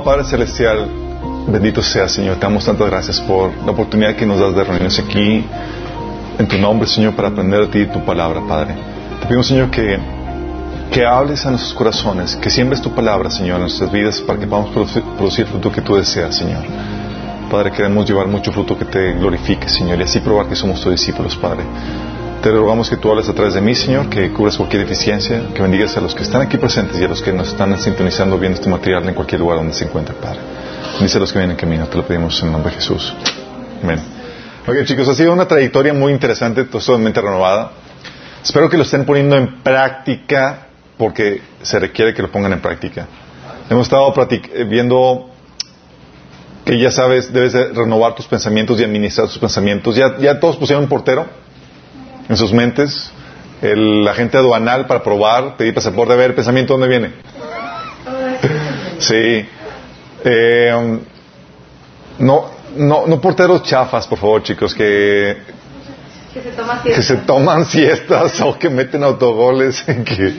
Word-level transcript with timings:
Padre 0.00 0.24
Celestial, 0.24 0.88
bendito 1.48 1.82
sea 1.82 2.08
Señor. 2.08 2.36
Te 2.36 2.42
damos 2.42 2.64
tantas 2.64 2.88
gracias 2.88 3.20
por 3.20 3.52
la 3.64 3.72
oportunidad 3.72 4.16
que 4.16 4.24
nos 4.24 4.40
das 4.40 4.54
de 4.54 4.64
reunirnos 4.64 4.98
aquí 4.98 5.44
en 6.38 6.48
tu 6.48 6.56
nombre, 6.56 6.88
Señor, 6.88 7.14
para 7.14 7.28
aprender 7.28 7.60
de 7.60 7.66
ti 7.66 7.92
tu 7.92 8.02
palabra, 8.04 8.40
Padre. 8.48 8.74
Te 9.20 9.26
pido, 9.26 9.42
Señor, 9.42 9.70
que, 9.70 9.98
que 10.90 11.04
hables 11.04 11.44
a 11.44 11.50
nuestros 11.50 11.74
corazones, 11.74 12.36
que 12.36 12.48
siembres 12.48 12.80
tu 12.80 12.90
palabra, 12.90 13.30
Señor, 13.30 13.56
en 13.56 13.62
nuestras 13.62 13.92
vidas 13.92 14.20
para 14.20 14.38
que 14.38 14.46
podamos 14.46 14.70
producir, 14.70 15.02
producir 15.16 15.46
fruto 15.46 15.70
que 15.70 15.82
tú 15.82 15.96
deseas, 15.96 16.34
Señor. 16.36 16.62
Padre, 17.50 17.70
queremos 17.70 18.08
llevar 18.08 18.28
mucho 18.28 18.50
fruto 18.50 18.78
que 18.78 18.86
te 18.86 19.12
glorifique, 19.12 19.68
Señor, 19.68 19.98
y 19.98 20.04
así 20.04 20.20
probar 20.20 20.46
que 20.46 20.56
somos 20.56 20.80
tus 20.80 20.92
discípulos, 20.92 21.36
Padre. 21.36 21.64
Te 22.42 22.50
rogamos 22.50 22.90
que 22.90 22.96
tú 22.96 23.08
hables 23.08 23.28
a 23.28 23.34
través 23.34 23.54
de 23.54 23.60
mí, 23.60 23.72
Señor, 23.72 24.08
que 24.08 24.32
cubras 24.32 24.56
cualquier 24.56 24.82
deficiencia, 24.82 25.42
que 25.54 25.62
bendigas 25.62 25.96
a 25.96 26.00
los 26.00 26.12
que 26.12 26.24
están 26.24 26.42
aquí 26.42 26.58
presentes 26.58 27.00
y 27.00 27.04
a 27.04 27.06
los 27.06 27.22
que 27.22 27.32
nos 27.32 27.46
están 27.46 27.78
sintonizando 27.78 28.36
viendo 28.36 28.56
este 28.56 28.68
material 28.68 29.08
en 29.08 29.14
cualquier 29.14 29.40
lugar 29.40 29.58
donde 29.58 29.72
se 29.72 29.84
encuentre, 29.84 30.12
Padre. 30.16 30.40
Bendice 30.94 31.18
a 31.18 31.20
los 31.20 31.32
que 31.32 31.38
vienen 31.38 31.52
en 31.52 31.60
camino, 31.60 31.86
te 31.86 31.96
lo 31.96 32.04
pedimos 32.04 32.42
en 32.42 32.50
nombre 32.50 32.72
de 32.72 32.78
Jesús. 32.78 33.14
Amén. 33.80 34.00
Ok, 34.66 34.74
chicos, 34.82 35.06
ha 35.06 35.14
sido 35.14 35.32
una 35.32 35.46
trayectoria 35.46 35.94
muy 35.94 36.12
interesante, 36.12 36.64
totalmente 36.64 37.20
renovada. 37.20 37.70
Espero 38.42 38.68
que 38.68 38.76
lo 38.76 38.82
estén 38.82 39.04
poniendo 39.04 39.36
en 39.36 39.62
práctica 39.62 40.66
porque 40.98 41.42
se 41.62 41.78
requiere 41.78 42.12
que 42.12 42.22
lo 42.22 42.32
pongan 42.32 42.54
en 42.54 42.60
práctica. 42.60 43.06
Hemos 43.70 43.86
estado 43.86 44.12
viendo 44.68 45.30
que 46.64 46.76
ya 46.76 46.90
sabes, 46.90 47.32
debes 47.32 47.52
de 47.52 47.68
renovar 47.68 48.16
tus 48.16 48.26
pensamientos 48.26 48.80
y 48.80 48.82
administrar 48.82 49.28
tus 49.28 49.38
pensamientos. 49.38 49.94
Ya, 49.94 50.18
ya 50.18 50.40
todos 50.40 50.56
pusieron 50.56 50.82
un 50.82 50.90
portero 50.90 51.40
en 52.32 52.38
sus 52.38 52.52
mentes, 52.52 53.12
el 53.60 54.08
agente 54.08 54.38
aduanal 54.38 54.86
para 54.86 55.02
probar, 55.02 55.56
pedir 55.56 55.74
pasaporte, 55.74 56.14
a 56.14 56.16
ver, 56.16 56.34
pensamiento, 56.34 56.72
¿dónde 56.74 56.88
viene? 56.88 57.12
Sí. 58.98 59.44
Eh, 60.24 61.00
no, 62.20 62.50
no, 62.76 63.06
no 63.08 63.20
porteros 63.20 63.64
chafas, 63.64 64.06
por 64.06 64.18
favor, 64.18 64.42
chicos, 64.44 64.74
que, 64.74 65.38
Que 66.32 66.40
se 66.40 66.50
toma 66.52 66.82
que 66.82 67.02
se 67.02 67.16
toman 67.16 67.64
siestas 67.66 68.40
o 68.40 68.56
que 68.56 68.70
meten 68.70 69.02
autogoles. 69.02 69.82
Que, 69.82 70.34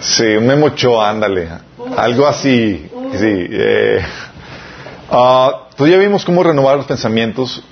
sí, 0.00 0.24
un 0.36 0.46
Memo 0.46 0.66
Ochoa, 0.66 1.10
ándale. 1.10 1.48
Algo 1.94 2.26
así. 2.26 2.88
Sí. 3.12 3.46
Eh, 3.50 4.02
pues 5.76 5.90
ya 5.90 5.98
vimos 5.98 6.24
cómo 6.24 6.42
renovar 6.42 6.78
los 6.78 6.86
pensamientos. 6.86 7.62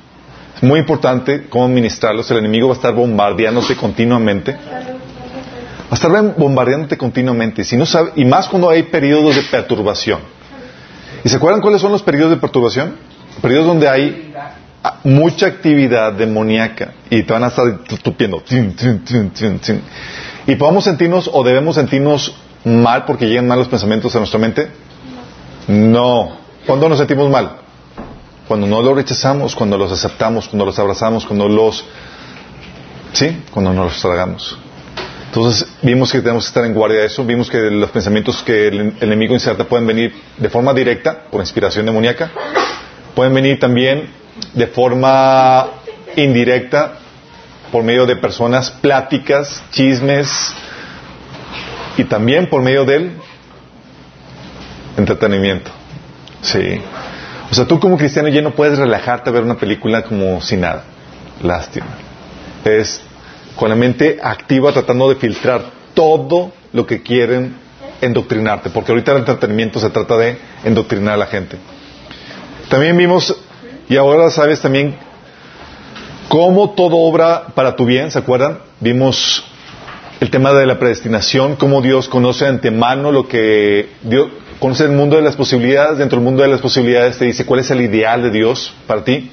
Es 0.56 0.62
muy 0.62 0.80
importante 0.80 1.46
cómo 1.48 1.66
administrarlos. 1.66 2.30
El 2.30 2.38
enemigo 2.38 2.68
va 2.68 2.74
a 2.74 2.76
estar 2.76 2.94
bombardeándote 2.94 3.76
continuamente. 3.76 4.52
Va 4.52 5.90
a 5.90 5.94
estar 5.94 6.10
bombardeándote 6.36 6.96
continuamente. 6.96 7.62
Si 7.62 7.76
no 7.76 7.84
sabe, 7.84 8.12
y 8.16 8.24
más 8.24 8.48
cuando 8.48 8.70
hay 8.70 8.84
periodos 8.84 9.36
de 9.36 9.42
perturbación. 9.42 10.20
¿Y 11.22 11.28
se 11.28 11.36
acuerdan 11.36 11.60
cuáles 11.60 11.80
son 11.80 11.92
los 11.92 12.02
periodos 12.02 12.30
de 12.30 12.36
perturbación? 12.38 12.96
Periodos 13.42 13.66
donde 13.66 13.88
hay 13.88 14.32
mucha 15.04 15.46
actividad 15.46 16.12
demoníaca 16.12 16.92
y 17.10 17.22
te 17.22 17.32
van 17.32 17.44
a 17.44 17.48
estar 17.48 17.78
tupiendo. 18.02 18.42
Y 20.46 20.56
podemos 20.56 20.84
sentirnos 20.84 21.28
o 21.32 21.44
debemos 21.44 21.74
sentirnos 21.74 22.34
mal 22.64 23.04
porque 23.04 23.26
llegan 23.26 23.46
mal 23.46 23.58
los 23.58 23.68
pensamientos 23.68 24.14
a 24.16 24.18
nuestra 24.18 24.38
mente. 24.38 24.68
No. 25.68 26.38
¿Cuándo 26.66 26.88
nos 26.88 26.98
sentimos 26.98 27.30
mal? 27.30 27.65
Cuando 28.48 28.66
no 28.66 28.80
los 28.82 28.94
rechazamos, 28.94 29.54
cuando 29.56 29.76
los 29.76 29.90
aceptamos, 29.92 30.48
cuando 30.48 30.66
los 30.66 30.78
abrazamos, 30.78 31.24
cuando 31.26 31.48
los... 31.48 31.84
¿Sí? 33.12 33.42
Cuando 33.50 33.72
no 33.72 33.84
los 33.84 34.00
tragamos. 34.00 34.58
Entonces 35.26 35.68
vimos 35.82 36.12
que 36.12 36.20
tenemos 36.20 36.44
que 36.44 36.48
estar 36.48 36.64
en 36.64 36.74
guardia 36.74 37.00
de 37.00 37.06
eso, 37.06 37.24
vimos 37.24 37.50
que 37.50 37.58
los 37.58 37.90
pensamientos 37.90 38.42
que 38.42 38.68
el, 38.68 38.80
el 38.80 38.94
enemigo 39.00 39.34
inserta 39.34 39.64
pueden 39.64 39.86
venir 39.86 40.14
de 40.38 40.48
forma 40.48 40.72
directa, 40.72 41.24
por 41.30 41.40
inspiración 41.40 41.84
demoníaca, 41.86 42.30
pueden 43.14 43.34
venir 43.34 43.58
también 43.58 44.08
de 44.54 44.66
forma 44.66 45.66
indirecta, 46.16 46.98
por 47.72 47.82
medio 47.82 48.06
de 48.06 48.16
personas, 48.16 48.70
pláticas, 48.70 49.62
chismes, 49.70 50.54
y 51.96 52.04
también 52.04 52.48
por 52.48 52.62
medio 52.62 52.84
del 52.84 53.12
entretenimiento. 54.96 55.70
Sí. 56.42 56.80
O 57.50 57.54
sea, 57.54 57.64
tú 57.66 57.78
como 57.78 57.96
cristiano 57.96 58.28
ya 58.28 58.42
no 58.42 58.52
puedes 58.52 58.78
relajarte 58.78 59.30
a 59.30 59.32
ver 59.32 59.42
una 59.42 59.56
película 59.56 60.02
como 60.02 60.40
si 60.40 60.56
nada. 60.56 60.84
Lástima. 61.42 61.86
Es 62.64 63.00
con 63.56 63.68
la 63.68 63.76
mente 63.76 64.18
activa 64.22 64.72
tratando 64.72 65.08
de 65.08 65.16
filtrar 65.16 65.62
todo 65.94 66.52
lo 66.72 66.86
que 66.86 67.02
quieren 67.02 67.54
endoctrinarte, 68.00 68.70
porque 68.70 68.92
ahorita 68.92 69.12
el 69.12 69.18
entretenimiento 69.18 69.80
se 69.80 69.90
trata 69.90 70.16
de 70.16 70.38
endoctrinar 70.64 71.14
a 71.14 71.16
la 71.16 71.26
gente. 71.26 71.56
También 72.68 72.96
vimos, 72.96 73.34
y 73.88 73.96
ahora 73.96 74.30
sabes 74.30 74.60
también 74.60 74.96
cómo 76.28 76.70
todo 76.70 76.96
obra 76.96 77.46
para 77.54 77.76
tu 77.76 77.86
bien, 77.86 78.10
¿se 78.10 78.18
acuerdan? 78.18 78.58
Vimos 78.80 79.44
el 80.20 80.30
tema 80.30 80.52
de 80.52 80.66
la 80.66 80.78
predestinación, 80.78 81.56
cómo 81.56 81.80
Dios 81.80 82.08
conoce 82.08 82.46
antemano 82.46 83.12
lo 83.12 83.28
que 83.28 83.90
Dios 84.02 84.28
conoce 84.58 84.84
el 84.84 84.92
mundo 84.92 85.16
de 85.16 85.22
las 85.22 85.36
posibilidades, 85.36 85.98
dentro 85.98 86.18
del 86.18 86.24
mundo 86.24 86.42
de 86.42 86.48
las 86.48 86.60
posibilidades 86.60 87.18
te 87.18 87.24
dice 87.24 87.44
cuál 87.44 87.60
es 87.60 87.70
el 87.70 87.80
ideal 87.80 88.22
de 88.22 88.30
Dios 88.30 88.72
para 88.86 89.04
ti, 89.04 89.30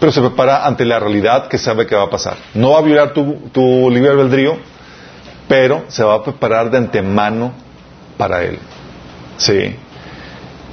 pero 0.00 0.12
se 0.12 0.20
prepara 0.20 0.66
ante 0.66 0.84
la 0.84 0.98
realidad 0.98 1.48
que 1.48 1.58
sabe 1.58 1.86
que 1.86 1.94
va 1.94 2.04
a 2.04 2.10
pasar. 2.10 2.36
No 2.54 2.70
va 2.70 2.78
a 2.78 2.82
violar 2.82 3.12
tu, 3.12 3.48
tu 3.52 3.90
libre 3.90 4.10
albedrío, 4.10 4.56
pero 5.48 5.84
se 5.88 6.02
va 6.02 6.14
a 6.14 6.22
preparar 6.22 6.70
de 6.70 6.78
antemano 6.78 7.52
para 8.16 8.42
Él. 8.42 8.58
Sí. 9.36 9.76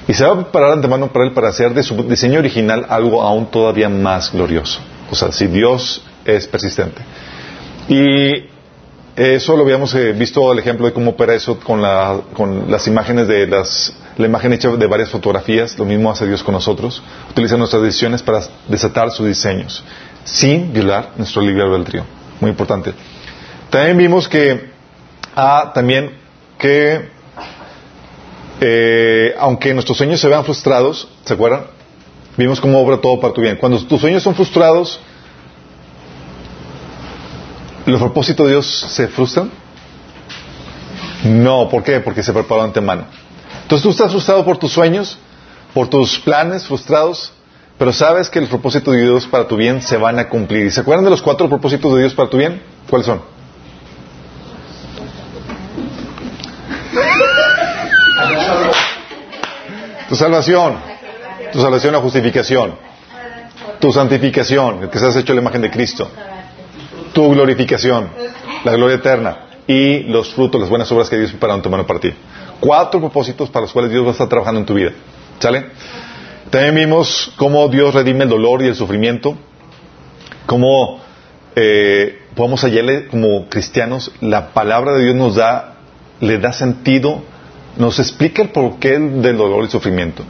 Y 0.07 0.13
se 0.13 0.23
va 0.23 0.31
a 0.31 0.35
preparar 0.35 0.69
de 0.69 0.75
antemano 0.75 1.07
para 1.11 1.25
Él 1.25 1.31
para 1.33 1.49
hacer 1.49 1.73
de 1.73 1.83
su 1.83 1.95
diseño 2.03 2.39
original 2.39 2.85
algo 2.89 3.21
aún 3.21 3.47
todavía 3.51 3.89
más 3.89 4.31
glorioso. 4.31 4.79
O 5.09 5.15
sea, 5.15 5.31
si 5.31 5.47
Dios 5.47 6.03
es 6.25 6.47
persistente. 6.47 7.01
Y 7.87 8.45
eso 9.15 9.57
lo 9.57 9.63
habíamos 9.63 9.93
eh, 9.95 10.13
visto 10.13 10.51
el 10.51 10.59
ejemplo 10.59 10.85
de 10.85 10.93
cómo 10.93 11.11
opera 11.11 11.33
eso 11.33 11.59
con, 11.59 11.81
la, 11.81 12.21
con 12.33 12.71
las 12.71 12.87
imágenes 12.87 13.27
de 13.27 13.47
las, 13.47 13.93
la 14.17 14.25
imagen 14.25 14.53
hecha 14.53 14.69
de 14.69 14.87
varias 14.87 15.09
fotografías. 15.09 15.77
Lo 15.77 15.85
mismo 15.85 16.11
hace 16.11 16.25
Dios 16.27 16.43
con 16.43 16.53
nosotros. 16.53 17.03
Utiliza 17.29 17.57
nuestras 17.57 17.81
decisiones 17.83 18.23
para 18.23 18.41
desatar 18.67 19.11
sus 19.11 19.27
diseños 19.27 19.83
sin 20.23 20.71
violar 20.71 21.11
nuestro 21.17 21.41
libre 21.41 21.63
albedrío. 21.63 22.05
Muy 22.39 22.51
importante. 22.51 22.93
También 23.69 23.97
vimos 23.97 24.27
que, 24.27 24.69
ah, 25.35 25.71
también 25.73 26.11
que, 26.57 27.09
eh, 28.59 29.35
aunque 29.39 29.73
nuestros 29.73 29.97
sueños 29.97 30.19
se 30.19 30.27
vean 30.27 30.43
frustrados, 30.45 31.07
¿se 31.25 31.33
acuerdan? 31.33 31.65
Vimos 32.37 32.61
cómo 32.61 32.81
obra 32.81 32.97
todo 32.97 33.19
para 33.19 33.33
tu 33.33 33.41
bien. 33.41 33.57
Cuando 33.57 33.79
tus 33.85 33.99
sueños 33.99 34.23
son 34.23 34.35
frustrados, 34.35 34.99
¿los 37.85 37.99
propósitos 37.99 38.45
de 38.45 38.53
Dios 38.53 38.65
se 38.67 39.07
frustran? 39.07 39.51
No, 41.23 41.69
¿por 41.69 41.83
qué? 41.83 41.99
Porque 41.99 42.23
se 42.23 42.33
preparó 42.33 42.63
antemano. 42.63 43.05
Entonces 43.63 43.83
tú 43.83 43.91
estás 43.91 44.11
frustrado 44.11 44.43
por 44.43 44.57
tus 44.57 44.71
sueños, 44.71 45.17
por 45.73 45.87
tus 45.87 46.19
planes 46.19 46.65
frustrados, 46.65 47.31
pero 47.77 47.93
sabes 47.93 48.29
que 48.29 48.41
los 48.41 48.49
propósitos 48.49 48.93
de 48.93 49.01
Dios 49.01 49.25
para 49.27 49.47
tu 49.47 49.55
bien 49.55 49.81
se 49.81 49.97
van 49.97 50.19
a 50.19 50.29
cumplir. 50.29 50.65
¿Y 50.65 50.71
se 50.71 50.81
acuerdan 50.81 51.05
de 51.05 51.11
los 51.11 51.21
cuatro 51.21 51.47
propósitos 51.47 51.93
de 51.93 52.01
Dios 52.01 52.13
para 52.13 52.29
tu 52.29 52.37
bien? 52.37 52.61
¿Cuáles 52.89 53.05
son? 53.05 53.21
Tu 60.09 60.15
salvación, 60.17 60.75
tu 61.53 61.61
salvación, 61.61 61.93
la 61.93 61.99
justificación, 62.01 62.75
tu 63.79 63.93
santificación, 63.93 64.83
el 64.83 64.89
que 64.89 64.99
seas 64.99 65.15
hecho 65.15 65.31
a 65.31 65.35
la 65.35 65.41
imagen 65.41 65.61
de 65.61 65.71
Cristo, 65.71 66.11
tu 67.13 67.29
glorificación, 67.31 68.09
la 68.63 68.71
gloria 68.73 68.97
eterna 68.97 69.37
y 69.67 70.03
los 70.03 70.33
frutos, 70.33 70.59
las 70.59 70.69
buenas 70.69 70.91
obras 70.91 71.09
que 71.09 71.17
Dios 71.17 71.31
prepara 71.31 71.55
en 71.55 71.61
tu 71.61 71.69
mano 71.69 71.85
para 71.85 71.99
ti. 71.99 72.13
Cuatro 72.59 72.99
propósitos 72.99 73.49
para 73.49 73.63
los 73.63 73.73
cuales 73.73 73.91
Dios 73.91 74.03
va 74.03 74.09
a 74.09 74.11
estar 74.11 74.27
trabajando 74.27 74.59
en 74.59 74.65
tu 74.65 74.73
vida. 74.73 74.91
¿Sale? 75.39 75.65
También 76.49 76.75
vimos 76.75 77.31
cómo 77.37 77.67
Dios 77.69 77.93
redime 77.93 78.25
el 78.25 78.29
dolor 78.29 78.61
y 78.61 78.67
el 78.67 78.75
sufrimiento, 78.75 79.37
cómo 80.45 80.99
eh, 81.55 82.23
podemos 82.35 82.61
hallarle 82.63 83.07
como 83.07 83.47
cristianos, 83.47 84.11
la 84.21 84.49
palabra 84.49 84.93
de 84.93 85.05
Dios 85.05 85.15
nos 85.15 85.35
da, 85.35 85.75
le 86.19 86.37
da 86.39 86.53
sentido, 86.53 87.23
nos 87.77 87.99
explica 87.99 88.41
el 88.41 88.49
porqué 88.49 88.99
del 88.99 89.37
dolor 89.37 89.63
y 89.65 89.69
sufrimiento. 89.69 90.23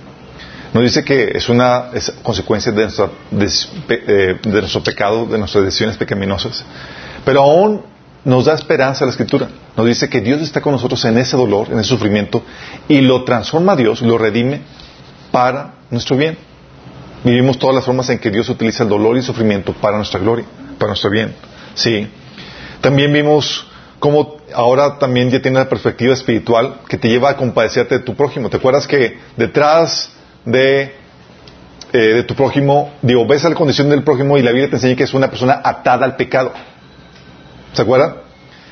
Nos 0.74 0.84
dice 0.84 1.04
que 1.04 1.32
es 1.36 1.50
una 1.50 1.90
consecuencia 2.24 2.72
de, 2.72 2.84
nuestra, 2.84 3.10
eh, 3.90 4.40
nuestro 4.46 4.82
pecado, 4.82 5.26
de 5.26 5.38
nuestras 5.38 5.66
decisiones 5.66 5.98
pecaminosas. 5.98 6.64
Pero 7.26 7.42
aún 7.42 7.82
nos 8.24 8.46
da 8.46 8.54
esperanza 8.54 9.06
la 9.06 9.12
Escritura. 9.12 9.50
Nos 9.76 9.86
dice 9.86 10.10
que 10.10 10.22
Dios 10.22 10.42
está 10.42 10.62
con 10.62 10.72
nosotros 10.74 11.04
en 11.06 11.18
ese 11.18 11.36
dolor, 11.36 11.68
en 11.72 11.80
ese 11.80 11.90
sufrimiento, 11.90 12.44
y 12.88 13.02
lo 13.02 13.24
transforma 13.24 13.74
a 13.74 13.76
Dios, 13.76 14.02
lo 14.02 14.18
redime 14.18 14.62
para 15.32 15.74
nuestro 15.90 16.16
bien. 16.16 16.38
Vivimos 17.24 17.60
todas 17.60 17.76
las 17.76 17.86
formas 17.86 18.10
en 18.10 18.20
que 18.20 18.32
Dios 18.32 18.50
utiliza 18.50 18.84
el 18.84 18.90
dolor 18.90 19.16
y 19.16 19.20
el 19.20 19.26
sufrimiento 19.26 19.74
para 19.74 19.98
nuestra 19.98 20.20
gloria, 20.20 20.46
para 20.78 20.90
nuestro 20.90 21.10
bien. 21.10 21.36
Sí. 21.76 22.08
También 22.80 23.12
vimos 23.12 23.68
cómo 24.00 24.38
ahora 24.54 24.98
también 24.98 25.30
ya 25.30 25.42
tienes 25.42 25.64
la 25.64 25.70
perspectiva 25.70 26.14
espiritual 26.14 26.80
que 26.88 26.98
te 26.98 27.10
lleva 27.10 27.30
a 27.30 27.38
compadecerte 27.38 28.00
de 28.00 28.04
tu 28.04 28.16
prójimo. 28.16 28.50
¿Te 28.50 28.58
acuerdas 28.58 28.88
que 28.88 29.20
detrás 29.38 30.12
de, 30.46 30.96
eh, 31.94 31.98
de 31.98 32.24
tu 32.24 32.36
prójimo, 32.36 32.94
digo, 33.02 33.26
ves 33.26 33.44
la 33.44 33.56
condición 33.56 33.90
del 33.90 34.04
prójimo 34.04 34.38
y 34.38 34.42
la 34.42 34.52
Biblia 34.52 34.70
te 34.70 34.76
enseña 34.78 34.96
que 34.96 35.04
es 35.04 35.14
una 35.14 35.30
persona 35.30 35.62
atada 35.64 36.06
al 36.06 36.16
pecado? 36.16 36.54
¿Se 37.74 37.82
acuerdan? 37.82 38.16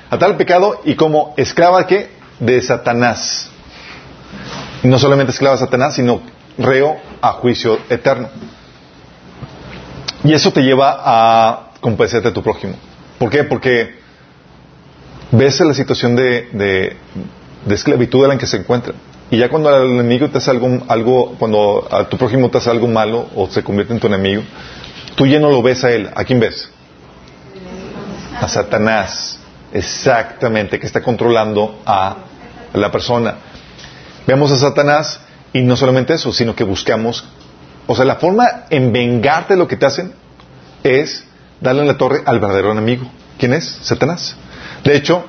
Atada 0.09 0.31
al 0.31 0.37
pecado 0.37 0.81
y 0.85 0.95
como 0.95 1.33
esclava 1.37 1.85
que 1.85 2.09
de 2.39 2.61
Satanás. 2.61 3.49
No 4.83 4.97
solamente 4.97 5.31
esclava 5.31 5.55
de 5.55 5.59
Satanás, 5.59 5.95
sino 5.95 6.21
reo 6.57 6.97
a 7.21 7.31
juicio 7.33 7.79
eterno. 7.89 8.29
Y 10.23 10.33
eso 10.33 10.51
te 10.51 10.61
lleva 10.61 10.97
a 10.99 11.69
compadecerte 11.79 12.29
de 12.29 12.33
tu 12.33 12.43
prójimo. 12.43 12.75
¿Por 13.17 13.29
qué? 13.29 13.43
Porque 13.43 13.99
ves 15.31 15.59
la 15.59 15.73
situación 15.73 16.15
de, 16.15 16.49
de, 17.65 17.73
esclavitud 17.73 18.23
en 18.23 18.29
la 18.29 18.37
que 18.37 18.47
se 18.47 18.57
encuentra. 18.57 18.93
Y 19.31 19.37
ya 19.37 19.49
cuando 19.49 19.69
al 19.69 19.91
enemigo 19.91 20.29
te 20.29 20.39
hace 20.39 20.49
algo, 20.49 20.83
algo, 20.87 21.35
cuando 21.37 21.87
a 21.91 22.09
tu 22.09 22.17
prójimo 22.17 22.49
te 22.49 22.57
hace 22.57 22.69
algo 22.69 22.87
malo 22.87 23.27
o 23.35 23.47
se 23.47 23.63
convierte 23.63 23.93
en 23.93 23.99
tu 23.99 24.07
enemigo, 24.07 24.41
tú 25.15 25.27
ya 25.27 25.39
no 25.39 25.51
lo 25.51 25.61
ves 25.61 25.83
a 25.83 25.91
él. 25.91 26.09
¿A 26.15 26.23
quién 26.23 26.39
ves? 26.39 26.69
A 28.39 28.47
Satanás. 28.47 29.39
Exactamente, 29.71 30.79
que 30.79 30.87
está 30.87 31.01
controlando 31.01 31.79
a 31.85 32.17
la 32.73 32.91
persona. 32.91 33.35
Vemos 34.25 34.51
a 34.51 34.57
Satanás 34.57 35.19
y 35.53 35.61
no 35.61 35.75
solamente 35.75 36.13
eso, 36.13 36.31
sino 36.33 36.55
que 36.55 36.63
buscamos, 36.63 37.23
o 37.87 37.95
sea, 37.95 38.05
la 38.05 38.15
forma 38.15 38.65
en 38.69 38.91
vengarte 38.91 39.53
de 39.53 39.59
lo 39.59 39.67
que 39.67 39.75
te 39.75 39.85
hacen 39.85 40.13
es 40.83 41.23
darle 41.61 41.81
en 41.81 41.87
la 41.87 41.97
torre 41.97 42.21
al 42.25 42.39
verdadero 42.39 42.71
enemigo. 42.71 43.09
¿Quién 43.37 43.53
es? 43.53 43.79
Satanás. 43.81 44.35
De 44.83 44.95
hecho, 44.95 45.25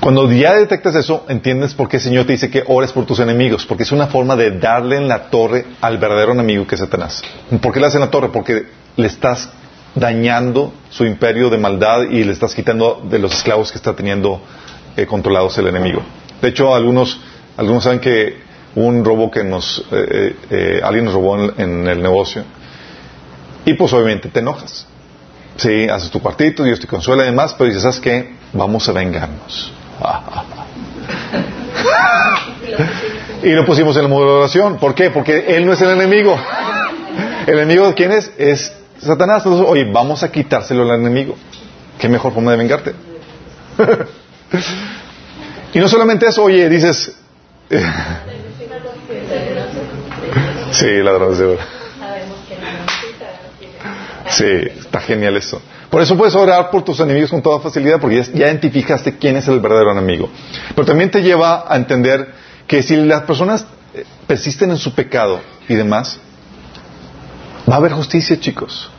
cuando 0.00 0.30
ya 0.30 0.54
detectas 0.54 0.94
eso, 0.94 1.24
entiendes 1.28 1.74
por 1.74 1.88
qué 1.88 1.96
el 1.96 2.02
Señor 2.02 2.26
te 2.26 2.32
dice 2.32 2.50
que 2.50 2.62
ores 2.66 2.92
por 2.92 3.06
tus 3.06 3.18
enemigos, 3.20 3.66
porque 3.66 3.82
es 3.82 3.92
una 3.92 4.06
forma 4.06 4.36
de 4.36 4.52
darle 4.52 4.96
en 4.96 5.08
la 5.08 5.30
torre 5.30 5.64
al 5.80 5.98
verdadero 5.98 6.32
enemigo 6.32 6.66
que 6.66 6.74
es 6.74 6.80
Satanás. 6.80 7.22
¿Por 7.60 7.72
qué 7.72 7.80
le 7.80 7.86
hacen 7.86 8.00
la 8.00 8.10
torre? 8.10 8.28
Porque 8.28 8.66
le 8.96 9.06
estás 9.06 9.48
dañando 9.94 10.72
su 10.90 11.04
imperio 11.04 11.50
de 11.50 11.58
maldad 11.58 12.02
y 12.10 12.22
le 12.24 12.32
estás 12.32 12.54
quitando 12.54 13.02
de 13.08 13.18
los 13.18 13.32
esclavos 13.32 13.72
que 13.72 13.78
está 13.78 13.94
teniendo 13.96 14.40
eh, 14.96 15.06
controlados 15.06 15.56
el 15.58 15.68
enemigo. 15.68 16.02
De 16.40 16.48
hecho, 16.48 16.74
algunos, 16.74 17.18
algunos 17.56 17.84
saben 17.84 18.00
que 18.00 18.44
un 18.74 19.04
robo 19.04 19.30
que 19.30 19.42
nos, 19.42 19.82
eh, 19.90 20.36
eh, 20.50 20.80
alguien 20.84 21.06
nos 21.06 21.14
robó 21.14 21.36
en 21.56 21.88
el 21.88 22.02
negocio 22.02 22.44
y 23.64 23.74
pues 23.74 23.92
obviamente 23.92 24.28
te 24.28 24.40
enojas. 24.40 24.86
Sí, 25.56 25.88
haces 25.88 26.10
tu 26.10 26.20
cuartito, 26.20 26.62
Dios 26.62 26.78
te 26.78 26.86
consuela 26.86 27.24
y 27.24 27.26
demás, 27.26 27.54
pero 27.54 27.66
dices, 27.66 27.82
¿sabes 27.82 27.98
qué? 27.98 28.36
Vamos 28.52 28.88
a 28.88 28.92
vengarnos. 28.92 29.72
Y 33.42 33.50
lo 33.50 33.64
pusimos 33.64 33.96
en 33.96 34.02
el 34.04 34.08
modo 34.08 34.24
de 34.24 34.32
oración. 34.40 34.78
¿Por 34.78 34.94
qué? 34.94 35.10
Porque 35.10 35.56
Él 35.56 35.66
no 35.66 35.72
es 35.72 35.80
el 35.80 35.90
enemigo. 35.90 36.38
¿El 37.46 37.58
enemigo 37.58 37.88
de 37.88 37.94
quién 37.94 38.12
es? 38.12 38.30
Es 38.36 38.72
Satanás. 38.98 39.42
Entonces, 39.44 39.66
oye, 39.68 39.90
vamos 39.90 40.22
a 40.22 40.30
quitárselo 40.30 40.82
al 40.82 41.00
enemigo. 41.00 41.36
¿Qué 41.98 42.08
mejor 42.08 42.32
forma 42.32 42.50
de 42.50 42.56
vengarte? 42.56 42.94
y 45.72 45.78
no 45.78 45.88
solamente 45.88 46.26
eso, 46.26 46.42
oye, 46.42 46.68
dices... 46.68 47.16
sí, 50.72 51.02
ladrón 51.02 51.36
de. 51.38 51.58
Sí, 54.28 54.44
está 54.78 55.00
genial 55.00 55.36
eso. 55.36 55.62
Por 55.96 56.02
eso 56.02 56.14
puedes 56.14 56.34
orar 56.34 56.70
por 56.70 56.84
tus 56.84 57.00
enemigos 57.00 57.30
con 57.30 57.40
toda 57.40 57.58
facilidad, 57.58 57.98
porque 57.98 58.22
ya, 58.22 58.48
identificaste 58.48 59.16
quién 59.16 59.34
es 59.38 59.48
el 59.48 59.60
verdadero 59.60 59.92
enemigo. 59.92 60.28
Pero 60.74 60.86
también 60.86 61.10
te 61.10 61.22
lleva 61.22 61.64
a 61.66 61.74
entender 61.74 62.34
que 62.66 62.82
si 62.82 62.96
las 62.96 63.22
personas 63.22 63.64
eh, 63.94 64.04
persisten 64.26 64.70
en 64.70 64.76
su 64.76 64.92
pecado 64.92 65.40
y 65.66 65.74
demás, 65.74 66.18
va 67.66 67.76
a 67.76 67.78
haber 67.78 67.92
justicia, 67.92 68.38
chicos. 68.38 68.90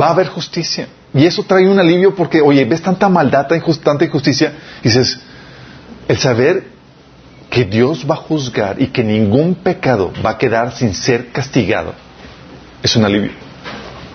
Va 0.00 0.06
a 0.06 0.10
haber 0.10 0.28
justicia. 0.28 0.86
Y 1.12 1.26
eso 1.26 1.42
trae 1.42 1.68
un 1.68 1.80
alivio 1.80 2.14
porque, 2.14 2.40
oye, 2.40 2.64
ves 2.66 2.80
tanta 2.80 3.08
maldad, 3.08 3.48
tanta 3.82 4.04
injusticia, 4.04 4.52
y 4.80 4.84
dices, 4.84 5.18
el 6.06 6.18
saber 6.18 6.68
que 7.50 7.64
Dios 7.64 8.06
va 8.08 8.14
a 8.14 8.18
juzgar 8.18 8.80
y 8.80 8.86
que 8.86 9.02
ningún 9.02 9.56
pecado 9.56 10.12
va 10.24 10.30
a 10.30 10.38
quedar 10.38 10.72
sin 10.72 10.94
ser 10.94 11.32
castigado, 11.32 11.94
es 12.80 12.94
un 12.94 13.04
alivio. 13.04 13.32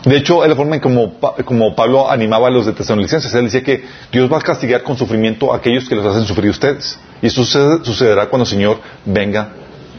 De 0.06 0.16
hecho, 0.16 0.44
es 0.44 0.50
la 0.50 0.56
forma 0.56 0.76
en 0.76 0.82
como, 0.82 1.76
Pablo 1.76 2.10
animaba 2.10 2.48
a 2.48 2.52
los 2.52 2.66
de 2.66 2.74
Tesalonicenses. 2.74 3.34
Él 3.34 3.46
decía 3.46 3.64
que 3.64 3.84
Dios 4.12 4.32
va 4.32 4.38
a 4.38 4.42
castigar 4.42 4.82
con 4.84 4.98
sufrimiento 4.98 5.54
a 5.54 5.58
aquellos 5.58 5.90
que 5.90 5.96
los 5.96 6.06
hacen 6.06 6.26
sufrir 6.26 6.50
ustedes. 6.50 6.98
Y 7.22 7.28
eso 7.28 7.44
sucederá 7.44 8.28
cuando 8.28 8.44
el 8.44 8.50
Señor 8.50 8.80
venga 9.06 9.50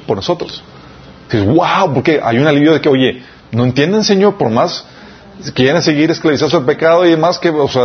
por 0.06 0.17
nosotros. 0.17 0.62
Dices, 1.31 1.47
wow, 1.47 1.93
porque 1.93 2.20
hay 2.23 2.38
un 2.38 2.47
alivio 2.47 2.73
de 2.73 2.81
que, 2.81 2.88
oye, 2.88 3.23
no 3.52 3.64
entienden, 3.64 4.02
Señor, 4.02 4.37
por 4.37 4.50
más 4.50 4.87
quieren 5.55 5.81
seguir 5.82 6.11
esclavizados 6.11 6.55
al 6.55 6.64
pecado 6.64 7.06
y 7.06 7.11
demás, 7.11 7.38
que, 7.38 7.50
vamos 7.50 7.76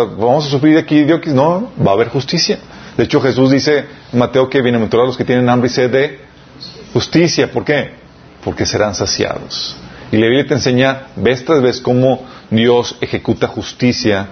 a 0.48 0.50
sufrir 0.50 0.78
aquí, 0.78 1.04
Dios, 1.04 1.22
no, 1.28 1.72
va 1.86 1.92
a 1.92 1.94
haber 1.96 2.10
justicia. 2.10 2.60
De 2.98 3.04
hecho, 3.04 3.20
Jesús 3.22 3.52
dice 3.52 3.86
Mateo 4.14 4.50
que 4.50 4.60
a 4.60 4.98
los 5.06 5.18
que 5.18 5.26
tienen 5.26 5.50
hambre 5.50 5.68
y 5.68 5.74
sed 5.74 5.92
de 5.92 6.20
justicia. 6.94 7.52
¿Por 7.52 7.66
qué? 7.66 7.92
Porque 8.44 8.66
serán 8.66 8.96
saciados. 8.96 9.76
Y 10.12 10.18
la 10.18 10.28
Biblia 10.28 10.48
te 10.48 10.54
enseña 10.54 11.08
vez 11.16 11.44
tras 11.46 11.62
vez 11.62 11.82
cómo 11.82 12.26
Dios 12.50 12.98
ejecuta 13.02 13.48
justicia 13.48 14.28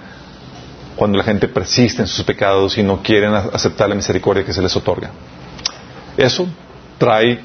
cuando 0.95 1.17
la 1.17 1.23
gente 1.23 1.47
persiste 1.47 2.01
en 2.01 2.07
sus 2.07 2.23
pecados 2.23 2.77
y 2.77 2.83
no 2.83 3.01
quieren 3.01 3.33
aceptar 3.33 3.89
la 3.89 3.95
misericordia 3.95 4.45
que 4.45 4.53
se 4.53 4.61
les 4.61 4.75
otorga. 4.75 5.09
Eso 6.15 6.47
trae 6.97 7.39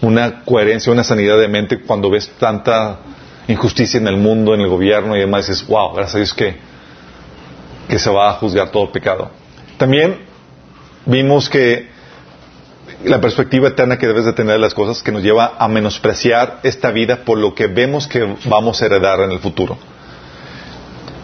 una 0.00 0.44
coherencia, 0.44 0.92
una 0.92 1.02
sanidad 1.04 1.38
de 1.38 1.48
mente 1.48 1.80
cuando 1.80 2.10
ves 2.10 2.30
tanta 2.38 3.00
injusticia 3.48 3.98
en 3.98 4.06
el 4.06 4.16
mundo, 4.16 4.54
en 4.54 4.60
el 4.60 4.68
gobierno 4.68 5.16
y 5.16 5.20
demás, 5.20 5.46
dices, 5.46 5.66
wow, 5.66 5.92
gracias 5.92 6.14
a 6.14 6.18
Dios 6.18 6.34
que, 6.34 6.56
que 7.88 7.98
se 7.98 8.10
va 8.10 8.30
a 8.30 8.32
juzgar 8.34 8.70
todo 8.70 8.90
pecado. 8.92 9.30
También 9.78 10.18
vimos 11.04 11.48
que 11.48 11.88
la 13.06 13.20
perspectiva 13.20 13.68
eterna 13.68 13.98
que 13.98 14.06
debes 14.06 14.24
de 14.24 14.32
tener 14.32 14.54
de 14.54 14.58
las 14.58 14.74
cosas 14.74 15.02
que 15.02 15.12
nos 15.12 15.22
lleva 15.22 15.54
a 15.58 15.68
menospreciar 15.68 16.60
esta 16.62 16.90
vida 16.90 17.24
por 17.24 17.38
lo 17.38 17.54
que 17.54 17.66
vemos 17.66 18.06
que 18.06 18.36
vamos 18.46 18.82
a 18.82 18.86
heredar 18.86 19.20
en 19.20 19.30
el 19.30 19.38
futuro. 19.38 19.78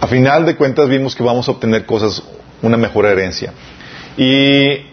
A 0.00 0.06
final 0.06 0.46
de 0.46 0.56
cuentas 0.56 0.88
vimos 0.88 1.14
que 1.14 1.22
vamos 1.22 1.48
a 1.48 1.52
obtener 1.52 1.86
cosas, 1.86 2.22
una 2.60 2.76
mejor 2.76 3.06
herencia. 3.06 3.52
Y 4.16 4.86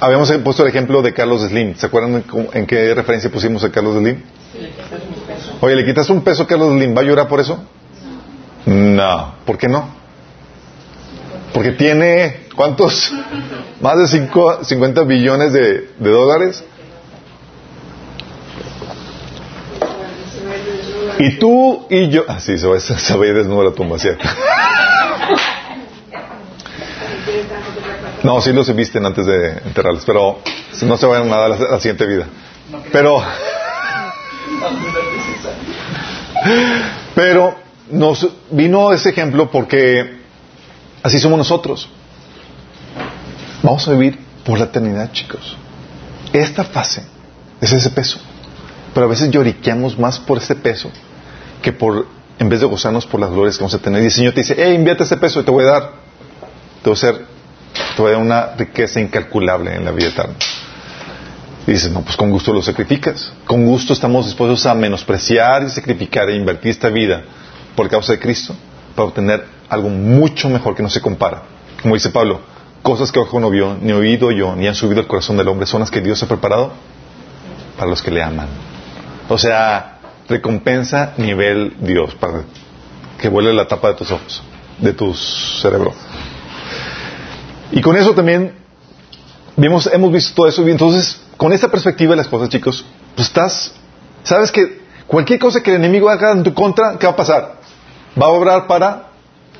habíamos 0.00 0.30
puesto 0.44 0.62
el 0.62 0.68
ejemplo 0.68 1.02
de 1.02 1.12
Carlos 1.12 1.42
Slim. 1.42 1.76
¿Se 1.76 1.86
acuerdan 1.86 2.24
en 2.52 2.66
qué 2.66 2.94
referencia 2.94 3.30
pusimos 3.30 3.62
a 3.64 3.70
Carlos 3.70 3.96
Slim? 3.96 4.22
Oye, 5.60 5.76
¿le 5.76 5.84
quitas 5.84 6.10
un 6.10 6.22
peso 6.22 6.42
a 6.42 6.46
Carlos 6.46 6.72
Slim? 6.74 6.96
¿Va 6.96 7.00
a 7.00 7.04
llorar 7.04 7.28
por 7.28 7.40
eso? 7.40 7.64
No. 8.66 9.34
¿Por 9.44 9.58
qué 9.58 9.68
no? 9.68 10.01
Porque 11.52 11.72
tiene, 11.72 12.46
¿cuántos? 12.56 13.12
Más 13.80 13.98
de 13.98 14.08
50 14.08 15.02
billones 15.04 15.52
de, 15.52 15.88
dólares. 15.98 16.64
Y 21.18 21.38
tú 21.38 21.86
y 21.90 22.08
yo. 22.08 22.24
Ah, 22.26 22.40
sí, 22.40 22.58
se 22.58 22.66
va, 22.66 22.80
se 22.80 23.16
va 23.16 23.24
a 23.24 23.28
ir 23.28 23.34
desnudo 23.34 23.64
la 23.64 23.72
tumba, 23.72 23.98
¿cierto? 23.98 24.28
No, 28.22 28.40
sí 28.40 28.52
los 28.52 28.74
visten 28.74 29.04
antes 29.04 29.26
de 29.26 29.50
enterrarlos, 29.64 30.04
pero 30.04 30.38
no 30.82 30.96
se 30.96 31.06
vayan 31.06 31.28
nada 31.28 31.46
a 31.46 31.48
la, 31.48 31.80
siguiente 31.80 32.06
vida. 32.06 32.26
Pero. 32.92 33.22
Pero 37.14 37.54
nos 37.90 38.26
vino 38.50 38.92
ese 38.92 39.10
ejemplo 39.10 39.50
porque 39.50 40.21
Así 41.02 41.18
somos 41.18 41.38
nosotros. 41.38 41.88
Vamos 43.62 43.86
a 43.88 43.92
vivir 43.92 44.18
por 44.44 44.58
la 44.58 44.66
eternidad, 44.66 45.12
chicos. 45.12 45.56
Esta 46.32 46.64
fase 46.64 47.02
es 47.60 47.72
ese 47.72 47.90
peso. 47.90 48.18
Pero 48.94 49.06
a 49.06 49.08
veces 49.08 49.30
lloriqueamos 49.30 49.98
más 49.98 50.18
por 50.18 50.38
ese 50.38 50.54
peso 50.54 50.90
que 51.62 51.72
por, 51.72 52.06
en 52.38 52.48
vez 52.48 52.60
de 52.60 52.66
gozarnos 52.66 53.06
por 53.06 53.20
las 53.20 53.30
glorias 53.30 53.56
que 53.56 53.62
vamos 53.62 53.74
a 53.74 53.78
tener. 53.78 54.02
Y 54.02 54.06
el 54.06 54.12
Señor 54.12 54.34
te 54.34 54.40
dice, 54.40 54.54
hey, 54.58 54.74
invierte 54.74 55.04
ese 55.04 55.16
peso 55.16 55.40
y 55.40 55.44
te 55.44 55.50
voy 55.50 55.64
a 55.64 55.68
dar. 55.68 55.90
Te 56.82 56.90
voy 56.90 56.98
a 56.98 57.32
te 57.96 58.02
a 58.02 58.06
dar 58.06 58.16
una 58.16 58.54
riqueza 58.56 59.00
incalculable 59.00 59.74
en 59.74 59.84
la 59.84 59.92
vida 59.92 60.08
eterna. 60.08 60.34
Y 61.66 61.72
dices, 61.72 61.92
no, 61.92 62.02
pues 62.02 62.16
con 62.16 62.30
gusto 62.30 62.52
lo 62.52 62.60
sacrificas. 62.62 63.32
Con 63.46 63.64
gusto 63.64 63.92
estamos 63.92 64.26
dispuestos 64.26 64.66
a 64.66 64.74
menospreciar 64.74 65.62
y 65.62 65.70
sacrificar 65.70 66.28
e 66.28 66.36
invertir 66.36 66.70
esta 66.72 66.88
vida 66.88 67.22
por 67.76 67.88
causa 67.88 68.12
de 68.12 68.18
Cristo 68.18 68.54
para 68.94 69.08
obtener 69.08 69.44
algo 69.72 69.88
mucho 69.88 70.50
mejor 70.50 70.74
que 70.74 70.82
no 70.82 70.90
se 70.90 71.00
compara. 71.00 71.44
Como 71.80 71.94
dice 71.94 72.10
Pablo, 72.10 72.40
cosas 72.82 73.10
que 73.10 73.18
ojo 73.18 73.40
no 73.40 73.48
vio, 73.48 73.74
ni 73.80 73.92
oído 73.92 74.30
yo, 74.30 74.54
ni 74.54 74.66
han 74.66 74.74
subido 74.74 75.00
al 75.00 75.06
corazón 75.06 75.38
del 75.38 75.48
hombre, 75.48 75.66
son 75.66 75.80
las 75.80 75.90
que 75.90 76.02
Dios 76.02 76.22
ha 76.22 76.28
preparado 76.28 76.72
para 77.78 77.88
los 77.88 78.02
que 78.02 78.10
le 78.10 78.22
aman. 78.22 78.48
O 79.30 79.38
sea, 79.38 79.98
recompensa 80.28 81.14
nivel 81.16 81.74
Dios, 81.80 82.14
para 82.16 82.42
que 83.18 83.30
vuele 83.30 83.54
la 83.54 83.66
tapa 83.66 83.88
de 83.88 83.94
tus 83.94 84.10
ojos, 84.10 84.42
de 84.78 84.92
tu 84.92 85.14
cerebro. 85.14 85.94
Y 87.70 87.80
con 87.80 87.96
eso 87.96 88.12
también 88.12 88.52
vimos, 89.56 89.88
hemos 89.90 90.12
visto 90.12 90.34
todo 90.34 90.48
eso. 90.48 90.68
Y 90.68 90.70
entonces, 90.70 91.18
con 91.38 91.50
esa 91.50 91.70
perspectiva 91.70 92.10
de 92.10 92.16
las 92.16 92.28
cosas, 92.28 92.50
chicos, 92.50 92.84
pues 93.14 93.28
estás, 93.28 93.72
sabes 94.22 94.52
que 94.52 94.82
cualquier 95.06 95.38
cosa 95.38 95.62
que 95.62 95.70
el 95.70 95.76
enemigo 95.76 96.10
haga 96.10 96.32
en 96.32 96.42
tu 96.42 96.52
contra, 96.52 96.98
¿qué 96.98 97.06
va 97.06 97.12
a 97.12 97.16
pasar? 97.16 97.54
Va 98.20 98.26
a 98.26 98.30
obrar 98.30 98.66
para 98.66 99.11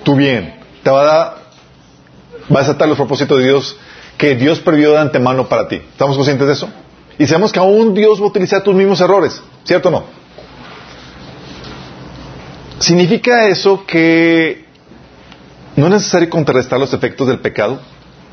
tu 0.03 0.17
bien. 0.17 0.61
Te 0.83 0.91
va 0.91 1.01
a 1.01 1.05
dar, 1.05 1.37
va 2.55 2.61
a 2.61 2.63
desatar 2.63 2.89
los 2.89 2.97
propósitos 2.97 3.39
de 3.39 3.45
Dios 3.45 3.77
que 4.17 4.35
Dios 4.37 4.61
previó 4.61 4.93
de 4.93 4.99
antemano 4.99 5.49
para 5.49 5.69
ti. 5.69 5.77
¿Estamos 5.77 6.17
conscientes 6.17 6.47
de 6.47 6.53
eso? 6.53 6.69
Y 7.19 7.27
sabemos 7.27 7.53
que 7.53 7.59
aún 7.59 7.95
Dios 7.95 8.21
va 8.21 8.25
a 8.25 8.29
utilizar 8.29 8.63
tus 8.63 8.75
mismos 8.75 9.01
errores, 9.01 9.43
¿cierto 9.65 9.89
o 9.89 9.93
no? 9.93 10.05
¿Significa 12.79 13.47
eso 13.49 13.85
que 13.87 14.65
no 15.77 15.87
es 15.87 15.93
necesario 15.93 16.29
contrarrestar 16.29 16.81
los 16.81 16.93
efectos 16.93 17.29
del 17.29 17.39
pecado? 17.39 17.81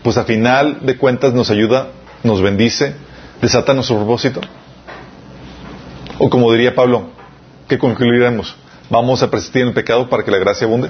Pues 0.02 0.18
a 0.18 0.24
final 0.24 0.80
de 0.82 0.98
cuentas 0.98 1.34
nos 1.34 1.52
ayuda, 1.52 1.90
nos 2.24 2.42
bendice, 2.42 2.96
desata 3.42 3.74
nuestro 3.74 3.98
propósito. 3.98 4.42
O 6.18 6.30
como 6.30 6.52
diría 6.52 6.74
Pablo, 6.74 7.10
¿qué 7.68 7.78
concluiremos? 7.78 8.56
¿Vamos 8.90 9.22
a 9.22 9.30
persistir 9.30 9.62
en 9.62 9.70
el 9.70 9.74
pecado 9.74 10.10
para 10.10 10.24
que 10.24 10.32
la 10.32 10.40
gracia 10.40 10.66
abunde? 10.66 10.90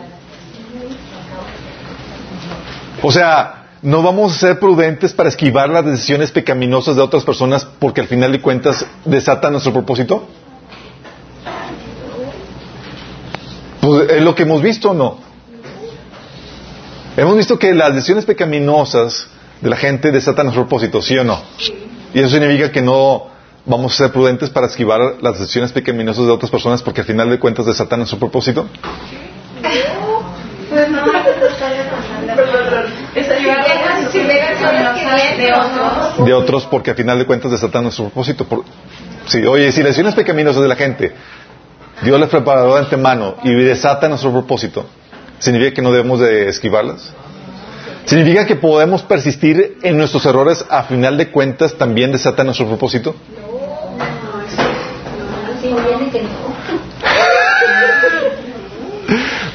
O 3.02 3.12
sea, 3.12 3.60
no 3.82 4.04
vamos 4.04 4.36
a 4.36 4.40
ser 4.40 4.60
prudentes 4.60 5.14
para 5.14 5.30
esquivar 5.30 5.70
las 5.70 5.86
decisiones 5.86 6.32
pecaminosas 6.32 6.96
de 6.96 7.02
otras 7.02 7.24
personas 7.24 7.66
porque 7.66 8.02
al 8.02 8.08
final 8.08 8.32
de 8.32 8.42
cuentas 8.42 8.86
desata 9.06 9.50
nuestro 9.50 9.72
propósito. 9.72 10.28
Pues 13.82 14.10
es 14.12 14.22
lo 14.22 14.36
que 14.36 14.44
hemos 14.44 14.62
visto 14.62 14.94
no. 14.94 15.18
Hemos 17.16 17.38
visto 17.38 17.58
que 17.58 17.74
las 17.74 17.94
decisiones 17.94 18.26
pecaminosas 18.26 19.28
de 19.62 19.70
la 19.70 19.76
gente 19.76 20.12
desatan 20.12 20.48
nuestro 20.48 20.64
propósito, 20.64 21.02
¿sí 21.02 21.18
o 21.18 21.24
no? 21.24 21.42
Y 22.14 22.20
eso 22.20 22.30
significa 22.30 22.72
que 22.72 22.82
no 22.82 23.28
vamos 23.66 23.94
a 23.94 23.98
ser 24.06 24.12
prudentes 24.12 24.50
para 24.50 24.68
esquivar 24.68 25.18
las 25.22 25.40
decisiones 25.40 25.72
pecaminosas 25.72 26.26
de 26.26 26.32
otras 26.32 26.52
personas 26.52 26.82
porque 26.82 27.02
al 27.02 27.08
final 27.08 27.30
de 27.30 27.40
cuentas 27.40 27.66
desatan 27.66 28.00
nuestro 28.00 28.20
propósito. 28.20 28.68
De 36.26 36.34
otros 36.34 36.66
porque 36.66 36.92
al 36.92 36.98
final 36.98 37.20
de 37.20 37.26
cuentas 37.26 37.52
desatan 37.52 37.84
nuestro 37.84 38.06
propósito. 38.06 38.46
sí, 39.26 39.46
oye, 39.46 39.72
si 39.72 39.82
las 39.82 39.90
decisiones 39.90 40.16
pecaminosas 40.16 40.62
de 40.62 40.68
la 40.68 40.76
gente 40.76 41.14
Dios 42.02 42.20
les 42.20 42.30
preparó 42.30 42.76
de 42.76 42.80
antemano 42.80 43.36
y 43.44 43.54
desata 43.54 44.08
nuestro 44.08 44.32
propósito, 44.32 44.86
¿significa 45.40 45.74
que 45.74 45.82
no 45.82 45.92
debemos 45.92 46.20
de 46.20 46.48
esquivarlas? 46.48 47.14
¿Significa 48.06 48.46
que 48.46 48.56
podemos 48.56 49.04
persistir 49.04 49.78
en 49.84 49.98
nuestros 49.98 50.26
errores 50.26 50.66
a 50.70 50.84
final 50.84 51.18
de 51.18 51.30
cuentas 51.30 51.76
también 51.76 52.12
desata 52.12 52.44
nuestro 52.44 52.68
propósito? 52.68 53.16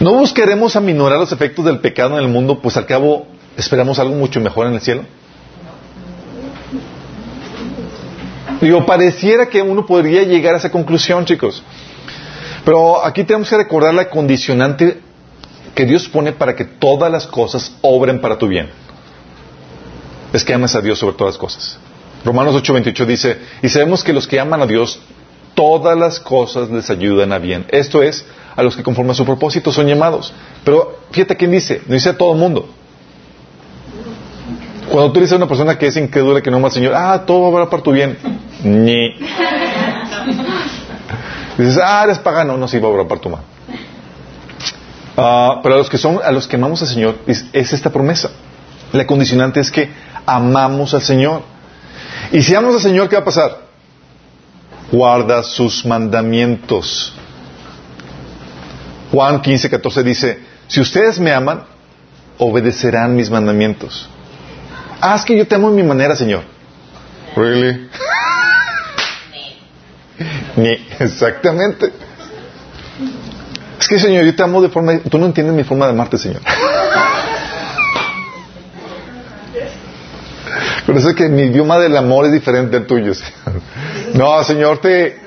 No 0.00 0.12
buscaremos 0.12 0.76
aminorar 0.76 1.18
los 1.18 1.32
efectos 1.32 1.64
del 1.64 1.78
pecado 1.78 2.18
en 2.18 2.24
el 2.24 2.28
mundo, 2.28 2.60
pues 2.60 2.76
al 2.76 2.84
cabo 2.84 3.26
esperamos 3.56 3.98
algo 3.98 4.14
mucho 4.14 4.40
mejor 4.40 4.66
en 4.66 4.74
el 4.74 4.80
cielo. 4.80 5.04
Digo, 8.60 8.86
pareciera 8.86 9.46
que 9.46 9.60
uno 9.60 9.84
podría 9.84 10.22
llegar 10.22 10.54
a 10.54 10.58
esa 10.58 10.70
conclusión, 10.70 11.24
chicos. 11.24 11.62
Pero 12.64 13.04
aquí 13.04 13.24
tenemos 13.24 13.48
que 13.48 13.56
recordar 13.56 13.92
la 13.92 14.08
condicionante 14.08 15.00
que 15.74 15.84
Dios 15.84 16.08
pone 16.08 16.32
para 16.32 16.54
que 16.56 16.64
todas 16.64 17.10
las 17.10 17.26
cosas 17.26 17.72
obren 17.82 18.20
para 18.20 18.38
tu 18.38 18.48
bien. 18.48 18.70
Es 20.32 20.44
que 20.44 20.54
ames 20.54 20.74
a 20.74 20.80
Dios 20.80 20.98
sobre 20.98 21.14
todas 21.16 21.34
las 21.34 21.38
cosas. 21.38 21.78
Romanos 22.24 22.54
8:28 22.54 23.06
dice, 23.06 23.38
y 23.62 23.68
sabemos 23.68 24.02
que 24.02 24.12
los 24.12 24.26
que 24.26 24.40
aman 24.40 24.62
a 24.62 24.66
Dios, 24.66 24.98
todas 25.54 25.96
las 25.96 26.18
cosas 26.18 26.70
les 26.70 26.88
ayudan 26.90 27.32
a 27.32 27.38
bien. 27.38 27.66
Esto 27.68 28.02
es, 28.02 28.24
a 28.56 28.62
los 28.62 28.76
que 28.76 28.82
conforme 28.82 29.12
a 29.12 29.14
su 29.14 29.24
propósito 29.24 29.72
son 29.72 29.86
llamados. 29.86 30.32
Pero 30.64 31.00
fíjate 31.10 31.36
quién 31.36 31.50
dice, 31.50 31.82
no 31.86 31.94
dice 31.94 32.10
a 32.10 32.16
todo 32.16 32.32
el 32.32 32.38
mundo. 32.38 32.68
Cuando 34.90 35.12
tú 35.12 35.20
dices 35.20 35.32
a 35.32 35.36
una 35.36 35.48
persona 35.48 35.78
que 35.78 35.86
es 35.86 35.96
incrédula, 35.96 36.40
que 36.42 36.50
no 36.50 36.58
ama 36.58 36.68
al 36.68 36.72
Señor, 36.72 36.94
ah, 36.94 37.24
todo 37.26 37.50
va 37.50 37.62
a 37.62 37.70
para 37.70 37.82
tu 37.82 37.92
bien. 37.92 38.18
Ni. 38.62 39.14
Dices, 41.56 41.78
ah, 41.82 42.02
eres 42.04 42.18
pagano. 42.18 42.56
No, 42.56 42.68
sí, 42.68 42.78
va 42.78 42.88
a 42.88 42.90
obrar 42.90 43.06
para 43.06 43.20
tu 43.20 43.30
mano. 43.30 43.44
Ah, 45.16 45.60
pero 45.62 45.76
a 45.76 45.78
los 45.78 45.88
que 45.88 45.98
son, 45.98 46.20
a 46.22 46.30
los 46.32 46.48
que 46.48 46.56
amamos 46.56 46.82
al 46.82 46.88
Señor, 46.88 47.18
es, 47.26 47.46
esta 47.52 47.90
promesa. 47.90 48.30
La 48.92 49.06
condicionante 49.06 49.60
es 49.60 49.70
que 49.70 49.90
amamos 50.26 50.94
al 50.94 51.02
Señor. 51.02 51.42
Y 52.32 52.42
si 52.42 52.54
amamos 52.54 52.76
al 52.76 52.82
Señor, 52.82 53.08
¿qué 53.08 53.16
va 53.16 53.22
a 53.22 53.24
pasar? 53.24 53.58
Guarda 54.90 55.42
sus 55.42 55.84
mandamientos. 55.86 57.14
Juan 59.12 59.40
15, 59.40 59.70
14 59.70 60.02
dice, 60.02 60.38
si 60.66 60.80
ustedes 60.80 61.20
me 61.20 61.32
aman, 61.32 61.64
obedecerán 62.38 63.14
mis 63.14 63.30
mandamientos. 63.30 64.08
Haz 65.00 65.24
que 65.24 65.36
yo 65.36 65.46
te 65.46 65.54
amo 65.54 65.68
en 65.68 65.76
mi 65.76 65.82
manera, 65.82 66.16
Señor. 66.16 66.42
Really? 67.36 67.88
Ni, 70.56 70.70
exactamente. 70.98 71.92
Es 73.78 73.88
que, 73.88 73.98
Señor, 73.98 74.24
yo 74.24 74.34
te 74.34 74.42
amo 74.42 74.62
de 74.62 74.68
forma... 74.68 74.98
Tú 74.98 75.18
no 75.18 75.26
entiendes 75.26 75.54
mi 75.54 75.64
forma 75.64 75.86
de 75.86 75.92
amarte, 75.92 76.16
Señor. 76.18 76.40
Por 80.86 80.96
eso 80.96 81.10
es 81.10 81.16
que 81.16 81.28
mi 81.28 81.42
idioma 81.42 81.78
del 81.78 81.96
amor 81.96 82.26
es 82.26 82.32
diferente 82.32 82.76
al 82.76 82.86
tuyo. 82.86 83.14
Señor. 83.14 83.62
No, 84.14 84.42
Señor, 84.44 84.78
te... 84.78 85.22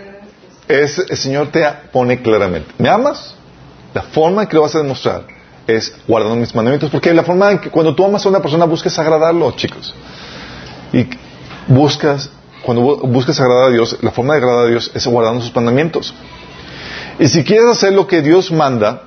Es, 0.67 0.97
el 0.99 1.17
Señor 1.17 1.51
te 1.51 1.65
pone 1.91 2.21
claramente. 2.21 2.71
¿Me 2.77 2.89
amas? 2.89 3.35
La 3.93 4.01
forma 4.01 4.43
en 4.43 4.47
que 4.49 4.55
lo 4.55 4.63
vas 4.63 4.75
a 4.75 4.79
demostrar 4.79 5.36
es 5.67 5.93
guardando 6.07 6.35
mis 6.37 6.55
mandamientos. 6.55 6.89
Porque 6.89 7.13
la 7.13 7.23
forma 7.23 7.51
en 7.51 7.59
que 7.59 7.69
cuando 7.69 7.93
tú 7.93 8.05
amas 8.05 8.25
a 8.25 8.29
una 8.29 8.41
persona 8.41 8.65
buscas 8.65 8.97
agradarlo, 8.97 9.51
chicos. 9.51 9.93
Y 10.93 11.05
buscas 11.67 12.29
cuando 12.67 12.97
buscas 12.97 13.39
agradar 13.39 13.69
a 13.69 13.71
Dios, 13.71 13.97
la 14.01 14.11
forma 14.11 14.33
de 14.33 14.39
agradar 14.39 14.65
a 14.65 14.69
Dios 14.69 14.91
es 14.93 15.07
guardando 15.07 15.41
sus 15.41 15.55
mandamientos. 15.55 16.13
Y 17.19 17.27
si 17.27 17.43
quieres 17.43 17.67
hacer 17.67 17.93
lo 17.93 18.07
que 18.07 18.21
Dios 18.21 18.51
manda, 18.51 19.03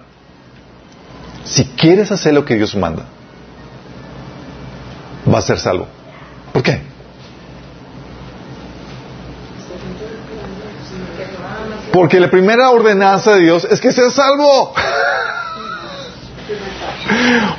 si 1.45 1.64
quieres 1.64 2.11
hacer 2.11 2.33
lo 2.33 2.45
que 2.45 2.55
Dios 2.55 2.75
manda, 2.75 3.05
vas 5.26 5.45
a 5.45 5.47
ser 5.49 5.59
salvo. 5.59 5.88
¿Por 6.52 6.62
qué? 6.62 6.81
Porque 11.93 12.21
la 12.21 12.31
primera 12.31 12.71
ordenanza 12.71 13.35
de 13.35 13.40
Dios 13.43 13.67
es 13.71 13.81
que 13.81 13.93
seas 13.93 14.14
salvo. 14.14 14.73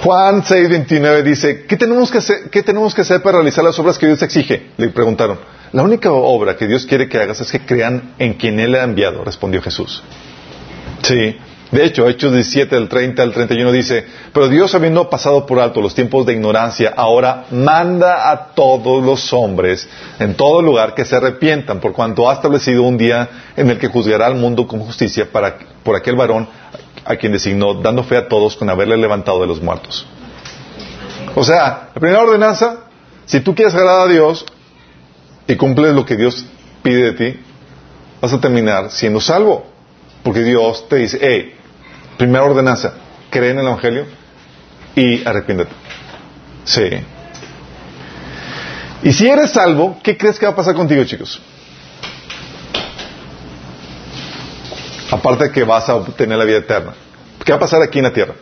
Juan 0.04 0.44
6:29 0.44 1.24
dice, 1.24 1.66
¿qué 1.68 1.78
tenemos, 1.78 2.12
que 2.12 2.20
hacer, 2.20 2.50
¿qué 2.50 2.64
tenemos 2.64 2.96
que 2.96 3.02
hacer 3.02 3.22
para 3.22 3.38
realizar 3.38 3.64
las 3.64 3.78
obras 3.80 3.98
que 3.98 4.08
Dios 4.08 4.22
exige? 4.22 4.72
Le 4.78 4.90
preguntaron. 4.90 5.40
La 5.74 5.84
única 5.84 6.12
obra 6.12 6.58
que 6.58 6.68
Dios 6.68 6.86
quiere 6.86 7.08
que 7.08 7.18
hagas 7.18 7.40
es 7.42 7.52
que 7.52 7.62
crean 7.62 8.14
en 8.20 8.34
quien 8.34 8.60
Él 8.60 8.76
ha 8.76 8.84
enviado, 8.84 9.24
respondió 9.24 9.62
Jesús. 9.62 10.04
Sí. 11.04 11.38
De 11.72 11.86
hecho, 11.86 12.06
Hechos 12.10 12.34
17, 12.34 12.76
del 12.76 12.90
30 12.90 13.24
al 13.24 13.32
31 13.32 13.72
dice, 13.72 14.06
pero 14.34 14.50
Dios 14.50 14.76
habiendo 14.76 15.10
pasado 15.10 15.46
por 15.46 15.58
alto 15.58 15.80
los 15.80 15.96
tiempos 15.96 16.26
de 16.26 16.34
ignorancia, 16.34 16.94
ahora 16.98 17.46
manda 17.52 18.30
a 18.30 18.48
todos 18.48 19.02
los 19.02 19.32
hombres 19.32 19.88
en 20.20 20.36
todo 20.36 20.62
lugar 20.62 20.94
que 20.94 21.06
se 21.06 21.16
arrepientan, 21.16 21.80
por 21.80 21.94
cuanto 21.94 22.30
ha 22.30 22.34
establecido 22.34 22.84
un 22.84 22.98
día 22.98 23.30
en 23.56 23.70
el 23.70 23.80
que 23.80 23.88
juzgará 23.88 24.26
al 24.26 24.36
mundo 24.36 24.68
con 24.68 24.82
justicia 24.82 25.32
para, 25.32 25.60
por 25.82 25.96
aquel 25.96 26.18
varón 26.18 26.46
a 27.06 27.16
quien 27.16 27.32
designó, 27.32 27.76
dando 27.76 28.04
fe 28.04 28.18
a 28.18 28.28
todos 28.28 28.56
con 28.56 28.70
haberle 28.70 28.98
levantado 28.98 29.42
de 29.42 29.48
los 29.48 29.62
muertos. 29.62 30.06
O 31.36 31.44
sea, 31.44 31.90
la 31.94 32.00
primera 32.00 32.22
ordenanza, 32.22 32.86
si 33.26 33.40
tú 33.40 33.56
quieres 33.56 33.74
agradar 33.74 34.08
a 34.08 34.12
Dios, 34.12 34.46
y 35.48 35.56
cumples 35.56 35.94
lo 35.94 36.06
que 36.06 36.16
Dios 36.16 36.46
pide 36.82 37.12
de 37.12 37.14
ti, 37.14 37.40
vas 38.22 38.34
a 38.34 38.40
terminar 38.40 38.92
siendo 38.92 39.20
salvo. 39.20 39.66
Porque 40.24 40.44
Dios 40.44 40.88
te 40.88 40.98
dice, 40.98 41.20
hey, 41.22 41.56
primera 42.18 42.44
ordenanza, 42.44 42.94
cree 43.30 43.52
en 43.52 43.60
el 43.60 43.66
Evangelio 43.66 44.06
y 44.96 45.28
arrepiéntete. 45.28 45.72
Sí. 46.64 46.90
Y 49.04 49.14
si 49.14 49.28
eres 49.28 49.52
salvo, 49.52 49.98
¿qué 50.04 50.16
crees 50.16 50.38
que 50.38 50.46
va 50.46 50.52
a 50.52 50.56
pasar 50.56 50.76
contigo, 50.76 51.04
chicos? 51.04 51.42
Aparte 55.12 55.46
de 55.46 55.52
que 55.52 55.64
vas 55.64 55.88
a 55.90 55.96
obtener 55.96 56.38
la 56.38 56.46
vida 56.46 56.58
eterna. 56.58 56.94
¿Qué 57.44 57.52
va 57.52 57.58
a 57.58 57.60
pasar 57.60 57.82
aquí 57.82 58.00
en 58.00 58.06
la 58.06 58.14
tierra? 58.14 58.34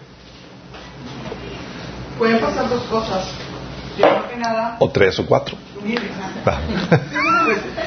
Pueden 2.17 2.39
pasar 2.39 2.69
dos 2.69 2.83
cosas. 2.83 3.25
O 4.79 4.89
tres 4.89 5.19
o 5.19 5.25
cuatro. 5.25 5.57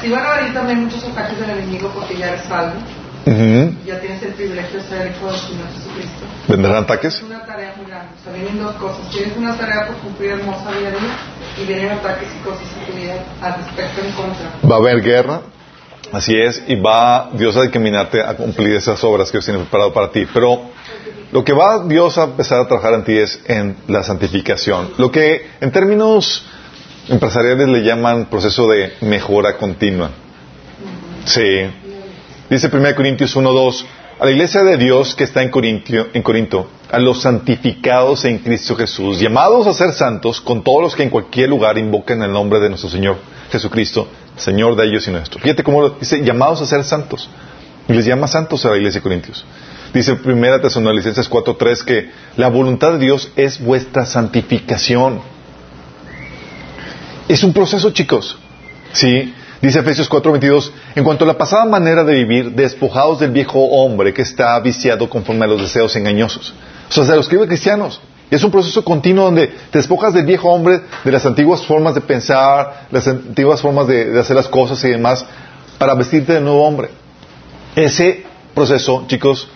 Si 0.01 0.11
van 0.11 0.27
a 0.27 0.37
venir 0.37 0.55
también 0.55 0.85
muchos 0.85 1.05
ataques 1.05 1.39
del 1.39 1.51
enemigo 1.51 1.89
porque 1.95 2.17
ya 2.17 2.31
eres 2.31 2.43
salvo. 2.43 2.75
Ujú. 3.25 3.77
Ya 3.87 4.01
tienes 4.01 4.21
el 4.25 4.33
privilegio 4.33 4.83
de 4.83 4.89
ser 4.89 5.13
hijo 5.13 5.27
del 5.27 5.37
Señor 5.37 5.69
Jesucristo. 5.69 6.25
¿Vendrán 6.49 6.77
ataques? 6.83 7.15
Es 7.15 7.23
una 7.23 7.47
tarea 7.47 7.73
muy 7.77 7.87
grande. 7.87 8.09
O 8.21 8.25
sea, 8.25 8.33
vienen 8.33 8.61
dos 8.61 8.75
cosas. 8.77 9.09
Tienes 9.11 9.37
una 9.37 9.57
tarea 9.57 9.87
por 9.87 9.97
cumplir 9.99 10.33
hermosa 10.33 10.73
día 10.73 10.89
a 10.89 10.91
día 10.91 11.17
y 11.63 11.67
vienen 11.67 11.91
ataques 11.93 12.29
y 12.35 12.45
cosas 12.45 12.67
en 12.81 12.87
tu 12.87 13.01
vida 13.01 13.15
al 13.41 13.55
respecto 13.55 14.01
en 14.01 14.13
contra. 14.13 14.51
Va 14.69 14.75
a 14.75 14.79
haber 14.79 15.01
guerra, 15.03 15.43
así 16.13 16.35
es, 16.37 16.63
y 16.69 16.77
va 16.77 17.31
Dios 17.33 17.57
a 17.57 17.65
encaminarte 17.65 18.21
a 18.21 18.35
cumplir 18.35 18.77
esas 18.77 19.03
obras 19.03 19.31
que 19.31 19.39
Dios 19.39 19.47
tiene 19.47 19.61
preparado 19.61 19.93
para 19.93 20.11
ti. 20.11 20.27
Pero 20.33 20.71
lo 21.33 21.45
que 21.45 21.53
va 21.53 21.85
Dios 21.85 22.19
a 22.19 22.25
empezar 22.25 22.61
a 22.61 22.69
trabajar 22.69 22.95
en 22.95 23.05
ti 23.05 23.17
es 23.17 23.41
en 23.47 23.77
la 23.89 24.03
santificación. 24.03 24.93
Lo 24.99 25.11
que 25.11 25.47
en 25.61 25.73
términos 25.73 26.45
empresariales 27.09 27.69
le 27.69 27.83
llaman 27.83 28.27
proceso 28.27 28.69
de 28.69 28.93
mejora 29.01 29.57
continua. 29.57 30.11
Sí. 31.25 31.67
Dice 32.51 32.69
1 32.73 32.95
Corintios 32.95 33.35
1.2, 33.35 33.85
a 34.21 34.25
la 34.25 34.31
iglesia 34.31 34.63
de 34.63 34.77
Dios 34.77 35.15
que 35.15 35.25
está 35.25 35.43
en, 35.43 35.51
Corintio, 35.51 36.09
en 36.13 36.23
Corinto, 36.23 36.69
a 36.91 36.99
los 36.99 37.23
santificados 37.23 38.25
en 38.25 38.39
Cristo 38.39 38.77
Jesús, 38.77 39.19
llamados 39.19 39.67
a 39.67 39.73
ser 39.73 39.93
santos 39.93 40.41
con 40.41 40.63
todos 40.63 40.83
los 40.83 40.95
que 40.95 41.03
en 41.03 41.11
cualquier 41.11 41.49
lugar 41.49 41.79
invoquen 41.79 42.23
el 42.23 42.31
nombre 42.31 42.61
de 42.61 42.69
nuestro 42.69 42.91
Señor 42.91 43.17
Jesucristo, 43.51 44.07
Señor 44.37 44.77
de 44.77 44.87
ellos 44.87 45.07
y 45.07 45.11
nuestro. 45.11 45.41
Fíjate 45.41 45.63
cómo 45.63 45.83
lo 45.83 45.91
dice, 45.91 46.23
llamados 46.25 46.61
a 46.63 46.67
ser 46.67 46.85
santos. 46.85 47.29
Y 47.89 47.93
les 47.93 48.05
llama 48.05 48.27
santos 48.27 48.65
a 48.65 48.71
la 48.71 48.77
iglesia 48.77 49.01
de 49.01 49.03
Corintios. 49.03 49.45
Dice 49.93 50.13
1 50.13 50.61
Tesalonicenses 50.61 51.29
4.3 51.29 51.85
que 51.85 52.11
la 52.37 52.49
voluntad 52.49 52.93
de 52.93 52.99
Dios 52.99 53.31
es 53.37 53.61
vuestra 53.61 54.07
santificación. 54.07 55.21
Es 57.29 57.43
un 57.45 57.53
proceso, 57.53 57.91
chicos. 57.91 58.39
Sí. 58.93 59.35
Dice 59.61 59.79
Efesios 59.79 60.11
4:22, 60.11 60.73
en 60.97 61.05
cuanto 61.05 61.25
a 61.25 61.29
la 61.29 61.39
pasada 61.39 61.65
manera 61.65 62.03
de 62.03 62.15
vivir, 62.15 62.51
despojados 62.51 63.21
del 63.21 63.31
viejo 63.31 63.61
hombre 63.61 64.13
que 64.13 64.23
está 64.23 64.59
viciado 64.59 65.09
conforme 65.09 65.45
a 65.45 65.49
los 65.49 65.61
deseos 65.61 65.95
engañosos. 65.95 66.53
O 66.89 66.93
sea, 66.93 67.05
se 67.05 67.15
lo 67.15 67.21
escribe 67.21 67.47
cristianos. 67.47 68.01
Es 68.33 68.43
un 68.43 68.51
proceso 68.51 68.85
continuo 68.85 69.27
donde 69.27 69.47
te 69.47 69.79
despojas 69.79 70.15
del 70.15 70.25
viejo 70.25 70.49
hombre, 70.49 70.81
de 71.05 71.13
las 71.13 71.25
antiguas 71.27 71.65
formas 71.65 71.95
de 71.95 72.01
pensar, 72.01 72.87
las 72.91 73.07
antiguas 73.07 73.61
formas 73.61 73.87
de, 73.87 74.07
de 74.07 74.21
hacer 74.21 74.35
las 74.35 74.49
cosas 74.49 74.83
y 74.85 74.91
demás, 74.91 75.25
para 75.79 75.95
vestirte 75.95 76.33
de 76.33 76.41
nuevo 76.41 76.67
hombre. 76.67 76.89
Ese 77.77 78.25
proceso, 78.55 79.05
chicos, 79.07 79.49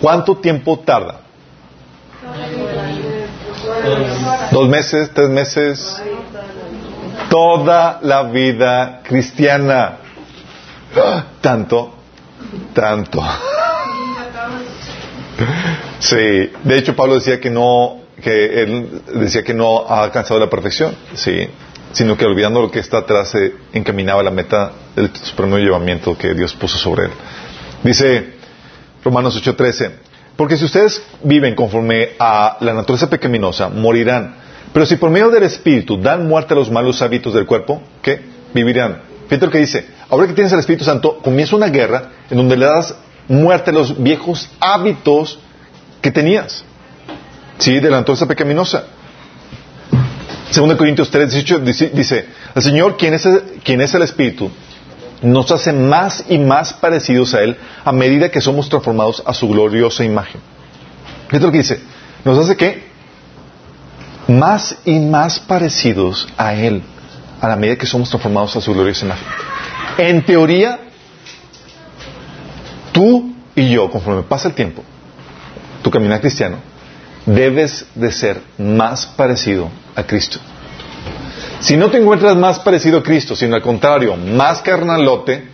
¿cuánto 0.00 0.36
tiempo 0.36 0.78
tarda? 0.80 1.20
¿Dos 4.50 4.68
meses? 4.68 5.10
¿Tres 5.14 5.28
meses? 5.28 6.02
toda 7.28 7.98
la 8.02 8.22
vida 8.24 9.00
cristiana. 9.02 9.98
Tanto, 11.40 11.94
tanto. 12.74 13.22
Sí, 16.00 16.16
de 16.16 16.78
hecho 16.78 16.94
Pablo 16.94 17.14
decía 17.14 17.40
que 17.40 17.50
no, 17.50 18.02
que 18.22 18.62
él 18.62 19.02
decía 19.14 19.42
que 19.42 19.54
no 19.54 19.84
ha 19.86 20.04
alcanzado 20.04 20.38
la 20.38 20.48
perfección, 20.48 20.94
sí, 21.14 21.48
sino 21.92 22.16
que 22.16 22.24
olvidando 22.24 22.60
lo 22.60 22.70
que 22.70 22.78
está 22.78 22.98
atrás 22.98 23.30
se 23.30 23.54
encaminaba 23.72 24.20
a 24.20 24.24
la 24.24 24.30
meta 24.30 24.72
del 24.94 25.10
supremo 25.14 25.58
llevamiento 25.58 26.16
que 26.16 26.34
Dios 26.34 26.54
puso 26.54 26.78
sobre 26.78 27.06
él. 27.06 27.10
Dice 27.82 28.34
Romanos 29.04 29.36
8:13, 29.36 29.90
porque 30.36 30.56
si 30.56 30.66
ustedes 30.66 31.02
viven 31.24 31.54
conforme 31.54 32.10
a 32.18 32.58
la 32.60 32.72
naturaleza 32.72 33.10
pecaminosa, 33.10 33.68
morirán. 33.68 34.36
Pero 34.72 34.86
si 34.86 34.96
por 34.96 35.10
medio 35.10 35.30
del 35.30 35.44
Espíritu 35.44 36.00
dan 36.00 36.28
muerte 36.28 36.54
a 36.54 36.56
los 36.56 36.70
malos 36.70 37.02
hábitos 37.02 37.34
del 37.34 37.46
cuerpo, 37.46 37.82
¿qué? 38.02 38.20
Vivirán. 38.54 39.02
Fíjate 39.26 39.46
lo 39.46 39.52
que 39.52 39.58
dice. 39.58 39.86
Ahora 40.08 40.26
que 40.26 40.34
tienes 40.34 40.52
el 40.52 40.60
Espíritu 40.60 40.84
Santo, 40.84 41.18
comienza 41.18 41.56
una 41.56 41.68
guerra 41.68 42.10
en 42.30 42.36
donde 42.36 42.56
le 42.56 42.66
das 42.66 42.94
muerte 43.28 43.70
a 43.70 43.74
los 43.74 44.00
viejos 44.00 44.48
hábitos 44.60 45.38
que 46.00 46.10
tenías. 46.10 46.64
¿Sí? 47.58 47.80
De 47.80 47.90
la 47.90 47.98
naturaleza 47.98 48.26
pecaminosa. 48.26 48.84
2 50.54 50.76
Corintios 50.76 51.10
3, 51.10 51.30
18 51.30 51.58
dice, 51.92 52.26
el 52.54 52.62
Señor, 52.62 52.96
quien 52.96 53.14
es 53.14 53.28
quien 53.62 53.80
es 53.80 53.92
el 53.92 54.02
Espíritu, 54.02 54.50
nos 55.20 55.50
hace 55.50 55.72
más 55.72 56.24
y 56.28 56.38
más 56.38 56.72
parecidos 56.72 57.34
a 57.34 57.42
Él 57.42 57.56
a 57.84 57.92
medida 57.92 58.30
que 58.30 58.40
somos 58.40 58.68
transformados 58.68 59.22
a 59.26 59.34
su 59.34 59.48
gloriosa 59.48 60.04
imagen. 60.04 60.40
Fíjate 61.26 61.44
lo 61.44 61.52
que 61.52 61.58
dice. 61.58 61.80
¿Nos 62.24 62.38
hace 62.38 62.56
qué? 62.56 62.88
más 64.28 64.76
y 64.84 65.00
más 65.00 65.40
parecidos 65.40 66.28
a 66.36 66.54
Él 66.54 66.82
a 67.40 67.48
la 67.48 67.56
medida 67.56 67.76
que 67.76 67.86
somos 67.86 68.10
transformados 68.10 68.54
a 68.56 68.60
su 68.60 68.72
gloriosa 68.72 69.06
imagen. 69.06 69.26
En 69.96 70.24
teoría, 70.24 70.78
tú 72.92 73.32
y 73.54 73.70
yo, 73.70 73.90
conforme 73.90 74.22
pasa 74.22 74.48
el 74.48 74.54
tiempo, 74.54 74.84
tu 75.88 75.90
caminar 75.90 76.20
cristiano, 76.20 76.58
debes 77.24 77.86
de 77.94 78.12
ser 78.12 78.42
más 78.58 79.06
parecido 79.06 79.70
a 79.96 80.02
Cristo. 80.02 80.38
Si 81.60 81.78
no 81.78 81.90
te 81.90 81.96
encuentras 81.96 82.36
más 82.36 82.58
parecido 82.58 82.98
a 82.98 83.02
Cristo, 83.02 83.34
sino 83.34 83.56
al 83.56 83.62
contrario, 83.62 84.14
más 84.14 84.60
carnalote, 84.60 85.48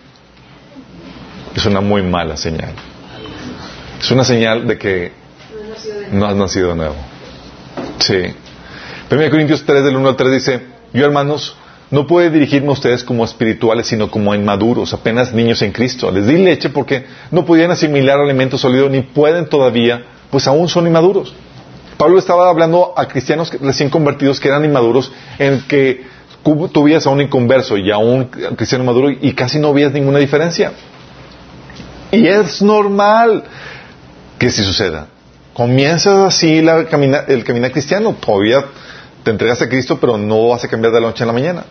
es 1.54 1.64
una 1.66 1.80
muy 1.80 2.02
mala 2.02 2.36
señal. 2.36 2.72
Es 4.00 4.10
una 4.10 4.24
señal 4.24 4.66
de 4.66 4.76
que 4.76 5.12
no 6.10 6.26
has 6.26 6.34
nacido 6.34 6.70
de 6.70 6.74
nuevo. 6.74 6.96
Sí. 8.00 8.18
1 9.10 9.30
Corintios 9.30 9.64
3 9.64 9.84
del 9.84 9.96
1 9.96 10.08
al 10.08 10.16
3 10.16 10.32
dice, 10.32 10.60
yo 10.92 11.06
hermanos, 11.06 11.56
no 11.92 12.08
puedo 12.08 12.28
dirigirme 12.28 12.70
a 12.70 12.72
ustedes 12.72 13.04
como 13.04 13.24
espirituales, 13.24 13.86
sino 13.86 14.10
como 14.10 14.34
inmaduros, 14.34 14.92
apenas 14.92 15.32
niños 15.32 15.62
en 15.62 15.70
Cristo. 15.70 16.10
Les 16.10 16.26
di 16.26 16.38
leche 16.38 16.70
porque 16.70 17.06
no 17.30 17.44
podían 17.44 17.70
asimilar 17.70 18.18
alimento 18.18 18.58
sólido 18.58 18.88
ni 18.88 19.02
pueden 19.02 19.48
todavía, 19.48 20.04
pues 20.30 20.46
aún 20.46 20.68
son 20.68 20.86
inmaduros. 20.86 21.34
Pablo 21.96 22.18
estaba 22.18 22.48
hablando 22.48 22.92
a 22.96 23.06
cristianos 23.06 23.52
recién 23.60 23.88
convertidos 23.88 24.40
que 24.40 24.48
eran 24.48 24.64
inmaduros, 24.64 25.12
en 25.38 25.62
que 25.62 26.04
tú 26.42 26.88
a 27.06 27.10
un 27.10 27.20
inconverso 27.20 27.76
y 27.76 27.90
a 27.90 27.98
un 27.98 28.24
cristiano 28.24 28.84
maduro 28.84 29.10
y 29.10 29.32
casi 29.32 29.58
no 29.58 29.72
veías 29.72 29.92
ninguna 29.92 30.18
diferencia. 30.18 30.72
Y 32.10 32.26
es 32.26 32.60
normal 32.62 33.44
que 34.38 34.50
si 34.50 34.62
suceda. 34.62 35.06
Comienzas 35.54 36.34
así 36.34 36.60
la 36.60 36.80
el 36.80 37.44
caminar 37.44 37.72
cristiano, 37.72 38.14
todavía 38.14 38.64
te 39.22 39.30
entregas 39.30 39.62
a 39.62 39.68
Cristo, 39.68 39.98
pero 40.00 40.18
no 40.18 40.48
vas 40.48 40.64
a 40.64 40.68
cambiar 40.68 40.92
de 40.92 41.00
la 41.00 41.06
noche 41.08 41.22
a 41.22 41.26
la 41.26 41.32
mañana. 41.32 41.64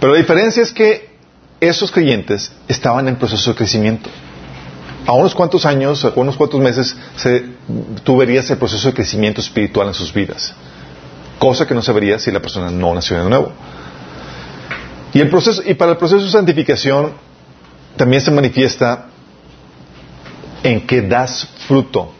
Pero 0.00 0.12
la 0.12 0.18
diferencia 0.18 0.62
es 0.62 0.72
que 0.72 1.14
esos 1.60 1.92
creyentes 1.92 2.52
estaban 2.66 3.08
en 3.08 3.16
proceso 3.16 3.50
de 3.50 3.56
crecimiento. 3.56 4.10
A 5.06 5.12
unos 5.12 5.34
cuantos 5.34 5.66
años, 5.66 6.04
a 6.04 6.12
unos 6.16 6.36
cuantos 6.36 6.60
meses, 6.60 6.96
se, 7.16 7.44
tú 8.04 8.16
verías 8.16 8.50
el 8.50 8.58
proceso 8.58 8.88
de 8.88 8.94
crecimiento 8.94 9.40
espiritual 9.40 9.88
en 9.88 9.94
sus 9.94 10.12
vidas. 10.12 10.54
Cosa 11.38 11.66
que 11.66 11.74
no 11.74 11.82
se 11.82 11.92
vería 11.92 12.18
si 12.18 12.30
la 12.30 12.40
persona 12.40 12.70
no 12.70 12.94
nació 12.94 13.22
de 13.22 13.28
nuevo. 13.28 13.52
Y, 15.12 15.20
el 15.20 15.28
proceso, 15.28 15.62
y 15.64 15.74
para 15.74 15.92
el 15.92 15.98
proceso 15.98 16.24
de 16.24 16.30
santificación 16.30 17.12
también 17.96 18.22
se 18.22 18.30
manifiesta 18.30 19.06
en 20.62 20.86
que 20.86 21.02
das 21.02 21.46
fruto. 21.68 22.12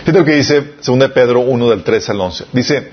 Fíjate 0.00 0.18
lo 0.18 0.24
que 0.24 0.36
dice 0.36 0.74
2 0.84 1.10
Pedro 1.12 1.40
1 1.40 1.70
del 1.70 1.82
3 1.82 2.10
al 2.10 2.20
11. 2.20 2.44
Dice, 2.52 2.92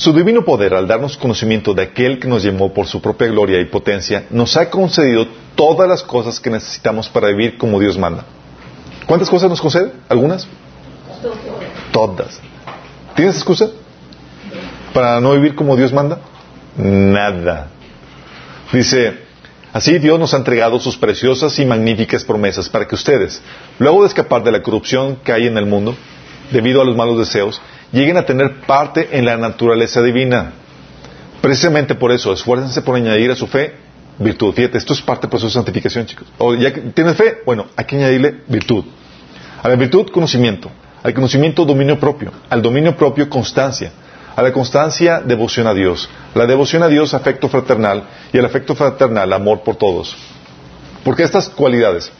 su 0.00 0.14
divino 0.14 0.46
poder, 0.46 0.72
al 0.72 0.88
darnos 0.88 1.18
conocimiento 1.18 1.74
de 1.74 1.82
aquel 1.82 2.18
que 2.18 2.26
nos 2.26 2.42
llamó 2.42 2.72
por 2.72 2.86
su 2.86 3.02
propia 3.02 3.28
gloria 3.28 3.60
y 3.60 3.66
potencia, 3.66 4.24
nos 4.30 4.56
ha 4.56 4.70
concedido 4.70 5.26
todas 5.54 5.86
las 5.86 6.02
cosas 6.02 6.40
que 6.40 6.48
necesitamos 6.48 7.10
para 7.10 7.28
vivir 7.28 7.58
como 7.58 7.78
Dios 7.78 7.98
manda. 7.98 8.24
¿Cuántas 9.04 9.28
cosas 9.28 9.50
nos 9.50 9.60
concede? 9.60 9.92
¿Algunas? 10.08 10.46
Todas. 11.92 12.40
¿Tienes 13.14 13.36
excusa 13.36 13.68
para 14.94 15.20
no 15.20 15.34
vivir 15.34 15.54
como 15.54 15.76
Dios 15.76 15.92
manda? 15.92 16.18
Nada. 16.78 17.68
Dice, 18.72 19.18
así 19.70 19.98
Dios 19.98 20.18
nos 20.18 20.32
ha 20.32 20.38
entregado 20.38 20.80
sus 20.80 20.96
preciosas 20.96 21.58
y 21.58 21.66
magníficas 21.66 22.24
promesas 22.24 22.70
para 22.70 22.88
que 22.88 22.94
ustedes, 22.94 23.42
luego 23.78 24.00
de 24.00 24.08
escapar 24.08 24.42
de 24.44 24.52
la 24.52 24.62
corrupción 24.62 25.16
que 25.16 25.32
hay 25.32 25.46
en 25.46 25.58
el 25.58 25.66
mundo, 25.66 25.94
debido 26.50 26.80
a 26.80 26.86
los 26.86 26.96
malos 26.96 27.18
deseos, 27.18 27.60
lleguen 27.92 28.16
a 28.16 28.24
tener 28.24 28.60
parte 28.62 29.08
en 29.12 29.24
la 29.24 29.36
naturaleza 29.36 30.02
divina. 30.02 30.52
Precisamente 31.40 31.94
por 31.94 32.12
eso, 32.12 32.32
esfuércense 32.32 32.82
por 32.82 32.96
añadir 32.96 33.30
a 33.30 33.36
su 33.36 33.46
fe 33.46 33.74
virtud. 34.18 34.52
Fíjate, 34.54 34.78
esto 34.78 34.92
es 34.92 35.00
parte 35.00 35.22
del 35.22 35.30
proceso 35.30 35.48
de 35.48 35.54
santificación, 35.54 36.06
chicos. 36.06 36.28
O 36.38 36.54
ya 36.54 36.72
que 36.72 36.80
tienes 36.80 37.16
fe, 37.16 37.38
bueno, 37.46 37.66
hay 37.76 37.84
que 37.84 37.96
añadirle 37.96 38.42
virtud. 38.46 38.84
A 39.62 39.68
la 39.68 39.76
virtud, 39.76 40.10
conocimiento. 40.10 40.70
Al 41.02 41.14
conocimiento, 41.14 41.64
dominio 41.64 41.98
propio. 41.98 42.32
Al 42.48 42.60
dominio 42.60 42.96
propio, 42.96 43.28
constancia. 43.28 43.90
A 44.36 44.42
la 44.42 44.52
constancia, 44.52 45.20
devoción 45.20 45.66
a 45.66 45.74
Dios. 45.74 46.08
La 46.34 46.46
devoción 46.46 46.82
a 46.82 46.88
Dios, 46.88 47.14
afecto 47.14 47.48
fraternal. 47.48 48.04
Y 48.32 48.38
al 48.38 48.44
afecto 48.44 48.74
fraternal, 48.74 49.32
amor 49.32 49.62
por 49.62 49.76
todos. 49.76 50.16
Porque 51.02 51.22
estas 51.22 51.48
cualidades, 51.48 52.12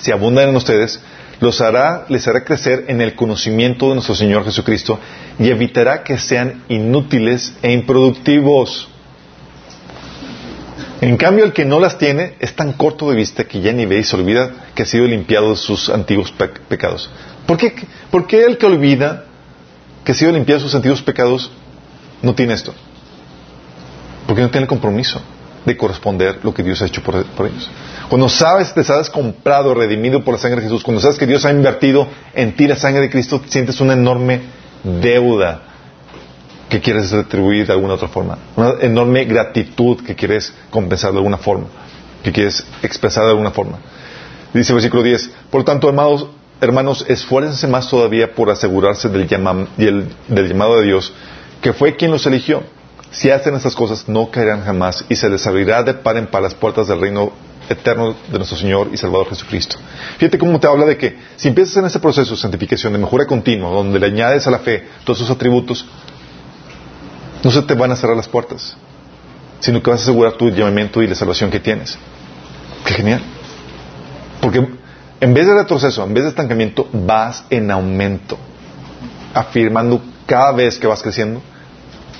si 0.00 0.10
abundan 0.10 0.48
en 0.48 0.56
ustedes, 0.56 1.00
los 1.40 1.60
hará, 1.60 2.04
les 2.08 2.26
hará 2.28 2.44
crecer 2.44 2.84
en 2.88 3.00
el 3.00 3.14
conocimiento 3.14 3.88
de 3.88 3.94
nuestro 3.94 4.14
Señor 4.14 4.44
Jesucristo 4.44 4.98
y 5.38 5.48
evitará 5.48 6.04
que 6.04 6.18
sean 6.18 6.62
inútiles 6.68 7.54
e 7.62 7.72
improductivos. 7.72 8.88
En 11.00 11.16
cambio, 11.16 11.46
el 11.46 11.54
que 11.54 11.64
no 11.64 11.80
las 11.80 11.96
tiene 11.96 12.34
es 12.40 12.54
tan 12.54 12.74
corto 12.74 13.08
de 13.08 13.16
vista 13.16 13.44
que 13.44 13.60
ya 13.60 13.72
ni 13.72 13.86
ve 13.86 13.98
y 13.98 14.04
se 14.04 14.16
olvida 14.16 14.50
que 14.74 14.82
ha 14.82 14.86
sido 14.86 15.06
limpiado 15.06 15.50
de 15.50 15.56
sus 15.56 15.88
antiguos 15.88 16.32
pecados. 16.68 17.08
¿Por 17.46 17.56
qué, 17.56 17.74
¿Por 18.10 18.26
qué 18.26 18.44
el 18.44 18.58
que 18.58 18.66
olvida 18.66 19.24
que 20.04 20.12
ha 20.12 20.14
sido 20.14 20.30
limpiado 20.30 20.58
de 20.60 20.64
sus 20.64 20.74
antiguos 20.74 21.00
pecados 21.00 21.50
no 22.20 22.34
tiene 22.34 22.52
esto? 22.52 22.74
Porque 24.26 24.42
no 24.42 24.50
tiene 24.50 24.64
el 24.64 24.68
compromiso 24.68 25.22
de 25.64 25.76
corresponder 25.76 26.40
lo 26.42 26.52
que 26.52 26.62
Dios 26.62 26.82
ha 26.82 26.86
hecho 26.86 27.02
por, 27.02 27.16
ellos. 27.16 27.70
Cuando 28.10 28.28
sabes, 28.28 28.74
te 28.74 28.82
sabes 28.82 29.08
comprado, 29.08 29.72
redimido 29.72 30.24
por 30.24 30.34
la 30.34 30.40
sangre 30.40 30.60
de 30.60 30.66
Jesús, 30.66 30.82
cuando 30.82 31.00
sabes 31.00 31.16
que 31.16 31.28
Dios 31.28 31.44
ha 31.44 31.52
invertido 31.52 32.08
en 32.34 32.56
ti 32.56 32.66
la 32.66 32.74
sangre 32.74 33.02
de 33.02 33.08
Cristo, 33.08 33.40
sientes 33.46 33.80
una 33.80 33.92
enorme 33.92 34.40
deuda 34.82 35.62
que 36.68 36.80
quieres 36.80 37.12
retribuir 37.12 37.68
de 37.68 37.72
alguna 37.72 37.94
otra 37.94 38.08
forma, 38.08 38.36
una 38.56 38.74
enorme 38.80 39.26
gratitud 39.26 40.04
que 40.04 40.16
quieres 40.16 40.52
compensar 40.70 41.12
de 41.12 41.18
alguna 41.18 41.38
forma, 41.38 41.66
que 42.24 42.32
quieres 42.32 42.66
expresar 42.82 43.22
de 43.22 43.30
alguna 43.30 43.52
forma. 43.52 43.78
Dice 44.52 44.72
el 44.72 44.74
versículo 44.74 45.04
10, 45.04 45.30
por 45.48 45.62
tanto, 45.62 45.88
hermanos, 45.88 46.26
hermanos, 46.60 47.04
esfuércense 47.08 47.68
más 47.68 47.88
todavía 47.88 48.34
por 48.34 48.50
asegurarse 48.50 49.08
del, 49.08 49.28
del 50.26 50.48
llamado 50.48 50.80
de 50.80 50.86
Dios, 50.86 51.12
que 51.62 51.72
fue 51.72 51.94
quien 51.94 52.10
los 52.10 52.26
eligió 52.26 52.64
si 53.10 53.30
hacen 53.30 53.54
estas 53.54 53.74
cosas, 53.74 54.08
no 54.08 54.30
caerán 54.30 54.64
jamás 54.64 55.04
y 55.08 55.16
se 55.16 55.28
les 55.28 55.46
abrirá 55.46 55.82
de 55.82 55.94
par 55.94 56.16
en 56.16 56.28
par 56.28 56.42
las 56.42 56.54
puertas 56.54 56.86
del 56.86 57.00
reino 57.00 57.32
eterno 57.70 58.16
de 58.30 58.36
nuestro 58.36 58.58
Señor 58.58 58.90
y 58.92 58.96
Salvador 58.96 59.28
Jesucristo. 59.28 59.76
Fíjate 60.18 60.38
cómo 60.38 60.58
te 60.58 60.66
habla 60.66 60.84
de 60.84 60.98
que 60.98 61.16
si 61.36 61.48
empiezas 61.48 61.76
en 61.76 61.86
ese 61.86 62.00
proceso 62.00 62.32
de 62.32 62.36
santificación, 62.36 62.92
de 62.92 62.98
mejora 62.98 63.26
continua, 63.26 63.70
donde 63.70 63.98
le 63.98 64.06
añades 64.06 64.46
a 64.46 64.50
la 64.50 64.58
fe 64.58 64.88
todos 65.04 65.20
esos 65.20 65.30
atributos, 65.30 65.86
no 67.42 67.50
se 67.50 67.62
te 67.62 67.74
van 67.74 67.92
a 67.92 67.96
cerrar 67.96 68.16
las 68.16 68.28
puertas, 68.28 68.76
sino 69.60 69.80
que 69.82 69.90
vas 69.90 70.00
a 70.00 70.02
asegurar 70.02 70.32
tu 70.32 70.50
llamamiento 70.50 71.00
y 71.00 71.06
la 71.06 71.14
salvación 71.14 71.50
que 71.50 71.60
tienes. 71.60 71.96
Qué 72.84 72.94
genial. 72.94 73.22
Porque 74.40 74.66
en 75.20 75.34
vez 75.34 75.46
de 75.46 75.54
retroceso, 75.54 76.02
en 76.02 76.12
vez 76.12 76.24
de 76.24 76.30
estancamiento, 76.30 76.88
vas 76.92 77.44
en 77.50 77.70
aumento, 77.70 78.36
afirmando 79.32 80.02
cada 80.26 80.52
vez 80.52 80.76
que 80.76 80.88
vas 80.88 81.02
creciendo 81.02 81.40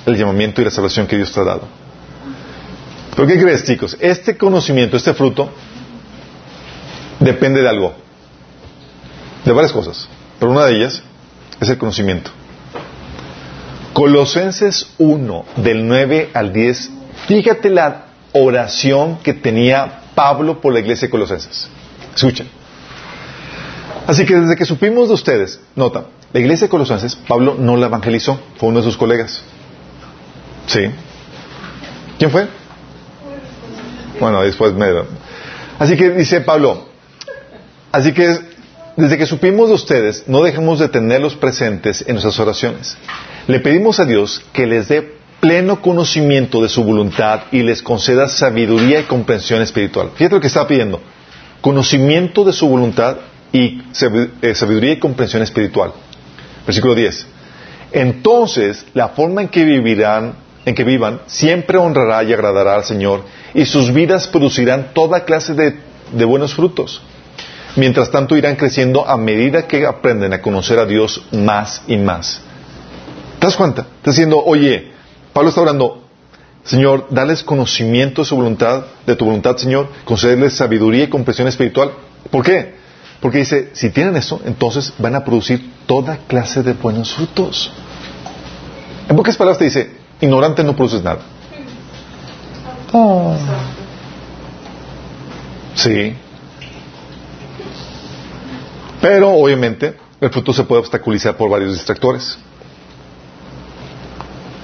el 0.06 0.16
llamamiento 0.16 0.62
y 0.62 0.64
la 0.64 0.70
salvación 0.70 1.08
que 1.08 1.16
Dios 1.16 1.32
te 1.32 1.40
ha 1.40 1.44
dado. 1.44 1.79
¿Pero 3.14 3.26
qué 3.26 3.40
crees, 3.40 3.64
chicos? 3.64 3.96
Este 4.00 4.36
conocimiento, 4.36 4.96
este 4.96 5.14
fruto, 5.14 5.50
depende 7.18 7.62
de 7.62 7.68
algo. 7.68 7.94
De 9.44 9.52
varias 9.52 9.72
cosas. 9.72 10.08
Pero 10.38 10.52
una 10.52 10.64
de 10.66 10.76
ellas 10.76 11.02
es 11.60 11.68
el 11.68 11.78
conocimiento. 11.78 12.30
Colosenses 13.92 14.94
1, 14.98 15.44
del 15.56 15.86
9 15.86 16.30
al 16.32 16.52
10, 16.52 16.90
fíjate 17.26 17.70
la 17.70 18.06
oración 18.32 19.18
que 19.18 19.34
tenía 19.34 20.00
Pablo 20.14 20.60
por 20.60 20.72
la 20.72 20.80
iglesia 20.80 21.08
de 21.08 21.10
Colosenses. 21.10 21.68
Escuchen. 22.14 22.48
Así 24.06 24.24
que 24.24 24.36
desde 24.36 24.56
que 24.56 24.64
supimos 24.64 25.08
de 25.08 25.14
ustedes, 25.14 25.60
nota, 25.74 26.06
la 26.32 26.40
iglesia 26.40 26.66
de 26.66 26.70
Colosenses, 26.70 27.16
Pablo 27.16 27.56
no 27.58 27.76
la 27.76 27.86
evangelizó, 27.86 28.40
fue 28.56 28.68
uno 28.68 28.78
de 28.78 28.84
sus 28.84 28.96
colegas. 28.96 29.42
Sí. 30.66 30.90
¿Quién 32.18 32.30
fue? 32.30 32.59
Bueno, 34.20 34.42
después 34.42 34.74
me... 34.74 34.86
Así 35.78 35.96
que 35.96 36.10
dice 36.10 36.42
Pablo, 36.42 36.86
así 37.90 38.12
que 38.12 38.38
desde 38.96 39.16
que 39.16 39.24
supimos 39.24 39.68
de 39.68 39.74
ustedes, 39.74 40.24
no 40.26 40.42
dejemos 40.42 40.78
de 40.78 40.88
tenerlos 40.88 41.34
presentes 41.34 42.04
en 42.06 42.14
nuestras 42.14 42.38
oraciones. 42.38 42.98
Le 43.46 43.60
pedimos 43.60 43.98
a 43.98 44.04
Dios 44.04 44.42
que 44.52 44.66
les 44.66 44.88
dé 44.88 45.16
pleno 45.40 45.80
conocimiento 45.80 46.62
de 46.62 46.68
su 46.68 46.84
voluntad 46.84 47.44
y 47.50 47.62
les 47.62 47.82
conceda 47.82 48.28
sabiduría 48.28 49.00
y 49.00 49.04
comprensión 49.04 49.62
espiritual. 49.62 50.10
Fíjate 50.14 50.34
lo 50.34 50.40
que 50.42 50.48
está 50.48 50.66
pidiendo. 50.66 51.00
Conocimiento 51.62 52.44
de 52.44 52.52
su 52.52 52.68
voluntad 52.68 53.16
y 53.50 53.80
eh, 54.42 54.54
sabiduría 54.54 54.92
y 54.92 54.98
comprensión 54.98 55.42
espiritual. 55.42 55.92
Versículo 56.66 56.94
10. 56.94 57.26
Entonces, 57.92 58.84
la 58.92 59.08
forma 59.08 59.40
en 59.40 59.48
que 59.48 59.64
vivirán 59.64 60.34
en 60.66 60.74
que 60.74 60.84
vivan 60.84 61.20
siempre 61.26 61.78
honrará 61.78 62.22
y 62.22 62.32
agradará 62.34 62.74
al 62.74 62.84
Señor 62.84 63.24
y 63.54 63.66
sus 63.66 63.92
vidas 63.92 64.26
producirán 64.28 64.92
toda 64.94 65.24
clase 65.24 65.54
de, 65.54 66.24
buenos 66.24 66.54
frutos. 66.54 67.02
Mientras 67.76 68.10
tanto 68.10 68.36
irán 68.36 68.56
creciendo 68.56 69.06
a 69.08 69.16
medida 69.16 69.66
que 69.66 69.86
aprenden 69.86 70.32
a 70.32 70.42
conocer 70.42 70.78
a 70.78 70.86
Dios 70.86 71.22
más 71.32 71.82
y 71.86 71.96
más. 71.96 72.40
¿Te 73.38 73.46
das 73.46 73.56
cuenta? 73.56 73.82
Está 73.82 74.10
diciendo, 74.10 74.42
oye, 74.44 74.90
Pablo 75.32 75.50
está 75.50 75.60
orando, 75.60 76.04
Señor, 76.64 77.06
dales 77.10 77.42
conocimiento 77.42 78.22
de 78.22 78.26
su 78.26 78.36
voluntad, 78.36 78.84
de 79.06 79.16
tu 79.16 79.24
voluntad, 79.24 79.56
Señor, 79.56 79.88
concederles 80.04 80.54
sabiduría 80.54 81.04
y 81.04 81.08
comprensión 81.08 81.48
espiritual. 81.48 81.92
¿Por 82.30 82.44
qué? 82.44 82.74
Porque 83.20 83.38
dice, 83.38 83.70
si 83.72 83.90
tienen 83.90 84.16
eso, 84.16 84.40
entonces 84.44 84.92
van 84.98 85.14
a 85.14 85.24
producir 85.24 85.72
toda 85.86 86.18
clase 86.26 86.62
de 86.62 86.72
buenos 86.72 87.12
frutos. 87.12 87.70
En 89.08 89.16
pocas 89.16 89.36
palabras 89.36 89.58
te 89.58 89.66
dice, 89.66 89.90
ignorante 90.20 90.64
no 90.64 90.74
produces 90.74 91.02
nada. 91.02 91.20
Sí. 95.74 96.14
Pero 99.00 99.30
obviamente 99.30 99.96
el 100.20 100.30
fruto 100.30 100.52
se 100.52 100.64
puede 100.64 100.80
obstaculizar 100.80 101.36
por 101.36 101.48
varios 101.50 101.72
distractores. 101.72 102.38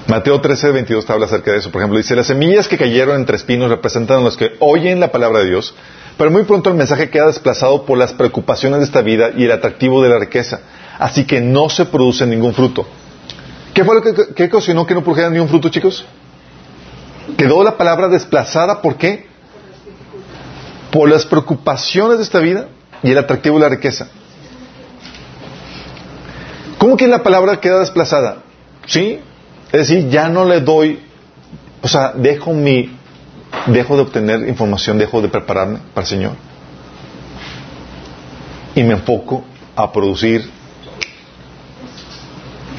Mateo 0.06 0.40
13, 0.40 0.70
22 0.70 1.10
habla 1.10 1.26
acerca 1.26 1.50
de 1.52 1.58
eso. 1.58 1.70
Por 1.72 1.80
ejemplo, 1.80 1.98
dice, 1.98 2.14
las 2.14 2.28
semillas 2.28 2.68
que 2.68 2.78
cayeron 2.78 3.16
entre 3.16 3.36
espinos 3.36 3.70
representan 3.70 4.18
a 4.18 4.20
los 4.20 4.36
que 4.36 4.52
oyen 4.60 5.00
la 5.00 5.10
palabra 5.10 5.40
de 5.40 5.46
Dios, 5.46 5.74
pero 6.16 6.30
muy 6.30 6.44
pronto 6.44 6.70
el 6.70 6.76
mensaje 6.76 7.10
queda 7.10 7.26
desplazado 7.26 7.84
por 7.84 7.98
las 7.98 8.12
preocupaciones 8.12 8.78
de 8.78 8.84
esta 8.84 9.02
vida 9.02 9.30
y 9.36 9.44
el 9.44 9.52
atractivo 9.52 10.02
de 10.02 10.10
la 10.10 10.18
riqueza. 10.18 10.60
Así 10.98 11.24
que 11.24 11.40
no 11.40 11.68
se 11.68 11.86
produce 11.86 12.24
ningún 12.26 12.54
fruto. 12.54 12.86
¿Qué 13.74 13.84
fue 13.84 13.96
lo 13.96 14.02
que, 14.02 14.34
que 14.34 14.44
ocasionó 14.44 14.86
que 14.86 14.94
no 14.94 15.02
produjeran 15.02 15.32
ni 15.32 15.40
un 15.40 15.48
fruto, 15.48 15.68
chicos? 15.70 16.06
Quedó 17.36 17.64
la 17.64 17.76
palabra 17.76 18.08
desplazada, 18.08 18.80
¿por 18.80 18.96
qué? 18.96 19.26
Por 20.92 21.10
las 21.10 21.26
preocupaciones 21.26 22.18
de 22.18 22.24
esta 22.24 22.38
vida 22.38 22.68
y 23.02 23.10
el 23.10 23.18
atractivo 23.18 23.56
de 23.56 23.62
la 23.62 23.68
riqueza. 23.68 24.08
¿Cómo 26.78 26.96
que 26.96 27.08
la 27.08 27.22
palabra 27.22 27.60
queda 27.60 27.80
desplazada? 27.80 28.38
¿Sí? 28.86 29.18
Es 29.72 29.88
decir, 29.88 30.08
ya 30.08 30.28
no 30.28 30.44
le 30.44 30.60
doy, 30.60 31.00
o 31.82 31.88
sea, 31.88 32.12
dejo 32.14 32.52
mi, 32.52 32.96
dejo 33.66 33.96
de 33.96 34.02
obtener 34.02 34.48
información, 34.48 34.96
dejo 34.96 35.20
de 35.20 35.28
prepararme 35.28 35.80
para 35.92 36.04
el 36.04 36.08
Señor. 36.08 36.32
Y 38.74 38.82
me 38.84 38.92
enfoco 38.92 39.44
a 39.74 39.90
producir 39.90 40.48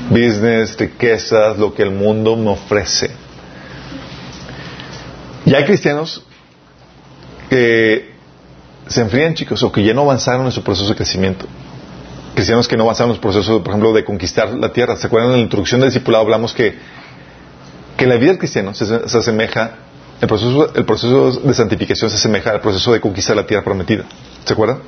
business, 0.10 0.78
riquezas, 0.78 1.58
lo 1.58 1.74
que 1.74 1.84
el 1.84 1.92
mundo 1.92 2.36
me 2.38 2.52
ofrece. 2.52 3.27
Y 5.48 5.56
hay 5.56 5.64
cristianos 5.64 6.22
que 7.50 8.12
se 8.88 9.00
enfrían, 9.00 9.34
chicos, 9.34 9.64
o 9.64 9.72
que 9.72 9.82
ya 9.82 9.94
no 9.94 10.02
avanzaron 10.02 10.46
en 10.46 10.52
su 10.52 10.62
proceso 10.62 10.90
de 10.90 10.96
crecimiento. 10.96 11.46
Cristianos 12.36 12.68
que 12.68 12.76
no 12.76 12.84
avanzaron 12.84 13.12
en 13.12 13.16
su 13.16 13.22
proceso, 13.22 13.64
por 13.64 13.70
ejemplo, 13.72 13.94
de 13.94 14.04
conquistar 14.04 14.50
la 14.50 14.74
tierra. 14.74 14.98
¿Se 14.98 15.08
acuerdan 15.08 15.32
en 15.32 15.38
la 15.38 15.44
introducción 15.44 15.80
del 15.80 15.90
discipulado? 15.90 16.26
Hablamos 16.26 16.54
que, 16.54 16.78
que 17.96 18.06
la 18.06 18.16
vida 18.18 18.32
del 18.32 18.40
cristiano 18.40 18.74
se, 18.74 18.94
asemeja, 18.94 19.72
el 20.20 20.28
proceso, 20.28 20.76
el 20.76 20.84
proceso 20.84 21.32
de 21.32 21.54
santificación 21.54 22.10
se 22.10 22.18
asemeja 22.18 22.52
al 22.52 22.60
proceso 22.60 22.92
de 22.92 23.00
conquistar 23.00 23.38
la 23.38 23.48
tierra 23.48 23.64
prometida. 23.64 24.04
¿Se 24.44 24.52
acuerdan? 24.52 24.80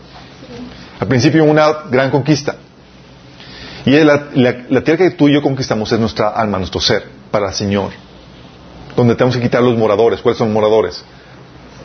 Al 1.00 1.08
principio 1.08 1.46
una 1.46 1.72
gran 1.90 2.12
conquista. 2.12 2.58
Y 3.86 3.92
la, 3.92 4.30
tierra 4.84 4.98
que 4.98 5.12
tú 5.12 5.30
y 5.30 5.36
yo 5.36 5.42
conquistamos 5.42 5.90
es 5.90 6.00
nuestra 6.02 6.28
alma, 6.28 6.58
nuestro 6.58 6.82
ser, 6.82 7.06
para 7.32 7.48
el 7.48 7.54
Señor. 7.54 8.09
Donde 8.96 9.16
tenemos 9.16 9.36
que 9.36 9.42
quitar 9.42 9.62
los 9.62 9.78
moradores. 9.78 10.22
¿Cuáles 10.22 10.38
son 10.38 10.52
moradores? 10.52 11.04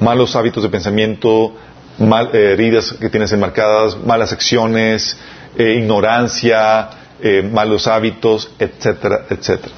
Malos 0.00 0.34
hábitos 0.34 0.62
de 0.62 0.68
pensamiento, 0.68 1.54
mal, 1.98 2.30
eh, 2.32 2.52
heridas 2.52 2.94
que 3.00 3.08
tienes 3.08 3.32
enmarcadas, 3.32 3.96
malas 4.04 4.32
acciones, 4.32 5.16
eh, 5.56 5.76
ignorancia, 5.78 6.90
eh, 7.20 7.42
malos 7.42 7.86
hábitos, 7.86 8.50
etcétera, 8.58 9.26
etcétera. 9.30 9.72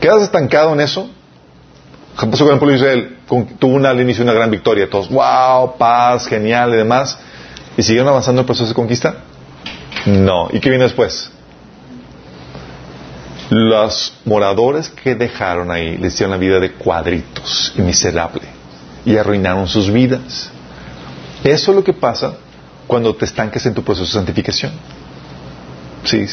¿Quedas 0.00 0.22
estancado 0.22 0.72
en 0.72 0.80
eso? 0.80 1.08
pasó 2.16 2.44
con 2.44 2.54
el 2.54 2.58
pueblo 2.58 2.72
de 2.72 2.78
Israel? 2.78 3.16
tuvo 3.58 3.74
una, 3.74 3.90
al 3.90 4.00
inicio 4.00 4.24
una 4.24 4.32
gran 4.32 4.50
victoria. 4.50 4.90
Todos, 4.90 5.08
wow, 5.08 5.76
paz, 5.78 6.26
genial 6.26 6.74
y 6.74 6.76
demás. 6.76 7.18
¿Y 7.76 7.82
siguieron 7.82 8.08
avanzando 8.08 8.40
el 8.40 8.46
proceso 8.46 8.68
de 8.68 8.74
conquista? 8.74 9.14
No. 10.06 10.48
¿Y 10.52 10.60
qué 10.60 10.68
viene 10.68 10.84
después? 10.84 11.30
Los 13.50 14.14
moradores 14.24 14.88
que 14.88 15.16
dejaron 15.16 15.72
ahí 15.72 15.98
les 15.98 16.14
hicieron 16.14 16.30
la 16.30 16.36
vida 16.36 16.60
de 16.60 16.70
cuadritos 16.72 17.72
y 17.76 17.82
miserable 17.82 18.42
y 19.04 19.16
arruinaron 19.16 19.66
sus 19.66 19.90
vidas. 19.90 20.50
Eso 21.42 21.72
es 21.72 21.76
lo 21.76 21.82
que 21.82 21.92
pasa 21.92 22.34
cuando 22.86 23.14
te 23.16 23.24
estanques 23.24 23.66
en 23.66 23.74
tu 23.74 23.82
proceso 23.82 24.06
de 24.06 24.12
santificación. 24.12 24.72
Sí. 26.04 26.26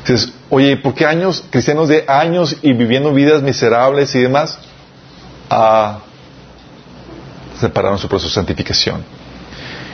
Dices, 0.00 0.32
oye, 0.50 0.76
¿por 0.76 0.94
qué 0.94 1.06
años, 1.06 1.44
cristianos 1.50 1.86
de 1.86 2.04
años 2.08 2.56
y 2.62 2.72
viviendo 2.72 3.12
vidas 3.12 3.40
miserables 3.40 4.12
y 4.16 4.22
demás? 4.22 4.58
Ah, 5.48 6.00
se 7.60 7.68
pararon 7.68 7.98
su 7.98 8.08
proceso 8.08 8.28
de 8.28 8.34
santificación. 8.34 9.04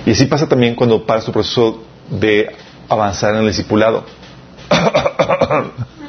Y 0.07 0.13
así 0.13 0.25
pasa 0.25 0.49
también 0.49 0.75
cuando 0.75 1.05
para 1.05 1.21
su 1.21 1.33
proceso 1.33 1.85
de 2.09 2.57
avanzar 2.89 3.35
en 3.35 3.41
el 3.41 3.49
discipulado. 3.49 4.07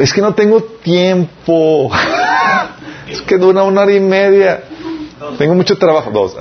es 0.00 0.12
que 0.12 0.20
no 0.20 0.34
tengo 0.34 0.62
tiempo. 0.62 1.90
es 3.08 3.20
que 3.22 3.36
dura 3.38 3.62
una 3.62 3.82
hora 3.82 3.92
y 3.92 4.00
media. 4.00 4.64
Tengo 5.38 5.54
mucho 5.54 5.76
trabajo. 5.78 6.10
Dos. 6.10 6.36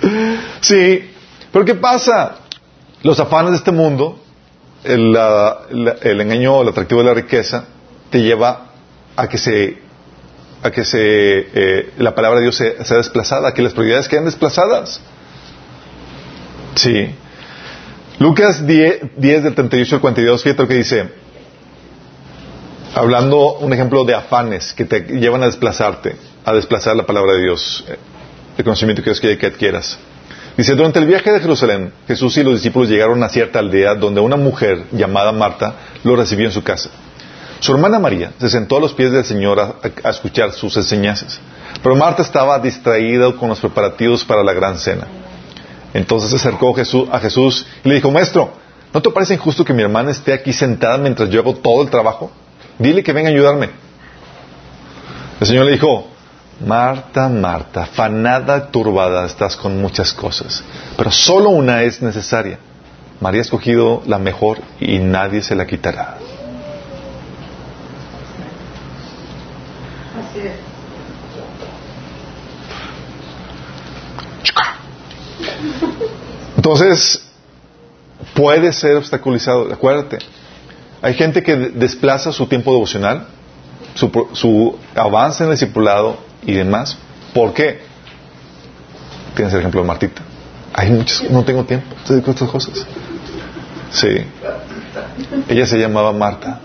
sí, 0.60 1.10
pero 1.52 1.64
¿qué 1.64 1.74
pasa? 1.74 2.36
Los 3.02 3.18
afanes 3.20 3.52
de 3.52 3.56
este 3.58 3.72
mundo, 3.72 4.18
el, 4.84 5.16
engaño, 6.20 6.62
el 6.62 6.68
atractivo 6.68 7.00
de 7.02 7.06
la 7.06 7.14
riqueza, 7.14 7.64
te 8.10 8.20
lleva 8.22 8.66
a 9.16 9.28
que 9.28 9.38
se 9.38 9.90
a 10.62 10.70
que 10.70 10.84
se 10.84 10.98
eh, 11.00 11.92
la 11.96 12.14
palabra 12.14 12.40
de 12.40 12.44
Dios 12.44 12.56
sea, 12.56 12.96
desplazada, 12.98 13.48
a 13.48 13.54
que 13.54 13.62
las 13.62 13.72
prioridades 13.72 14.08
queden 14.08 14.26
desplazadas. 14.26 15.00
Sí. 16.74 17.14
Lucas 18.20 18.66
10, 18.66 19.16
10 19.16 19.44
del 19.44 19.54
38 19.54 19.94
al 19.94 20.00
42, 20.02 20.42
fíjate 20.42 20.62
lo 20.62 20.68
que 20.68 20.74
dice. 20.74 21.08
Hablando 22.94 23.56
un 23.60 23.72
ejemplo 23.72 24.04
de 24.04 24.14
afanes 24.14 24.74
que 24.74 24.84
te 24.84 25.00
llevan 25.00 25.42
a 25.42 25.46
desplazarte, 25.46 26.16
a 26.44 26.52
desplazar 26.52 26.94
la 26.96 27.06
palabra 27.06 27.32
de 27.32 27.44
Dios, 27.44 27.82
eh, 27.88 27.96
el 28.58 28.64
conocimiento 28.64 29.02
que 29.02 29.08
Dios 29.08 29.20
que 29.20 29.46
adquieras. 29.46 29.98
Dice, 30.54 30.74
durante 30.74 30.98
el 30.98 31.06
viaje 31.06 31.32
de 31.32 31.40
Jerusalén, 31.40 31.94
Jesús 32.06 32.36
y 32.36 32.42
los 32.42 32.56
discípulos 32.56 32.90
llegaron 32.90 33.22
a 33.22 33.30
cierta 33.30 33.58
aldea 33.58 33.94
donde 33.94 34.20
una 34.20 34.36
mujer 34.36 34.84
llamada 34.92 35.32
Marta 35.32 35.76
lo 36.04 36.14
recibió 36.14 36.44
en 36.44 36.52
su 36.52 36.62
casa. 36.62 36.90
Su 37.60 37.72
hermana 37.72 37.98
María 37.98 38.32
se 38.38 38.50
sentó 38.50 38.76
a 38.76 38.80
los 38.80 38.92
pies 38.92 39.12
del 39.12 39.24
Señor 39.24 39.58
a, 39.58 40.10
escuchar 40.10 40.52
sus 40.52 40.76
enseñanzas. 40.76 41.40
Pero 41.82 41.96
Marta 41.96 42.20
estaba 42.20 42.58
distraída 42.58 43.32
con 43.32 43.48
los 43.48 43.60
preparativos 43.60 44.26
para 44.26 44.44
la 44.44 44.52
gran 44.52 44.76
cena. 44.76 45.06
Entonces 45.94 46.30
se 46.30 46.36
acercó 46.36 46.74
a 47.10 47.18
Jesús 47.20 47.66
y 47.84 47.88
le 47.88 47.96
dijo, 47.96 48.10
Maestro, 48.10 48.52
¿no 48.92 49.02
te 49.02 49.10
parece 49.10 49.34
injusto 49.34 49.64
que 49.64 49.72
mi 49.72 49.82
hermana 49.82 50.10
esté 50.10 50.32
aquí 50.32 50.52
sentada 50.52 50.98
mientras 50.98 51.30
yo 51.30 51.40
hago 51.40 51.54
todo 51.54 51.82
el 51.82 51.90
trabajo? 51.90 52.30
Dile 52.78 53.02
que 53.02 53.12
venga 53.12 53.28
a 53.28 53.32
ayudarme. 53.32 53.70
El 55.40 55.46
Señor 55.46 55.64
le 55.64 55.72
dijo, 55.72 56.06
Marta, 56.64 57.28
Marta, 57.28 57.86
fanada, 57.86 58.70
turbada, 58.70 59.24
estás 59.24 59.56
con 59.56 59.80
muchas 59.80 60.12
cosas, 60.12 60.62
pero 60.96 61.10
solo 61.10 61.50
una 61.50 61.82
es 61.82 62.02
necesaria. 62.02 62.58
María 63.20 63.40
ha 63.40 63.42
escogido 63.42 64.02
la 64.06 64.18
mejor 64.18 64.60
y 64.78 64.98
nadie 64.98 65.42
se 65.42 65.54
la 65.54 65.66
quitará. 65.66 66.18
Entonces, 76.60 77.22
puede 78.34 78.70
ser 78.74 78.96
obstaculizado, 78.96 79.72
acuérdate. 79.72 80.18
Hay 81.00 81.14
gente 81.14 81.42
que 81.42 81.56
desplaza 81.56 82.32
su 82.32 82.46
tiempo 82.48 82.70
devocional, 82.74 83.28
su, 83.94 84.78
avance 84.94 85.42
en 85.42 85.48
el 85.48 85.56
discipulado 85.56 86.18
y 86.44 86.52
demás. 86.52 86.98
¿Por 87.32 87.54
qué? 87.54 87.80
Tienes 89.34 89.54
el 89.54 89.60
ejemplo 89.60 89.80
de 89.80 89.86
Martita. 89.86 90.20
Hay 90.74 90.90
muchos, 90.90 91.30
no 91.30 91.42
tengo 91.46 91.64
tiempo, 91.64 91.96
se 92.04 92.12
dedico 92.12 92.32
estas 92.32 92.50
cosas. 92.50 92.86
Sí. 93.90 94.22
Ella 95.48 95.64
se 95.64 95.78
llamaba 95.78 96.12
Marta. 96.12 96.60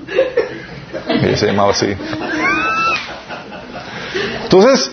Ella 1.08 1.38
se 1.38 1.46
llamaba 1.46 1.72
así. 1.72 1.96
Entonces, 4.44 4.92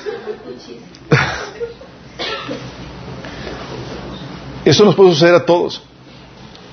eso 4.64 4.84
nos 4.84 4.94
puede 4.94 5.10
suceder 5.10 5.34
a 5.34 5.44
todos. 5.44 5.82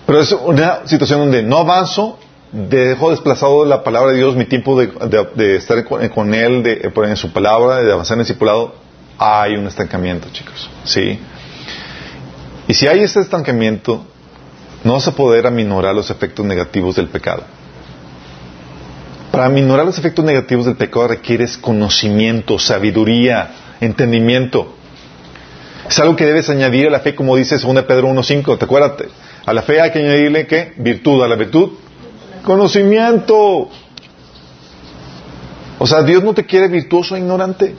Pero 0.06 0.22
es 0.22 0.32
una 0.32 0.88
situación 0.88 1.20
donde 1.20 1.44
no 1.44 1.58
avanzo, 1.58 2.18
dejo 2.52 3.12
desplazado 3.12 3.66
la 3.66 3.84
palabra 3.84 4.12
de 4.12 4.18
Dios, 4.18 4.36
mi 4.36 4.46
tiempo 4.46 4.80
de, 4.80 5.56
estar 5.56 5.84
con, 5.86 6.34
Él, 6.34 6.64
de, 6.64 6.92
en 6.96 7.18
su 7.18 7.32
palabra, 7.32 7.82
de 7.82 7.92
avanzar 7.92 8.16
en 8.16 8.22
el 8.22 8.26
discipulado, 8.26 8.74
hay 9.18 9.56
un 9.56 9.68
estancamiento, 9.68 10.28
chicos. 10.32 10.70
¿Sí? 10.84 11.20
Y 12.68 12.74
si 12.74 12.88
hay 12.88 13.02
ese 13.02 13.20
estancamiento, 13.20 14.04
no 14.84 14.94
vas 14.94 15.08
a 15.08 15.16
poder 15.16 15.46
aminorar 15.46 15.94
los 15.94 16.10
efectos 16.10 16.46
negativos 16.46 16.96
del 16.96 17.08
pecado. 17.08 17.44
Para 19.32 19.46
aminorar 19.46 19.86
los 19.86 19.98
efectos 19.98 20.26
negativos 20.26 20.66
del 20.66 20.76
pecado 20.76 21.10
requieres 21.10 21.58
conocimiento, 21.58 22.58
sabiduría, 22.58 23.52
entendimiento. 23.80 24.76
Es 25.90 25.98
algo 25.98 26.16
que 26.16 26.24
debes 26.24 26.48
añadir 26.52 26.86
a 26.86 26.92
la 26.92 27.00
fe, 27.00 27.16
como 27.16 27.36
dice 27.36 27.58
2 27.58 27.84
Pedro 27.84 28.10
1.5. 28.10 28.60
¿Te 28.60 28.66
acuerdas? 28.66 28.92
A 29.44 29.54
la 29.54 29.64
fe 29.64 29.82
hay 29.82 29.92
que 29.92 29.98
añadirle 29.98 30.46
qué? 30.46 30.74
Virtud. 30.78 31.24
A 31.24 31.28
la 31.28 31.36
virtud, 31.36 31.72
conocimiento. 32.44 33.70
O 35.80 35.88
sea, 35.88 36.04
Dios 36.04 36.24
no 36.24 36.36
te 36.36 36.46
quiere 36.46 36.68
virtuoso 36.68 37.16
e 37.16 37.20
ignorante. 37.20 37.76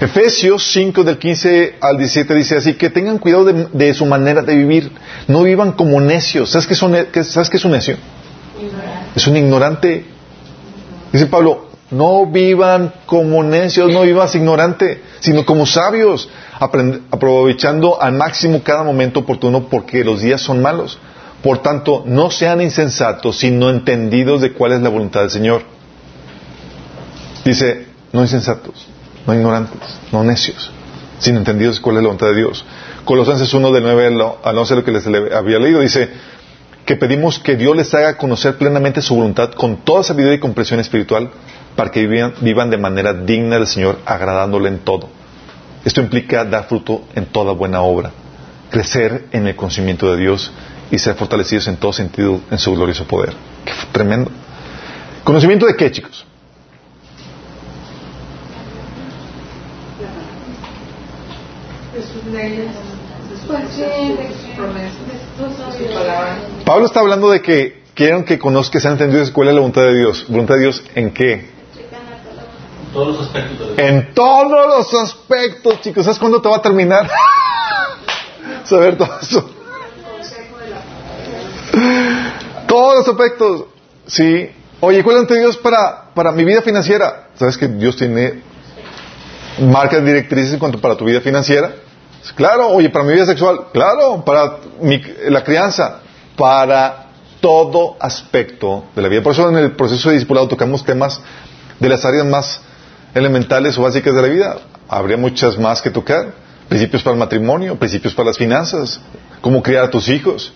Efesios 0.00 0.72
5 0.72 1.04
del 1.04 1.18
15 1.18 1.74
al 1.82 1.98
17 1.98 2.34
dice 2.34 2.56
así, 2.56 2.74
que 2.74 2.88
tengan 2.88 3.18
cuidado 3.18 3.44
de, 3.44 3.94
su 3.94 4.06
manera 4.06 4.40
de 4.40 4.56
vivir, 4.56 4.90
no 5.28 5.42
vivan 5.42 5.72
como 5.72 6.00
necios. 6.00 6.50
¿Sabes 6.50 6.66
qué, 6.66 6.74
son, 6.74 6.96
¿sabes 7.24 7.50
qué 7.50 7.58
es 7.58 7.64
un 7.66 7.72
necio? 7.72 7.98
Es 9.14 9.26
un 9.26 9.36
ignorante. 9.36 10.06
Dice 11.12 11.26
Pablo, 11.26 11.71
no 11.92 12.24
vivan 12.26 12.92
como 13.06 13.44
necios, 13.44 13.92
no 13.92 14.00
vivas 14.00 14.34
ignorante, 14.34 15.02
sino 15.20 15.44
como 15.44 15.66
sabios, 15.66 16.28
aprovechando 16.58 18.00
al 18.00 18.14
máximo 18.14 18.62
cada 18.62 18.82
momento 18.82 19.20
oportuno 19.20 19.68
porque 19.68 20.02
los 20.02 20.22
días 20.22 20.40
son 20.40 20.62
malos. 20.62 20.98
Por 21.42 21.58
tanto, 21.58 22.02
no 22.06 22.30
sean 22.30 22.62
insensatos, 22.62 23.38
sino 23.38 23.68
entendidos 23.68 24.40
de 24.40 24.52
cuál 24.52 24.72
es 24.72 24.80
la 24.80 24.88
voluntad 24.88 25.20
del 25.20 25.30
Señor. 25.30 25.62
Dice, 27.44 27.88
no 28.12 28.22
insensatos, 28.22 28.86
no 29.26 29.34
ignorantes, 29.34 29.80
no 30.12 30.24
necios, 30.24 30.70
sino 31.18 31.38
entendidos 31.38 31.76
de 31.76 31.82
cuál 31.82 31.96
es 31.96 32.02
la 32.02 32.08
voluntad 32.08 32.28
de 32.28 32.36
Dios. 32.36 32.64
Colosenses 33.04 33.52
1 33.52 33.70
del 33.70 33.82
9 33.82 34.36
al 34.42 34.58
11, 34.58 34.74
lo 34.76 34.84
que 34.84 34.92
les 34.92 35.06
había 35.06 35.58
leído, 35.58 35.80
dice, 35.80 36.08
que 36.86 36.96
pedimos 36.96 37.38
que 37.38 37.56
Dios 37.56 37.76
les 37.76 37.92
haga 37.92 38.16
conocer 38.16 38.56
plenamente 38.56 39.02
su 39.02 39.14
voluntad 39.14 39.50
con 39.52 39.78
toda 39.84 40.02
sabiduría 40.02 40.36
y 40.36 40.40
comprensión 40.40 40.80
espiritual 40.80 41.30
para 41.76 41.90
que 41.90 42.06
vivan, 42.06 42.70
de 42.70 42.76
manera 42.76 43.12
digna 43.12 43.56
del 43.56 43.66
Señor, 43.66 43.98
agradándole 44.04 44.68
en 44.68 44.80
todo. 44.80 45.08
Esto 45.84 46.00
implica 46.00 46.44
dar 46.44 46.64
fruto 46.64 47.02
en 47.14 47.26
toda 47.26 47.52
buena 47.52 47.82
obra, 47.82 48.12
crecer 48.70 49.26
en 49.32 49.46
el 49.46 49.56
conocimiento 49.56 50.10
de 50.12 50.20
Dios 50.20 50.52
y 50.90 50.98
ser 50.98 51.14
fortalecidos 51.14 51.66
en 51.68 51.76
todo 51.76 51.92
sentido 51.92 52.40
en 52.50 52.58
su 52.58 52.74
glorioso 52.74 53.06
poder. 53.06 53.34
Qué 53.64 53.72
tremendo. 53.92 54.30
¿Conocimiento 55.24 55.66
de 55.66 55.76
qué, 55.76 55.90
chicos? 55.90 56.26
Pablo 66.64 66.86
está 66.86 67.00
hablando 67.00 67.30
de 67.30 67.42
que 67.42 67.82
quieren 67.94 68.24
que 68.24 68.38
conozcan, 68.38 68.72
que 68.72 68.80
sean 68.80 68.92
entendidos 68.94 69.30
cuál 69.30 69.48
es 69.48 69.54
la 69.54 69.60
voluntad 69.60 69.82
de 69.82 69.98
Dios. 69.98 70.26
¿Voluntad 70.28 70.54
de 70.54 70.60
Dios 70.60 70.84
en 70.94 71.10
qué? 71.12 71.51
En 73.76 74.14
todos 74.14 74.68
los 74.68 74.94
aspectos. 75.02 75.80
Chicos. 75.80 76.04
¿Sabes 76.04 76.18
cuándo 76.18 76.40
te 76.42 76.48
va 76.48 76.56
a 76.56 76.62
terminar? 76.62 77.08
Saber 78.64 78.96
todo 78.96 79.18
eso. 79.20 79.50
Todos 82.66 82.98
los 82.98 83.08
aspectos. 83.08 83.64
Sí. 84.06 84.50
Oye, 84.80 85.02
¿cuál 85.02 85.26
Dios 85.26 85.56
para, 85.58 86.12
para 86.14 86.32
mi 86.32 86.44
vida 86.44 86.60
financiera? 86.62 87.28
¿Sabes 87.34 87.56
que 87.56 87.68
Dios 87.68 87.96
tiene 87.96 88.42
marcas 89.60 90.04
directrices 90.04 90.54
en 90.54 90.58
cuanto 90.58 90.80
para 90.80 90.96
tu 90.96 91.04
vida 91.04 91.20
financiera? 91.20 91.72
Claro, 92.34 92.68
oye, 92.68 92.90
para 92.90 93.04
mi 93.04 93.14
vida 93.14 93.26
sexual, 93.26 93.66
claro, 93.72 94.24
para 94.24 94.58
la 95.28 95.44
crianza, 95.44 96.00
para 96.36 97.06
todo 97.40 97.96
aspecto 98.00 98.84
de 98.94 99.02
la 99.02 99.08
vida. 99.08 99.22
Por 99.22 99.32
eso 99.32 99.48
en 99.48 99.56
el 99.56 99.72
proceso 99.72 100.08
de 100.08 100.14
discipulado 100.16 100.48
tocamos 100.48 100.84
temas 100.84 101.20
de 101.78 101.88
las 101.88 102.04
áreas 102.04 102.24
más 102.24 102.60
elementales 103.14 103.76
o 103.78 103.82
básicas 103.82 104.14
de 104.14 104.22
la 104.22 104.28
vida. 104.28 104.58
Habría 104.88 105.16
muchas 105.16 105.58
más 105.58 105.80
que 105.82 105.90
tocar. 105.90 106.34
Principios 106.68 107.02
para 107.02 107.14
el 107.14 107.18
matrimonio, 107.18 107.76
principios 107.76 108.14
para 108.14 108.28
las 108.28 108.38
finanzas, 108.38 109.00
cómo 109.40 109.62
criar 109.62 109.84
a 109.84 109.90
tus 109.90 110.08
hijos, 110.08 110.52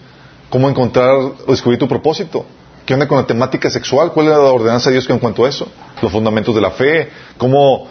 cómo 0.48 0.68
encontrar 0.68 1.10
o 1.14 1.34
descubrir 1.48 1.78
tu 1.78 1.88
propósito. 1.88 2.46
¿Qué 2.86 2.94
onda 2.94 3.08
con 3.08 3.18
la 3.18 3.26
temática 3.26 3.68
sexual? 3.68 4.12
¿Cuál 4.12 4.26
es 4.26 4.32
la 4.32 4.38
ordenanza 4.38 4.90
de 4.90 4.94
Dios 4.94 5.10
en 5.10 5.18
cuanto 5.18 5.44
a 5.44 5.48
eso? 5.48 5.68
Los 6.00 6.12
fundamentos 6.12 6.54
de 6.54 6.60
la 6.60 6.70
fe, 6.70 7.10
cómo 7.36 7.88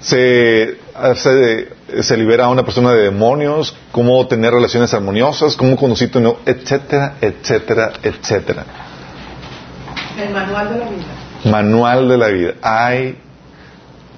se, 0.00 0.78
se, 1.14 2.16
libera 2.16 2.44
a 2.44 2.48
una 2.48 2.64
persona 2.64 2.92
de 2.92 3.02
demonios, 3.04 3.74
cómo 3.90 4.26
tener 4.26 4.52
relaciones 4.52 4.92
armoniosas, 4.94 5.56
cómo 5.56 5.76
conducirte, 5.76 6.20
etcétera, 6.46 7.16
etcétera, 7.20 7.92
etcétera. 8.02 8.64
El 10.18 10.32
manual 10.32 10.68
de 10.72 10.78
la 10.78 10.88
vida. 10.88 11.50
Manual 11.50 12.08
de 12.08 12.18
la 12.18 12.28
vida. 12.28 12.54
Hay, 12.62 13.18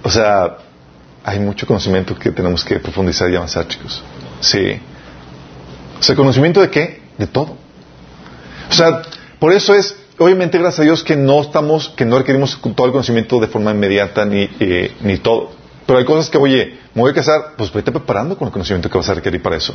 o 0.04 0.10
sea, 0.10 0.58
hay 1.24 1.40
mucho 1.40 1.66
conocimiento 1.66 2.14
que 2.14 2.30
tenemos 2.30 2.62
que 2.62 2.78
profundizar 2.78 3.30
y 3.30 3.36
avanzar, 3.36 3.66
chicos. 3.66 4.02
Sí. 4.40 4.78
O 5.98 6.02
sea, 6.02 6.14
conocimiento 6.14 6.60
de 6.60 6.70
qué? 6.70 7.00
De 7.16 7.26
todo. 7.26 7.56
O 8.70 8.72
sea, 8.72 9.00
por 9.38 9.52
eso 9.52 9.74
es, 9.74 9.96
obviamente, 10.18 10.58
gracias 10.58 10.80
a 10.80 10.82
Dios 10.82 11.02
que 11.02 11.16
no 11.16 11.40
estamos, 11.40 11.88
que 11.88 12.04
no 12.04 12.18
requerimos 12.18 12.60
todo 12.76 12.86
el 12.86 12.92
conocimiento 12.92 13.40
de 13.40 13.46
forma 13.46 13.70
inmediata 13.70 14.26
ni, 14.26 14.48
eh, 14.60 14.92
ni 15.00 15.16
todo. 15.16 15.52
Pero 15.86 15.98
hay 15.98 16.04
cosas 16.04 16.28
que, 16.28 16.36
oye, 16.36 16.78
me 16.94 17.00
voy 17.00 17.12
a 17.12 17.14
casar, 17.14 17.54
pues 17.56 17.72
vete 17.72 17.90
preparando 17.90 18.36
con 18.36 18.48
el 18.48 18.52
conocimiento 18.52 18.90
que 18.90 18.98
vas 18.98 19.08
a 19.08 19.14
requerir 19.14 19.42
para 19.42 19.56
eso. 19.56 19.74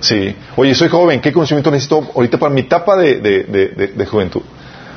Sí. 0.00 0.34
Oye, 0.56 0.74
soy 0.74 0.88
joven, 0.88 1.20
¿qué 1.20 1.32
conocimiento 1.32 1.70
necesito 1.70 2.10
ahorita 2.16 2.36
para 2.36 2.52
mi 2.52 2.62
etapa 2.62 2.96
de, 2.96 3.20
de, 3.20 3.44
de, 3.44 3.86
de 3.88 4.06
juventud? 4.06 4.42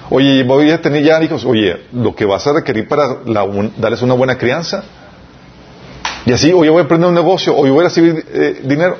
Oye, 0.09 0.43
voy 0.43 0.69
a 0.71 0.81
tener 0.81 1.03
ya 1.03 1.21
hijos. 1.23 1.45
Oye, 1.45 1.87
lo 1.93 2.15
que 2.15 2.25
vas 2.25 2.45
a 2.47 2.53
requerir 2.53 2.87
para 2.87 3.17
darles 3.77 4.01
una 4.01 4.13
buena 4.13 4.37
crianza. 4.37 4.83
Y 6.25 6.33
así, 6.33 6.51
oye, 6.53 6.69
voy 6.69 6.81
a 6.81 6.85
aprender 6.85 7.07
un 7.07 7.15
negocio, 7.15 7.55
oye, 7.55 7.71
voy 7.71 7.81
a 7.81 7.87
recibir 7.89 8.25
eh, 8.33 8.61
dinero. 8.63 8.97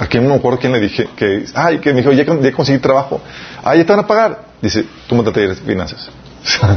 Aquí 0.00 0.18
no 0.18 0.28
me 0.28 0.34
acuerdo 0.34 0.58
quién 0.58 0.72
le 0.72 0.80
dije 0.80 1.08
que, 1.16 1.44
ay, 1.54 1.78
que 1.78 1.92
me 1.92 2.00
dijo, 2.02 2.12
ya, 2.12 2.24
ya 2.24 2.52
conseguí 2.52 2.78
trabajo. 2.78 3.20
Ah, 3.62 3.76
ya 3.76 3.84
te 3.84 3.92
van 3.92 4.00
a 4.00 4.06
pagar. 4.06 4.42
Dice, 4.60 4.84
tú 5.06 5.14
me 5.14 5.22
de 5.22 5.54
finanzas. 5.54 6.08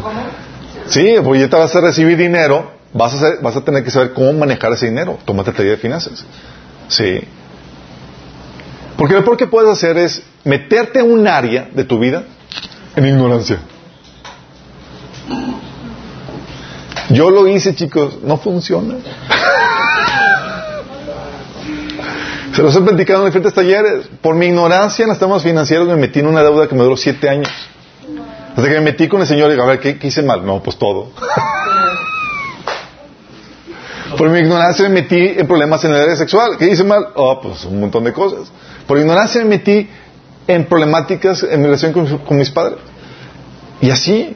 sí, 0.87 1.15
pues 1.23 1.41
ya 1.41 1.49
te 1.49 1.55
vas 1.55 1.75
a 1.75 1.81
recibir 1.81 2.17
dinero, 2.17 2.71
vas 2.93 3.21
a, 3.21 3.41
vas 3.41 3.55
a 3.55 3.61
tener 3.61 3.83
que 3.83 3.89
saber 3.89 4.13
cómo 4.13 4.33
manejar 4.33 4.73
ese 4.73 4.87
dinero. 4.87 5.17
Tómate 5.25 5.51
taller 5.51 5.71
de 5.71 5.77
finanzas. 5.77 6.23
Sí. 6.87 7.21
Porque 8.97 9.15
lo 9.15 9.23
peor 9.23 9.37
que 9.37 9.47
puedes 9.47 9.71
hacer 9.71 9.97
es 9.97 10.21
meterte 10.43 10.99
en 10.99 11.11
un 11.11 11.27
área 11.27 11.69
de 11.73 11.83
tu 11.83 11.97
vida 11.97 12.23
en 12.95 13.05
ignorancia. 13.05 13.59
Yo 17.09 17.29
lo 17.29 17.47
hice, 17.47 17.75
chicos, 17.75 18.19
no 18.23 18.37
funciona. 18.37 18.95
Se 22.55 22.61
los 22.61 22.75
he 22.75 22.81
platicado 22.81 23.21
en 23.21 23.27
diferentes 23.27 23.53
talleres. 23.53 24.07
Por 24.21 24.35
mi 24.35 24.47
ignorancia 24.47 25.03
en 25.03 25.09
los 25.09 25.19
temas 25.19 25.41
financieros 25.43 25.87
me 25.87 25.95
metí 25.95 26.19
en 26.19 26.27
una 26.27 26.43
deuda 26.43 26.67
que 26.67 26.75
me 26.75 26.83
duró 26.83 26.97
siete 26.97 27.29
años. 27.29 27.49
Hasta 28.49 28.63
que 28.63 28.75
me 28.75 28.81
metí 28.81 29.07
con 29.07 29.21
el 29.21 29.27
Señor 29.27 29.47
y 29.47 29.51
digo, 29.51 29.63
a 29.63 29.67
ver, 29.67 29.79
¿qué, 29.79 29.97
hice 30.01 30.21
mal? 30.21 30.45
No, 30.45 30.61
pues 30.61 30.77
todo. 30.77 31.11
Por 34.17 34.29
mi 34.29 34.39
ignorancia 34.39 34.83
me 34.89 35.01
metí 35.01 35.35
en 35.37 35.47
problemas 35.47 35.83
en 35.85 35.91
el 35.91 36.01
área 36.01 36.17
sexual. 36.17 36.57
¿Qué 36.57 36.67
hice 36.67 36.83
mal? 36.83 37.07
Oh, 37.15 37.39
pues 37.41 37.63
un 37.63 37.79
montón 37.79 38.03
de 38.03 38.11
cosas. 38.11 38.51
Por 38.85 38.99
ignorancia 38.99 39.41
me 39.41 39.47
metí 39.47 39.89
en 40.53 40.65
problemáticas 40.65 41.43
en 41.43 41.63
relación 41.63 41.93
con, 41.93 42.37
mis 42.37 42.49
padres. 42.49 42.77
Y 43.81 43.89
así, 43.89 44.35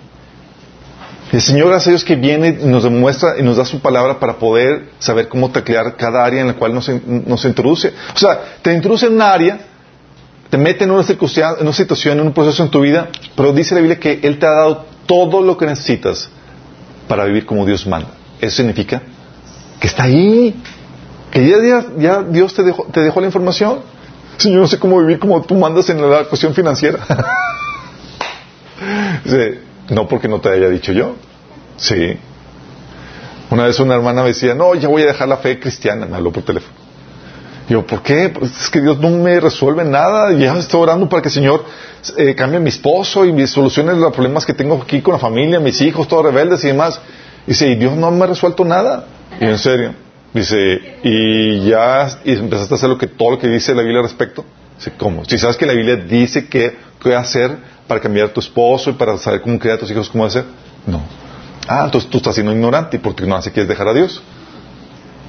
el 1.31 1.41
Señor, 1.41 1.69
gracias 1.69 1.87
a 1.87 1.89
Dios, 1.91 2.03
que 2.03 2.15
viene 2.15 2.57
y 2.61 2.65
nos 2.65 2.83
demuestra 2.83 3.35
y 3.37 3.43
nos 3.43 3.57
da 3.57 3.65
su 3.65 3.79
palabra 3.79 4.19
para 4.19 4.37
poder 4.37 4.89
saber 4.99 5.27
cómo 5.27 5.51
taclear 5.51 5.95
cada 5.95 6.23
área 6.23 6.41
en 6.41 6.47
la 6.47 6.53
cual 6.53 6.73
nos, 6.73 6.89
nos 7.05 7.45
introduce. 7.45 7.93
O 8.13 8.17
sea, 8.17 8.57
te 8.61 8.73
introduce 8.73 9.07
en 9.07 9.13
un 9.13 9.21
área, 9.21 9.59
te 10.49 10.57
mete 10.57 10.85
en 10.85 10.91
una, 10.91 11.03
circunstancia, 11.03 11.59
en 11.59 11.67
una 11.67 11.75
situación, 11.75 12.19
en 12.19 12.27
un 12.27 12.33
proceso 12.33 12.63
en 12.63 12.69
tu 12.69 12.81
vida, 12.81 13.09
pero 13.35 13.53
dice 13.53 13.75
la 13.75 13.81
Biblia 13.81 13.99
que 13.99 14.19
Él 14.23 14.39
te 14.39 14.45
ha 14.45 14.51
dado 14.51 14.85
todo 15.05 15.41
lo 15.41 15.57
que 15.57 15.65
necesitas 15.65 16.29
para 17.07 17.25
vivir 17.25 17.45
como 17.45 17.65
Dios 17.65 17.85
manda. 17.85 18.09
Eso 18.39 18.57
significa 18.57 19.01
que 19.79 19.87
está 19.87 20.03
ahí, 20.03 20.55
que 21.31 21.47
ya, 21.47 21.85
ya, 21.97 22.23
Dios 22.23 22.53
te 22.53 22.63
dejó, 22.63 22.85
te 22.91 23.01
dejó 23.01 23.19
la 23.19 23.27
información. 23.27 23.94
Si 24.37 24.51
yo 24.51 24.59
no 24.59 24.67
sé 24.67 24.79
cómo 24.79 24.99
vivir 24.99 25.19
como 25.19 25.41
tú 25.41 25.55
mandas 25.55 25.89
en 25.89 26.09
la 26.09 26.25
cuestión 26.25 26.53
financiera. 26.53 26.99
no 29.89 30.07
porque 30.07 30.27
no 30.27 30.39
te 30.39 30.49
haya 30.49 30.69
dicho 30.69 30.91
yo. 30.91 31.15
Sí. 31.77 32.17
Una 33.49 33.65
vez 33.65 33.79
una 33.79 33.95
hermana 33.95 34.21
me 34.21 34.29
decía, 34.29 34.55
no, 34.55 34.73
ya 34.75 34.87
voy 34.87 35.03
a 35.03 35.07
dejar 35.07 35.27
la 35.27 35.37
fe 35.37 35.59
cristiana. 35.59 36.05
Me 36.05 36.15
habló 36.17 36.31
por 36.31 36.43
teléfono. 36.43 36.73
yo, 37.69 37.85
¿por 37.85 38.01
qué? 38.01 38.29
Pues 38.29 38.51
es 38.63 38.69
que 38.69 38.81
Dios 38.81 38.99
no 38.99 39.09
me 39.09 39.39
resuelve 39.39 39.83
nada. 39.83 40.31
Ya 40.33 40.57
estoy 40.57 40.81
orando 40.81 41.07
para 41.07 41.21
que 41.21 41.29
el 41.29 41.33
Señor 41.33 41.63
eh, 42.17 42.35
cambie 42.35 42.57
a 42.57 42.61
mi 42.61 42.69
esposo 42.69 43.25
y 43.25 43.31
me 43.31 43.47
solucione 43.47 43.93
los 43.93 44.13
problemas 44.13 44.45
que 44.45 44.53
tengo 44.53 44.81
aquí 44.81 45.01
con 45.01 45.13
la 45.13 45.19
familia, 45.19 45.59
mis 45.59 45.79
hijos, 45.81 46.07
todos 46.07 46.25
rebeldes 46.25 46.63
y 46.63 46.67
demás. 46.67 46.99
Y 47.45 47.51
dice, 47.51 47.67
y 47.67 47.75
Dios 47.75 47.95
no 47.95 48.11
me 48.11 48.23
ha 48.23 48.27
resuelto 48.27 48.65
nada. 48.65 49.05
Y 49.39 49.45
en 49.45 49.57
serio. 49.57 50.04
Dice, 50.35 50.99
y 51.01 51.69
ya 51.69 52.19
empezaste 52.25 52.73
a 52.73 52.77
hacer 52.77 52.89
lo 52.89 52.97
que, 52.97 53.07
todo 53.07 53.31
lo 53.31 53.39
que 53.39 53.47
dice 53.47 53.73
la 53.73 53.81
Biblia 53.81 54.01
al 54.01 54.05
respecto. 54.05 54.43
Dice, 54.77 54.91
¿cómo? 54.97 55.23
Si 55.23 55.37
sabes 55.37 55.55
que 55.55 55.65
la 55.65 55.71
Biblia 55.73 55.95
dice 55.95 56.47
qué 56.47 56.75
hacer 57.13 57.55
para 57.87 58.01
cambiar 58.01 58.27
a 58.27 58.33
tu 58.33 58.41
esposo 58.41 58.89
y 58.89 58.93
para 58.93 59.17
saber 59.17 59.41
cómo 59.41 59.57
criar 59.59 59.77
a 59.77 59.79
tus 59.79 59.91
hijos, 59.91 60.09
cómo 60.09 60.25
hacer. 60.25 60.43
No. 60.87 61.01
Ah, 61.67 61.83
entonces 61.85 62.09
tú 62.09 62.17
estás 62.17 62.35
siendo 62.35 62.51
ignorante 62.51 62.97
y 62.97 62.99
por 62.99 63.13
tu 63.13 63.23
ignorancia 63.23 63.51
quieres 63.51 63.69
dejar 63.69 63.87
a 63.87 63.93
Dios. 63.93 64.21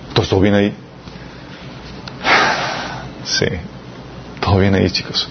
Entonces 0.09 0.29
todo 0.29 0.40
viene 0.40 0.57
ahí. 0.57 0.75
Sí. 3.25 3.47
Todo 4.40 4.59
viene 4.59 4.79
ahí, 4.79 4.90
chicos. 4.90 5.29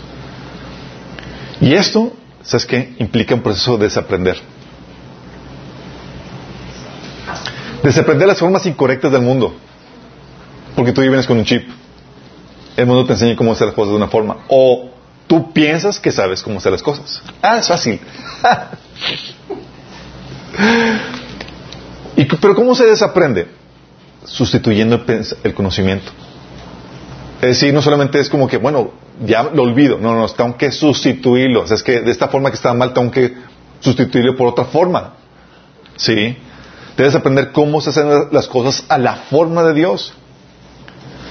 Y 1.60 1.74
esto, 1.74 2.14
¿sabes 2.44 2.66
qué? 2.66 2.96
Implica 3.00 3.36
un 3.36 3.42
proceso 3.42 3.78
de 3.78 3.86
desaprender. 3.86 4.38
Desaprender 7.86 8.28
las 8.28 8.40
formas 8.40 8.66
incorrectas 8.66 9.12
del 9.12 9.22
mundo. 9.22 9.54
Porque 10.76 10.92
tú 10.92 11.02
vienes 11.02 11.28
con 11.28 11.38
un 11.38 11.46
chip. 11.46 11.70
El 12.76 12.88
mundo 12.88 13.06
te 13.06 13.14
enseña 13.14 13.36
cómo 13.36 13.52
hacer 13.52 13.68
las 13.68 13.76
cosas 13.76 13.92
de 13.92 13.98
una 13.98 14.08
forma. 14.08 14.38
O 14.48 14.90
tú 15.28 15.54
piensas 15.54 16.00
que 16.00 16.12
sabes 16.12 16.42
cómo 16.42 16.58
hacer 16.58 16.72
las 16.72 16.82
cosas. 16.82 17.22
Ah, 17.44 17.60
es 17.60 17.68
fácil. 17.68 18.00
y, 22.18 22.26
pero 22.26 22.56
¿cómo 22.56 22.74
se 22.74 22.86
desaprende? 22.86 23.50
Sustituyendo 24.24 25.06
el, 25.44 25.54
conocimiento. 25.54 26.12
Es 27.40 27.50
decir, 27.50 27.72
no 27.72 27.84
solamente 27.84 28.20
es 28.20 28.30
como 28.30 28.48
que, 28.48 28.58
bueno, 28.58 28.94
ya 29.24 29.44
lo 29.44 29.62
olvido. 29.62 30.00
No, 30.00 30.16
no, 30.16 30.28
tengo 30.30 30.58
que 30.58 30.72
sustituirlo. 30.72 31.62
O 31.62 31.68
sea, 31.68 31.76
es 31.76 31.84
que 31.84 32.02
de 32.02 32.10
esta 32.10 32.30
forma 32.30 32.50
que 32.50 32.56
estaba 32.56 32.74
mal, 32.74 32.94
tengo 32.94 33.12
que 33.12 33.36
sustituirlo 33.80 34.36
por 34.36 34.48
otra 34.48 34.66
forma. 34.66 35.14
¿Sí? 35.98 36.36
Debes 36.98 37.16
aprender 37.16 37.52
cómo 37.52 37.82
se 37.82 37.90
hacen 37.90 38.10
las 38.32 38.48
cosas 38.48 38.86
a 38.88 38.98
la 38.98 39.16
forma 39.16 39.64
de 39.64 39.74
Dios. 39.74 40.14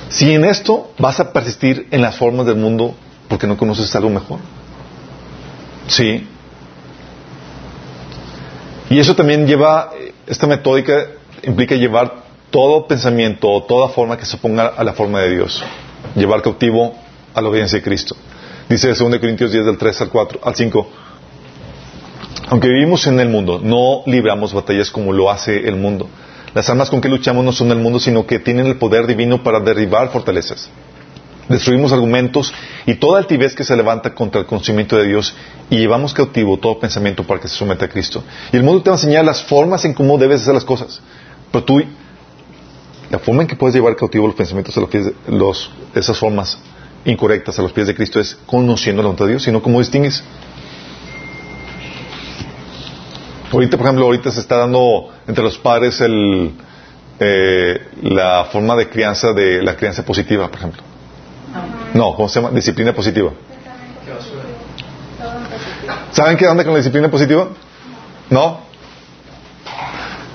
Si 0.08 0.32
en 0.32 0.44
esto 0.44 0.92
vas 0.98 1.20
a 1.20 1.32
persistir 1.32 1.88
en 1.90 2.02
las 2.02 2.16
formas 2.16 2.46
del 2.46 2.56
mundo 2.56 2.94
porque 3.28 3.46
no 3.46 3.56
conoces 3.56 3.94
algo 3.96 4.10
mejor. 4.10 4.40
Sí. 5.88 6.26
Y 8.90 8.98
eso 8.98 9.16
también 9.16 9.46
lleva, 9.46 9.90
esta 10.26 10.46
metódica 10.46 11.06
implica 11.42 11.74
llevar 11.74 12.24
todo 12.50 12.86
pensamiento 12.86 13.50
o 13.50 13.64
toda 13.64 13.88
forma 13.88 14.16
que 14.16 14.26
se 14.26 14.36
ponga 14.36 14.66
a 14.68 14.84
la 14.84 14.92
forma 14.92 15.20
de 15.20 15.30
Dios. 15.30 15.64
Llevar 16.14 16.42
cautivo 16.42 16.94
a 17.34 17.40
la 17.40 17.48
obediencia 17.48 17.78
de 17.78 17.82
Cristo. 17.82 18.14
Dice 18.68 18.88
2 18.88 18.98
Corintios 19.18 19.50
10 19.50 19.66
del 19.66 19.78
3 19.78 20.02
al 20.02 20.08
4, 20.10 20.40
al 20.42 20.54
5. 20.54 20.88
Aunque 22.54 22.68
vivimos 22.68 23.04
en 23.08 23.18
el 23.18 23.28
mundo, 23.28 23.60
no 23.60 24.04
libramos 24.06 24.54
batallas 24.54 24.88
como 24.88 25.12
lo 25.12 25.28
hace 25.28 25.66
el 25.68 25.74
mundo. 25.74 26.08
Las 26.54 26.70
armas 26.70 26.88
con 26.88 27.00
que 27.00 27.08
luchamos 27.08 27.44
no 27.44 27.50
son 27.50 27.68
del 27.68 27.78
mundo, 27.78 27.98
sino 27.98 28.28
que 28.28 28.38
tienen 28.38 28.66
el 28.66 28.76
poder 28.76 29.08
divino 29.08 29.42
para 29.42 29.58
derribar 29.58 30.12
fortalezas. 30.12 30.70
Destruimos 31.48 31.92
argumentos 31.92 32.54
y 32.86 32.94
toda 32.94 33.18
altivez 33.18 33.56
que 33.56 33.64
se 33.64 33.76
levanta 33.76 34.14
contra 34.14 34.40
el 34.40 34.46
conocimiento 34.46 34.96
de 34.96 35.08
Dios 35.08 35.34
y 35.68 35.78
llevamos 35.78 36.14
cautivo 36.14 36.56
todo 36.56 36.78
pensamiento 36.78 37.24
para 37.24 37.40
que 37.40 37.48
se 37.48 37.56
someta 37.56 37.86
a 37.86 37.88
Cristo. 37.88 38.22
Y 38.52 38.56
el 38.56 38.62
mundo 38.62 38.84
te 38.84 38.90
va 38.90 38.94
a 38.94 39.00
enseñar 39.00 39.24
las 39.24 39.42
formas 39.42 39.84
en 39.84 39.92
cómo 39.92 40.16
debes 40.16 40.42
hacer 40.42 40.54
las 40.54 40.64
cosas. 40.64 41.00
Pero 41.50 41.64
tú, 41.64 41.82
la 43.10 43.18
forma 43.18 43.42
en 43.42 43.48
que 43.48 43.56
puedes 43.56 43.74
llevar 43.74 43.96
cautivo 43.96 44.28
los 44.28 44.36
pensamientos 44.36 44.76
a 44.76 44.80
los 44.80 44.90
pies 44.90 45.10
esas 45.92 46.16
formas 46.16 46.56
incorrectas 47.04 47.58
a 47.58 47.62
los 47.62 47.72
pies 47.72 47.88
de 47.88 47.96
Cristo 47.96 48.20
es 48.20 48.38
conociendo 48.46 49.02
la 49.02 49.08
voluntad 49.08 49.24
de 49.24 49.32
Dios, 49.32 49.42
sino 49.42 49.60
cómo 49.60 49.80
distingues. 49.80 50.22
Ahorita, 53.54 53.76
por 53.76 53.86
ejemplo, 53.86 54.06
ahorita 54.06 54.32
se 54.32 54.40
está 54.40 54.56
dando 54.56 55.12
entre 55.28 55.44
los 55.44 55.56
padres 55.58 56.00
el, 56.00 56.52
eh, 57.20 57.86
la 58.02 58.46
forma 58.50 58.74
de 58.74 58.88
crianza 58.88 59.32
de 59.32 59.62
la 59.62 59.76
crianza 59.76 60.04
positiva, 60.04 60.48
por 60.48 60.58
ejemplo. 60.58 60.82
No, 61.94 62.16
¿cómo 62.16 62.28
se 62.28 62.40
llama? 62.40 62.52
Disciplina 62.52 62.92
positiva. 62.92 63.30
¿Saben 66.10 66.36
qué 66.36 66.48
onda 66.48 66.64
con 66.64 66.72
la 66.72 66.78
disciplina 66.78 67.08
positiva? 67.08 67.48
¿No? 68.30 68.60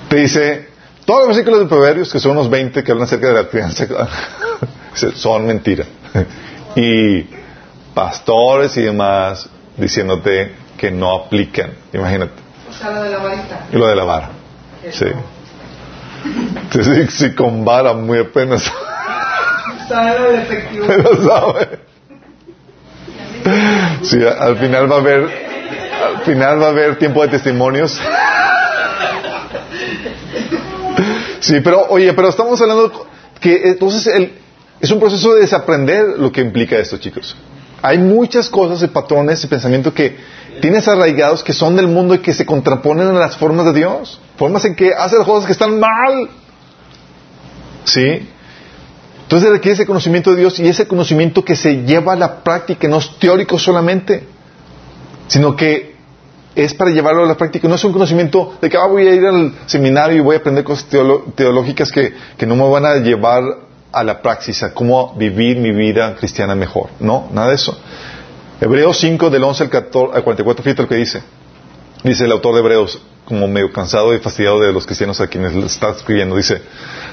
Te 0.08 0.16
dice, 0.16 0.68
todos 1.04 1.20
los 1.20 1.28
versículos 1.28 1.60
de 1.60 1.66
Proverbios, 1.66 2.10
que 2.10 2.20
son 2.20 2.32
unos 2.32 2.48
20 2.48 2.82
que 2.82 2.90
hablan 2.90 3.04
acerca 3.04 3.28
de 3.28 3.34
la 3.34 3.48
crianza, 3.48 3.86
son 5.14 5.46
mentira. 5.46 5.84
Y 6.74 7.26
pastores 7.92 8.78
y 8.78 8.82
demás 8.82 9.46
diciéndote 9.76 10.52
que 10.78 10.90
no 10.90 11.14
aplican. 11.14 11.72
Imagínate 11.92 12.49
lo 12.88 13.02
de 13.02 13.10
la 13.10 13.18
varita. 13.18 13.66
Y 13.72 13.76
lo 13.76 13.86
de 13.86 13.96
la 13.96 14.04
vara. 14.04 14.30
Sí. 14.90 15.06
Sí, 17.10 17.34
con 17.34 17.64
vara 17.64 17.92
muy 17.92 18.18
apenas. 18.18 18.70
Sabe 19.88 20.18
lo 20.18 20.30
efectivo. 20.30 20.86
Pero 20.86 21.24
sabe. 21.24 21.80
Sí, 24.02 24.18
al 24.24 24.56
final 24.56 24.90
va 24.90 24.96
a 24.96 24.98
haber, 25.00 25.22
Al 25.22 26.22
final 26.24 26.62
va 26.62 26.66
a 26.66 26.70
haber 26.70 26.98
tiempo 26.98 27.22
de 27.22 27.28
testimonios. 27.28 27.98
Sí, 31.40 31.60
pero 31.60 31.86
oye, 31.88 32.12
pero 32.12 32.28
estamos 32.28 32.60
hablando 32.60 33.06
que 33.40 33.70
entonces 33.70 34.06
el, 34.06 34.34
es 34.80 34.90
un 34.90 35.00
proceso 35.00 35.34
de 35.34 35.40
desaprender 35.40 36.18
lo 36.18 36.30
que 36.30 36.40
implica 36.40 36.76
esto, 36.76 36.98
chicos. 36.98 37.36
Hay 37.82 37.98
muchas 37.98 38.48
cosas 38.48 38.82
y 38.82 38.88
patrones 38.88 39.42
y 39.42 39.46
pensamientos 39.46 39.92
que 39.94 40.18
tienes 40.60 40.86
arraigados 40.88 41.42
que 41.42 41.52
son 41.52 41.76
del 41.76 41.88
mundo 41.88 42.14
y 42.14 42.18
que 42.18 42.32
se 42.32 42.46
contraponen 42.46 43.08
a 43.08 43.12
las 43.12 43.36
formas 43.36 43.66
de 43.66 43.72
Dios. 43.72 44.20
Formas 44.36 44.64
en 44.64 44.74
que 44.74 44.92
hace 44.94 45.16
las 45.16 45.26
cosas 45.26 45.46
que 45.46 45.52
están 45.52 45.78
mal. 45.80 46.30
¿Sí? 47.84 48.28
Entonces 49.22 49.50
requiere 49.50 49.74
ese 49.74 49.86
conocimiento 49.86 50.30
de 50.30 50.38
Dios 50.38 50.58
y 50.58 50.68
ese 50.68 50.88
conocimiento 50.88 51.44
que 51.44 51.54
se 51.54 51.84
lleva 51.84 52.14
a 52.14 52.16
la 52.16 52.42
práctica, 52.42 52.88
no 52.88 52.98
es 52.98 53.16
teórico 53.18 53.58
solamente, 53.58 54.24
sino 55.28 55.54
que 55.54 55.94
es 56.56 56.74
para 56.74 56.90
llevarlo 56.90 57.22
a 57.22 57.26
la 57.26 57.36
práctica. 57.36 57.68
No 57.68 57.76
es 57.76 57.84
un 57.84 57.92
conocimiento 57.92 58.54
de 58.60 58.68
que 58.68 58.76
ah, 58.76 58.86
voy 58.86 59.06
a 59.06 59.14
ir 59.14 59.24
al 59.24 59.54
seminario 59.66 60.16
y 60.16 60.20
voy 60.20 60.34
a 60.34 60.38
aprender 60.38 60.64
cosas 60.64 60.86
teológicas 61.36 61.92
que, 61.92 62.12
que 62.36 62.46
no 62.46 62.56
me 62.56 62.68
van 62.68 62.86
a 62.86 62.96
llevar 62.96 63.42
a 63.92 64.04
la 64.04 64.22
praxis, 64.22 64.62
a 64.62 64.72
cómo 64.72 65.14
vivir 65.16 65.58
mi 65.58 65.72
vida 65.72 66.14
cristiana 66.16 66.54
mejor. 66.54 66.90
No, 67.00 67.28
nada 67.32 67.48
de 67.48 67.54
eso. 67.54 67.78
Hebreos 68.60 68.98
5, 69.00 69.30
del 69.30 69.42
11 69.42 69.64
al, 69.64 69.70
14, 69.70 70.16
al 70.16 70.22
44, 70.22 70.62
fíjate 70.62 70.82
lo 70.82 70.88
que 70.88 70.96
dice. 70.96 71.22
Dice 72.04 72.24
el 72.24 72.32
autor 72.32 72.54
de 72.54 72.60
Hebreos, 72.60 73.00
como 73.24 73.48
medio 73.48 73.72
cansado 73.72 74.14
y 74.14 74.18
fastidiado 74.18 74.60
de 74.60 74.70
los 74.70 74.84
cristianos 74.84 75.18
a 75.20 75.28
quienes 75.28 75.54
está 75.54 75.90
escribiendo, 75.90 76.36
dice, 76.36 76.60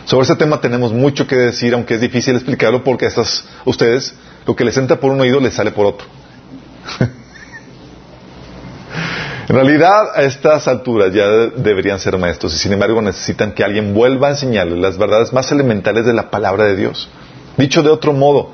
sobre 0.05 0.23
este 0.23 0.35
tema 0.35 0.59
tenemos 0.59 0.91
mucho 0.91 1.25
que 1.25 1.37
decir, 1.37 1.73
aunque 1.73 1.95
es 1.95 2.01
difícil 2.01 2.35
explicarlo 2.35 2.83
porque 2.83 3.05
a 3.05 3.07
estas, 3.07 3.45
ustedes, 3.63 4.13
lo 4.45 4.55
que 4.55 4.65
les 4.65 4.75
entra 4.75 4.99
por 4.99 5.11
un 5.11 5.21
oído 5.21 5.39
les 5.39 5.53
sale 5.53 5.71
por 5.71 5.85
otro. 5.85 6.05
en 9.47 9.55
realidad, 9.55 10.09
a 10.15 10.23
estas 10.23 10.67
alturas 10.67 11.13
ya 11.13 11.27
deberían 11.27 11.99
ser 11.99 12.17
maestros 12.17 12.53
y 12.55 12.57
sin 12.57 12.73
embargo 12.73 13.01
necesitan 13.01 13.53
que 13.53 13.63
alguien 13.63 13.93
vuelva 13.93 14.27
a 14.27 14.31
enseñarles 14.31 14.79
las 14.79 14.97
verdades 14.97 15.31
más 15.31 15.49
elementales 15.53 16.05
de 16.05 16.13
la 16.13 16.29
palabra 16.29 16.65
de 16.65 16.75
Dios. 16.75 17.07
Dicho 17.55 17.83
de 17.83 17.89
otro 17.89 18.11
modo, 18.11 18.51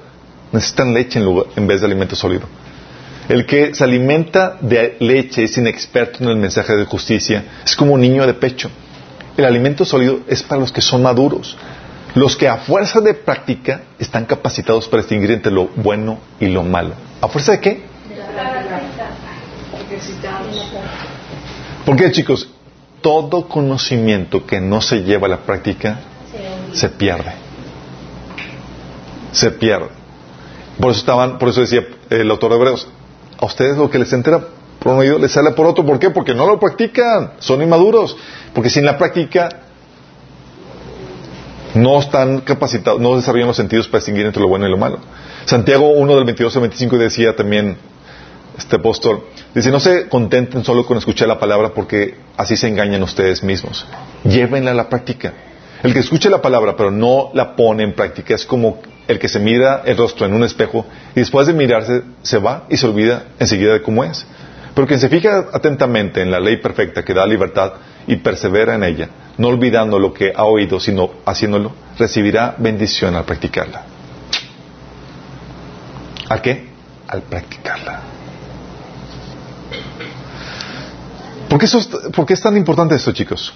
necesitan 0.51 0.93
leche 0.93 1.17
en, 1.17 1.25
lugar, 1.25 1.47
en 1.55 1.65
vez 1.65 1.81
de 1.81 1.87
alimento 1.87 2.15
sólido. 2.15 2.47
El 3.30 3.45
que 3.45 3.74
se 3.74 3.84
alimenta 3.84 4.57
de 4.59 4.97
leche 4.99 5.43
es 5.43 5.57
inexperto 5.57 6.24
en 6.24 6.30
el 6.30 6.36
mensaje 6.36 6.76
de 6.76 6.86
justicia. 6.86 7.43
Es 7.65 7.76
como 7.76 7.93
un 7.93 8.01
niño 8.01 8.26
de 8.28 8.34
pecho. 8.34 8.69
El 9.38 9.45
alimento 9.45 9.86
sólido 9.86 10.19
es 10.28 10.43
para 10.43 10.61
los 10.61 10.71
que 10.71 10.82
son 10.82 11.01
maduros. 11.01 11.57
Los 12.15 12.36
que 12.36 12.47
a 12.47 12.57
fuerza 12.57 12.99
de 13.01 13.13
práctica 13.13 13.84
están 13.97 14.26
capacitados 14.26 14.88
para 14.88 15.01
distinguir 15.01 15.32
entre 15.32 15.51
lo 15.51 15.67
bueno 15.67 16.19
y 16.39 16.47
lo 16.47 16.63
malo. 16.63 16.93
¿A 17.21 17.28
fuerza 17.28 17.53
de 17.53 17.59
qué? 17.59 17.84
Porque 21.86 22.11
chicos, 22.11 22.49
todo 23.01 23.47
conocimiento 23.47 24.45
que 24.45 24.59
no 24.59 24.82
se 24.82 25.03
lleva 25.03 25.28
a 25.28 25.30
la 25.30 25.38
práctica 25.38 25.99
se 26.74 26.89
pierde. 26.89 27.32
Se 29.32 29.49
pierde. 29.51 29.89
Por 30.80 30.91
eso 30.91 30.99
estaban, 30.99 31.38
por 31.38 31.49
eso 31.49 31.61
decía 31.61 31.84
el 32.09 32.30
autor 32.30 32.51
de 32.51 32.57
Hebreos, 32.57 32.88
a 33.43 33.47
ustedes 33.47 33.77
lo 33.77 33.89
que 33.89 33.99
les 33.99 34.11
entera 34.13 34.41
por 34.79 34.93
un 34.93 34.99
oído 34.99 35.17
les 35.17 35.31
sale 35.31 35.51
por 35.51 35.65
otro. 35.65 35.85
¿Por 35.85 35.99
qué? 35.99 36.09
Porque 36.09 36.33
no 36.33 36.45
lo 36.45 36.59
practican, 36.59 37.33
son 37.39 37.61
inmaduros. 37.61 38.17
Porque 38.53 38.69
sin 38.69 38.85
la 38.85 38.97
práctica 38.97 39.49
no 41.73 41.99
están 41.99 42.41
capacitados, 42.41 42.99
no 42.99 43.15
desarrollan 43.15 43.47
los 43.47 43.57
sentidos 43.57 43.87
para 43.87 43.99
distinguir 43.99 44.25
entre 44.25 44.41
lo 44.41 44.47
bueno 44.47 44.67
y 44.67 44.69
lo 44.69 44.77
malo. 44.77 44.99
Santiago 45.45 45.89
1 45.89 46.15
del 46.15 46.25
22 46.25 46.55
al 46.55 46.61
25 46.61 46.97
decía 46.97 47.35
también, 47.35 47.77
este 48.57 48.75
apóstol, 48.75 49.23
dice, 49.55 49.71
no 49.71 49.79
se 49.79 50.07
contenten 50.07 50.63
solo 50.63 50.85
con 50.85 50.97
escuchar 50.97 51.27
la 51.27 51.39
palabra 51.39 51.69
porque 51.73 52.15
así 52.37 52.55
se 52.55 52.67
engañan 52.67 53.01
ustedes 53.01 53.41
mismos. 53.43 53.85
Llévenla 54.23 54.71
a 54.71 54.75
la 54.75 54.89
práctica. 54.89 55.33
El 55.84 55.93
que 55.93 55.99
escuche 55.99 56.29
la 56.29 56.41
palabra 56.41 56.77
pero 56.77 56.91
no 56.91 57.31
la 57.34 57.57
pone 57.57 57.84
en 57.84 57.93
práctica 57.93 58.34
es 58.36 58.45
como 58.45 58.81
el 59.05 59.19
que 59.19 59.27
se 59.27 59.39
mira 59.39 59.81
el 59.86 59.97
rostro 59.97 60.25
en 60.25 60.34
un 60.34 60.45
espejo 60.45 60.86
y 61.13 61.19
después 61.19 61.45
de 61.45 61.53
mirarse 61.53 62.03
se 62.21 62.38
va 62.38 62.63
y 62.69 62.77
se 62.77 62.88
olvida 62.88 63.25
enseguida 63.38 63.73
de 63.73 63.81
cómo 63.81 64.05
es. 64.05 64.25
Pero 64.73 64.88
quien 64.88 65.01
se 65.01 65.09
fija 65.09 65.49
atentamente 65.51 66.21
en 66.21 66.31
la 66.31 66.39
ley 66.39 66.57
perfecta 66.57 67.03
que 67.03 67.13
da 67.13 67.27
libertad 67.27 67.73
y 68.07 68.15
persevera 68.15 68.75
en 68.75 68.84
ella, 68.84 69.09
no 69.38 69.49
olvidando 69.49 69.99
lo 69.99 70.13
que 70.13 70.31
ha 70.34 70.45
oído, 70.45 70.79
sino 70.79 71.11
haciéndolo, 71.25 71.73
recibirá 71.99 72.55
bendición 72.57 73.15
al 73.15 73.25
practicarla. 73.25 73.84
¿A 76.29 76.41
qué? 76.41 76.69
Al 77.09 77.21
practicarla. 77.23 78.01
¿Por 81.49 81.59
qué, 81.59 81.65
eso 81.65 81.77
es, 81.77 81.88
¿Por 81.88 82.25
qué 82.25 82.34
es 82.34 82.41
tan 82.41 82.57
importante 82.57 82.95
esto, 82.95 83.11
chicos? 83.11 83.53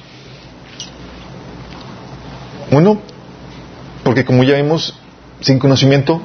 Uno, 2.77 2.99
porque 4.03 4.23
como 4.23 4.43
ya 4.43 4.55
vimos, 4.55 4.93
sin 5.41 5.57
conocimiento 5.57 6.21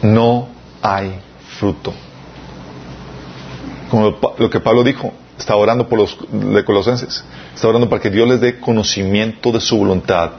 no 0.00 0.46
hay 0.80 1.18
fruto. 1.58 1.92
Como 3.90 4.16
lo 4.38 4.48
que 4.48 4.60
Pablo 4.60 4.84
dijo, 4.84 5.12
está 5.36 5.56
orando 5.56 5.88
por 5.88 5.98
los 5.98 6.16
de 6.30 6.64
Colosenses, 6.64 7.24
está 7.52 7.66
orando 7.66 7.88
para 7.88 8.00
que 8.00 8.10
Dios 8.10 8.28
les 8.28 8.40
dé 8.40 8.60
conocimiento 8.60 9.50
de 9.50 9.60
su 9.60 9.76
voluntad 9.76 10.30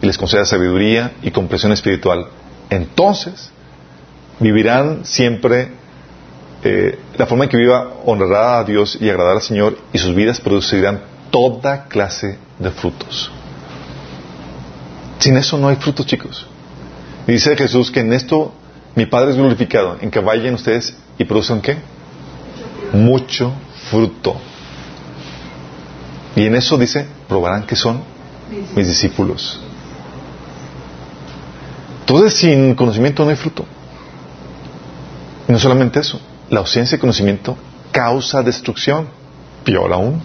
y 0.00 0.06
les 0.06 0.16
conceda 0.16 0.46
sabiduría 0.46 1.12
y 1.20 1.30
comprensión 1.30 1.72
espiritual. 1.72 2.28
Entonces, 2.70 3.50
vivirán 4.38 5.04
siempre 5.04 5.72
eh, 6.64 6.98
la 7.18 7.26
forma 7.26 7.44
en 7.44 7.50
que 7.50 7.58
viva 7.58 7.96
honrará 8.06 8.60
a 8.60 8.64
Dios 8.64 8.96
y 8.98 9.10
agradará 9.10 9.36
al 9.36 9.42
Señor 9.42 9.76
y 9.92 9.98
sus 9.98 10.14
vidas 10.14 10.40
producirán 10.40 11.02
toda 11.30 11.84
clase 11.84 12.38
de 12.58 12.70
frutos. 12.70 13.30
Sin 15.20 15.36
eso 15.36 15.58
no 15.58 15.68
hay 15.68 15.76
frutos, 15.76 16.06
chicos. 16.06 16.46
Dice 17.26 17.54
Jesús 17.56 17.90
que 17.90 18.00
en 18.00 18.12
esto 18.12 18.52
mi 18.94 19.06
Padre 19.06 19.30
es 19.30 19.36
glorificado, 19.36 19.98
en 20.00 20.10
que 20.10 20.18
vayan 20.18 20.54
ustedes 20.54 20.94
y 21.18 21.24
produzcan 21.24 21.60
qué? 21.60 21.76
Mucho 22.92 23.52
fruto. 23.90 24.36
Y 26.34 26.46
en 26.46 26.56
eso 26.56 26.78
dice, 26.78 27.06
probarán 27.28 27.64
que 27.66 27.76
son 27.76 28.02
mis 28.74 28.88
discípulos. 28.88 29.60
Entonces, 32.00 32.34
sin 32.34 32.74
conocimiento 32.74 33.22
no 33.22 33.30
hay 33.30 33.36
fruto. 33.36 33.66
Y 35.48 35.52
no 35.52 35.58
solamente 35.58 36.00
eso, 36.00 36.18
la 36.48 36.60
ausencia 36.60 36.96
de 36.96 37.00
conocimiento 37.00 37.56
causa 37.92 38.42
destrucción. 38.42 39.08
Peor 39.64 39.92
aún. 39.92 40.22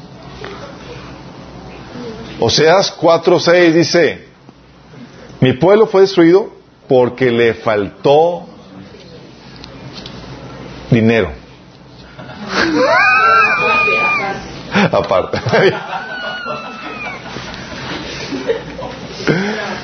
Oseas 2.39 2.95
4.6 2.97 3.73
dice, 3.73 4.24
mi 5.39 5.53
pueblo 5.53 5.87
fue 5.87 6.01
destruido 6.01 6.49
porque 6.87 7.31
le 7.31 7.53
faltó 7.53 8.45
dinero. 10.89 11.31
Aparte. 14.91 15.41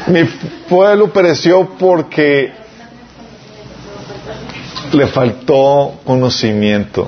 Mi 0.08 0.24
pueblo 0.70 1.12
pereció 1.12 1.70
porque 1.78 2.52
le 4.92 5.08
faltó 5.08 6.00
conocimiento. 6.04 7.08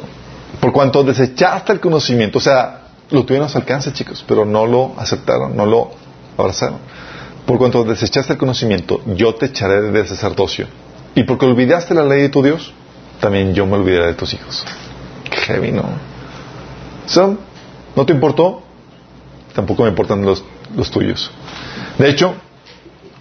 Por 0.59 0.71
cuanto 0.71 1.03
desechaste 1.03 1.73
el 1.73 1.79
conocimiento, 1.79 2.37
o 2.37 2.41
sea, 2.41 2.83
lo 3.09 3.25
tuvieron 3.25 3.47
a 3.47 3.49
su 3.49 3.57
alcance, 3.57 3.91
chicos, 3.91 4.23
pero 4.27 4.45
no 4.45 4.65
lo 4.65 4.93
aceptaron, 4.97 5.55
no 5.55 5.65
lo 5.65 5.91
abrazaron. 6.37 6.79
Por 7.45 7.57
cuanto 7.57 7.83
desechaste 7.83 8.33
el 8.33 8.39
conocimiento, 8.39 9.01
yo 9.15 9.35
te 9.35 9.47
echaré 9.47 9.81
del 9.81 10.07
sacerdocio. 10.07 10.67
Y 11.15 11.23
porque 11.23 11.45
olvidaste 11.45 11.93
la 11.93 12.05
ley 12.05 12.21
de 12.21 12.29
tu 12.29 12.41
Dios, 12.41 12.73
también 13.19 13.53
yo 13.53 13.65
me 13.65 13.75
olvidaré 13.75 14.07
de 14.07 14.13
tus 14.13 14.33
hijos. 14.33 14.65
Qué 15.29 15.37
heavy, 15.37 15.71
¿no? 15.71 15.83
¿No 17.95 18.05
te 18.05 18.13
importó? 18.13 18.63
Tampoco 19.53 19.83
me 19.83 19.89
importan 19.89 20.25
los, 20.25 20.43
los 20.75 20.89
tuyos. 20.89 21.29
De 21.97 22.09
hecho, 22.09 22.33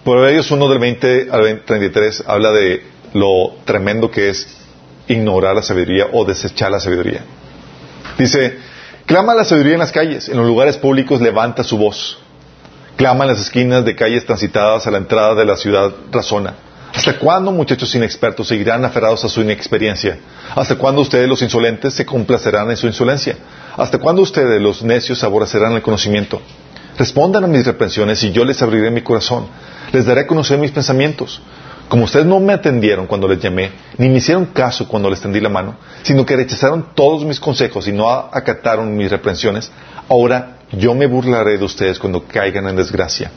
Proverbios 0.03 0.51
1 0.51 0.69
del 0.69 0.79
20 0.79 1.27
al 1.31 1.61
33 1.63 2.23
habla 2.27 2.51
de 2.51 2.83
lo 3.13 3.55
tremendo 3.63 4.11
que 4.11 4.29
es 4.29 4.47
ignorar 5.07 5.55
la 5.55 5.61
sabiduría 5.61 6.07
o 6.11 6.25
desechar 6.25 6.71
la 6.71 6.79
sabiduría. 6.79 7.21
Dice, 8.17 8.57
clama 9.05 9.33
la 9.33 9.45
sabiduría 9.45 9.73
en 9.75 9.79
las 9.79 9.91
calles, 9.91 10.27
en 10.27 10.37
los 10.37 10.45
lugares 10.45 10.77
públicos 10.77 11.21
levanta 11.21 11.63
su 11.63 11.77
voz. 11.77 12.19
Clama 12.95 13.23
en 13.23 13.31
las 13.31 13.39
esquinas 13.39 13.83
de 13.83 13.95
calles 13.95 14.25
transitadas 14.25 14.85
a 14.85 14.91
la 14.91 14.99
entrada 14.99 15.35
de 15.35 15.45
la 15.45 15.57
ciudad 15.57 15.91
razona. 16.11 16.55
¿Hasta 16.93 17.17
cuándo, 17.17 17.51
muchachos 17.51 17.95
inexpertos, 17.95 18.47
seguirán 18.47 18.85
aferrados 18.85 19.25
a 19.25 19.29
su 19.29 19.41
inexperiencia? 19.41 20.19
¿Hasta 20.55 20.75
cuándo 20.75 21.01
ustedes, 21.01 21.27
los 21.27 21.41
insolentes, 21.41 21.95
se 21.95 22.05
complacerán 22.05 22.69
en 22.69 22.77
su 22.77 22.85
insolencia? 22.85 23.35
¿Hasta 23.75 23.97
cuándo 23.97 24.21
ustedes, 24.21 24.61
los 24.61 24.83
necios, 24.83 25.23
aborrecerán 25.23 25.73
el 25.73 25.81
conocimiento? 25.81 26.39
Respondan 26.95 27.43
a 27.43 27.47
mis 27.47 27.65
reprensiones 27.65 28.21
y 28.23 28.31
yo 28.31 28.45
les 28.45 28.61
abriré 28.61 28.91
mi 28.91 29.01
corazón. 29.01 29.47
Les 29.91 30.05
daré 30.05 30.21
a 30.21 30.27
conocer 30.27 30.59
mis 30.59 30.69
pensamientos. 30.69 31.41
Como 31.93 32.05
ustedes 32.05 32.25
no 32.25 32.39
me 32.39 32.53
atendieron 32.53 33.05
cuando 33.05 33.27
les 33.27 33.39
llamé, 33.39 33.69
ni 33.99 34.09
me 34.09 34.17
hicieron 34.17 34.47
caso 34.47 34.87
cuando 34.87 35.11
les 35.11 35.21
tendí 35.21 35.39
la 35.39 35.49
mano, 35.49 35.75
sino 36.01 36.25
que 36.25 36.35
rechazaron 36.35 36.87
todos 36.95 37.23
mis 37.23 37.39
consejos 37.39 37.87
y 37.87 37.91
no 37.91 38.09
acataron 38.09 38.97
mis 38.97 39.11
reprensiones, 39.11 39.71
ahora 40.09 40.57
yo 40.71 40.95
me 40.95 41.05
burlaré 41.05 41.59
de 41.59 41.63
ustedes 41.63 41.99
cuando 41.99 42.23
caigan 42.25 42.67
en 42.67 42.77
desgracia. 42.77 43.29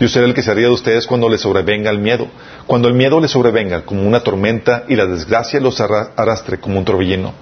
Yo 0.00 0.08
seré 0.08 0.24
el 0.24 0.32
que 0.32 0.42
se 0.42 0.54
ría 0.54 0.68
de 0.68 0.72
ustedes 0.72 1.06
cuando 1.06 1.28
les 1.28 1.42
sobrevenga 1.42 1.90
el 1.90 1.98
miedo. 1.98 2.28
Cuando 2.66 2.88
el 2.88 2.94
miedo 2.94 3.20
les 3.20 3.30
sobrevenga 3.30 3.82
como 3.82 4.00
una 4.08 4.20
tormenta 4.20 4.84
y 4.88 4.96
la 4.96 5.04
desgracia 5.04 5.60
los 5.60 5.78
arrastre 5.78 6.60
como 6.60 6.78
un 6.78 6.86
torbellino. 6.86 7.34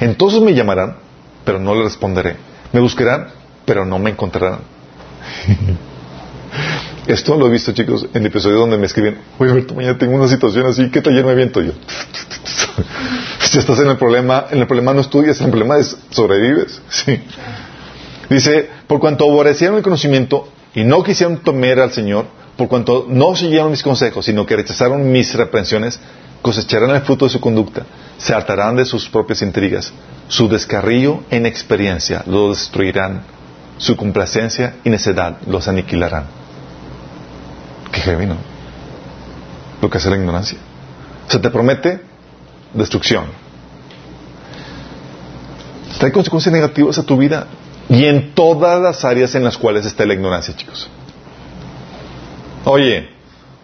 Entonces 0.00 0.40
me 0.40 0.54
llamarán, 0.54 0.96
pero 1.44 1.58
no 1.58 1.74
les 1.74 1.84
responderé. 1.84 2.36
Me 2.72 2.80
buscarán, 2.80 3.26
pero 3.66 3.84
no 3.84 3.98
me 3.98 4.12
encontrarán. 4.12 4.60
Esto 7.06 7.36
lo 7.36 7.46
he 7.46 7.50
visto, 7.50 7.72
chicos, 7.72 8.06
en 8.12 8.22
el 8.22 8.26
episodio 8.26 8.58
donde 8.58 8.76
me 8.76 8.86
escriben, 8.86 9.18
oye, 9.38 9.52
Alberto, 9.52 9.74
mañana 9.74 9.96
tengo 9.96 10.16
una 10.16 10.26
situación 10.26 10.66
así, 10.66 10.90
¿qué 10.90 11.00
taller 11.00 11.24
me 11.24 11.30
aviento 11.30 11.62
yo? 11.62 11.72
si 13.40 13.58
estás 13.58 13.78
en 13.78 13.88
el 13.88 13.96
problema, 13.96 14.46
en 14.50 14.58
el 14.58 14.66
problema 14.66 14.92
no 14.92 15.02
estudias, 15.02 15.38
en 15.38 15.46
el 15.46 15.50
problema 15.50 15.78
es 15.78 15.96
sobrevives. 16.10 16.80
Sí. 16.90 17.20
Dice, 18.28 18.68
por 18.88 18.98
cuanto 18.98 19.24
aborrecieron 19.24 19.76
el 19.76 19.84
conocimiento 19.84 20.48
y 20.74 20.82
no 20.82 21.04
quisieron 21.04 21.38
temer 21.38 21.78
al 21.78 21.92
Señor, 21.92 22.26
por 22.56 22.66
cuanto 22.66 23.06
no 23.08 23.36
siguieron 23.36 23.70
mis 23.70 23.84
consejos, 23.84 24.24
sino 24.24 24.44
que 24.44 24.56
rechazaron 24.56 25.12
mis 25.12 25.32
reprensiones, 25.34 26.00
cosecharán 26.42 26.90
el 26.90 27.02
fruto 27.02 27.26
de 27.26 27.30
su 27.30 27.40
conducta, 27.40 27.86
se 28.18 28.34
hartarán 28.34 28.74
de 28.74 28.84
sus 28.84 29.08
propias 29.08 29.42
intrigas, 29.42 29.92
su 30.26 30.48
descarrío 30.48 31.22
en 31.30 31.46
experiencia 31.46 32.24
los 32.26 32.58
destruirán, 32.58 33.22
su 33.78 33.96
complacencia 33.96 34.74
y 34.82 34.90
necedad 34.90 35.38
los 35.46 35.68
aniquilarán. 35.68 36.45
Qué 37.92 38.00
heavy, 38.00 38.26
¿no? 38.26 38.36
Lo 39.80 39.90
que 39.90 39.98
hace 39.98 40.10
la 40.10 40.16
ignorancia. 40.16 40.58
Se 41.28 41.38
te 41.38 41.50
promete 41.50 42.00
destrucción. 42.72 43.26
Trae 45.98 46.12
consecuencias 46.12 46.52
negativas 46.52 46.98
a 46.98 47.02
tu 47.02 47.16
vida 47.16 47.46
y 47.88 48.04
en 48.04 48.34
todas 48.34 48.80
las 48.80 49.04
áreas 49.04 49.34
en 49.34 49.44
las 49.44 49.56
cuales 49.56 49.86
está 49.86 50.04
la 50.04 50.14
ignorancia, 50.14 50.54
chicos. 50.54 50.88
Oye, 52.64 53.08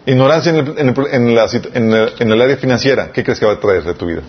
ignorancia 0.05 0.51
en 0.51 2.31
el, 2.31 2.41
área 2.41 2.57
financiera, 2.57 3.11
¿qué 3.11 3.23
crees 3.23 3.39
que 3.39 3.45
va 3.45 3.53
a 3.53 3.59
traer 3.59 3.83
de 3.83 3.93
tu 3.93 4.05
vida? 4.05 4.21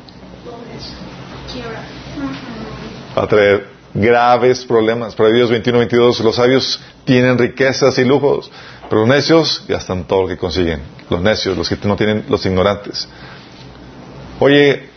Va 3.16 3.22
a 3.22 3.26
traer 3.28 3.68
graves 3.94 4.64
problemas. 4.64 5.14
Proverbios 5.14 5.50
21, 5.50 5.78
22, 5.78 6.20
los 6.20 6.36
sabios 6.36 6.80
tienen 7.04 7.38
riquezas 7.38 7.96
y 7.98 8.04
lujos, 8.04 8.50
pero 8.88 9.02
los 9.02 9.08
necios 9.08 9.64
gastan 9.68 10.04
todo 10.04 10.22
lo 10.22 10.28
que 10.28 10.36
consiguen. 10.36 10.80
Los 11.10 11.20
necios, 11.20 11.56
los 11.56 11.68
que 11.68 11.76
no 11.86 11.96
tienen, 11.96 12.24
los 12.28 12.44
ignorantes. 12.46 13.08
Oye, 14.40 14.88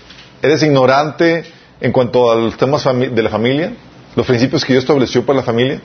¿eres 0.42 0.64
ignorante 0.64 1.46
en 1.80 1.92
cuanto 1.92 2.32
a 2.32 2.36
los 2.36 2.58
temas 2.58 2.84
de 2.84 3.24
la 3.24 3.30
familia? 3.30 3.74
Los 4.16 4.26
principios 4.26 4.66
que 4.66 4.74
Dios 4.74 4.84
estableció 4.84 5.26
para 5.26 5.38
la 5.38 5.44
familia. 5.44 5.82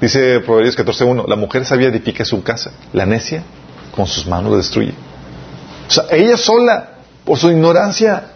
Dice 0.00 0.40
Proverbios 0.40 0.76
14.1, 0.76 1.26
la 1.28 1.36
mujer 1.36 1.64
sabia 1.64 1.88
edifica 1.88 2.24
su 2.24 2.42
casa, 2.42 2.72
la 2.92 3.06
necia 3.06 3.44
con 3.94 4.06
sus 4.06 4.26
manos 4.26 4.50
la 4.50 4.58
destruye. 4.58 4.94
O 5.88 5.90
sea, 5.90 6.04
ella 6.10 6.36
sola, 6.36 6.98
por 7.24 7.38
su 7.38 7.50
ignorancia, 7.50 8.32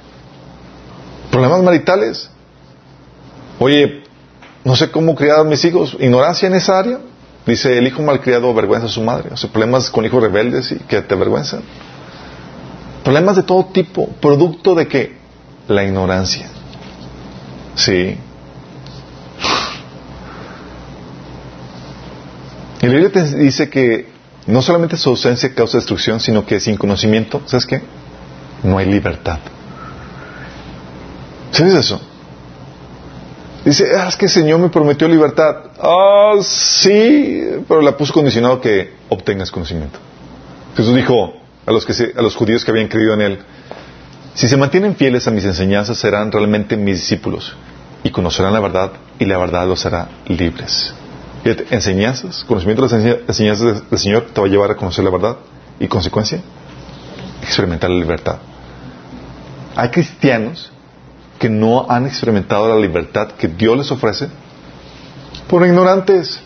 problemas 1.30 1.62
maritales. 1.62 2.30
Oye, 3.58 4.04
no 4.64 4.76
sé 4.76 4.90
cómo 4.90 5.14
criar 5.14 5.40
a 5.40 5.44
mis 5.44 5.64
hijos, 5.64 5.96
ignorancia 5.98 6.46
en 6.46 6.54
esa 6.54 6.78
área. 6.78 6.98
Dice, 7.46 7.78
el 7.78 7.86
hijo 7.86 8.02
malcriado 8.02 8.50
avergüenza 8.50 8.86
a 8.88 8.90
su 8.90 9.00
madre. 9.02 9.30
O 9.32 9.36
sea, 9.36 9.50
problemas 9.50 9.88
con 9.88 10.04
hijos 10.04 10.20
rebeldes 10.20 10.72
y 10.72 10.76
que 10.76 11.00
te 11.00 11.14
avergüenzan. 11.14 11.62
Problemas 13.04 13.36
de 13.36 13.44
todo 13.44 13.66
tipo, 13.66 14.08
producto 14.20 14.74
de 14.74 14.88
qué? 14.88 15.16
La 15.68 15.84
ignorancia. 15.84 16.48
Sí. 17.76 18.16
La 22.80 22.88
Biblia 22.88 23.12
te 23.12 23.22
dice 23.36 23.70
que 23.70 24.08
no 24.46 24.60
solamente 24.60 24.96
su 24.96 25.10
ausencia 25.10 25.54
causa 25.54 25.78
destrucción, 25.78 26.18
sino 26.18 26.44
que 26.44 26.58
sin 26.58 26.76
conocimiento, 26.76 27.42
¿sabes 27.46 27.66
qué? 27.66 27.80
No 28.64 28.78
hay 28.78 28.86
libertad. 28.86 29.38
¿Sabes 31.52 31.74
eso? 31.74 32.00
Dice, 33.66 33.96
ah, 33.98 34.06
es 34.06 34.14
que 34.14 34.26
el 34.26 34.30
Señor 34.30 34.60
me 34.60 34.68
prometió 34.68 35.08
libertad. 35.08 35.56
Ah, 35.80 36.34
sí, 36.40 37.42
pero 37.66 37.82
la 37.82 37.96
puso 37.96 38.12
condicionado 38.12 38.60
que 38.60 38.92
obtengas 39.08 39.50
conocimiento. 39.50 39.98
Jesús 40.76 40.94
dijo 40.94 41.34
a 41.66 41.72
los, 41.72 41.84
que 41.84 42.12
a 42.16 42.22
los 42.22 42.36
judíos 42.36 42.64
que 42.64 42.70
habían 42.70 42.86
creído 42.86 43.14
en 43.14 43.22
Él, 43.22 43.38
si 44.34 44.46
se 44.46 44.56
mantienen 44.56 44.94
fieles 44.94 45.26
a 45.26 45.32
mis 45.32 45.44
enseñanzas, 45.44 45.98
serán 45.98 46.30
realmente 46.30 46.76
mis 46.76 47.00
discípulos 47.00 47.56
y 48.04 48.10
conocerán 48.10 48.52
la 48.52 48.60
verdad 48.60 48.92
y 49.18 49.24
la 49.24 49.36
verdad 49.36 49.66
los 49.66 49.84
hará 49.84 50.10
libres. 50.28 50.94
Fíjate, 51.42 51.66
enseñanzas, 51.70 52.44
conocimiento 52.44 52.86
de 52.86 52.92
las 52.92 53.28
enseñanzas 53.28 53.90
del 53.90 53.98
Señor 53.98 54.26
te 54.32 54.40
va 54.40 54.46
a 54.46 54.50
llevar 54.50 54.70
a 54.70 54.76
conocer 54.76 55.04
la 55.04 55.10
verdad 55.10 55.38
y 55.80 55.88
consecuencia, 55.88 56.40
experimentar 57.42 57.90
la 57.90 57.96
libertad. 57.96 58.36
Hay 59.74 59.88
cristianos 59.88 60.70
que 61.38 61.48
no 61.48 61.86
han 61.88 62.06
experimentado 62.06 62.68
la 62.68 62.80
libertad 62.80 63.32
que 63.32 63.48
Dios 63.48 63.76
les 63.76 63.90
ofrece 63.90 64.28
por 65.48 65.66
ignorantes. 65.66 66.40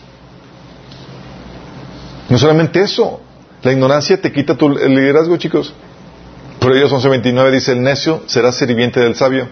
No 2.29 2.37
solamente 2.37 2.81
eso, 2.81 3.21
la 3.63 3.71
ignorancia 3.71 4.21
te 4.21 4.31
quita 4.31 4.55
tu 4.55 4.69
liderazgo, 4.69 5.37
chicos. 5.37 5.73
Proverbios 6.59 6.91
11:29 6.91 7.51
dice, 7.51 7.71
el 7.71 7.81
necio 7.81 8.23
será 8.27 8.51
sirviente 8.51 8.99
del 8.99 9.15
sabio. 9.15 9.47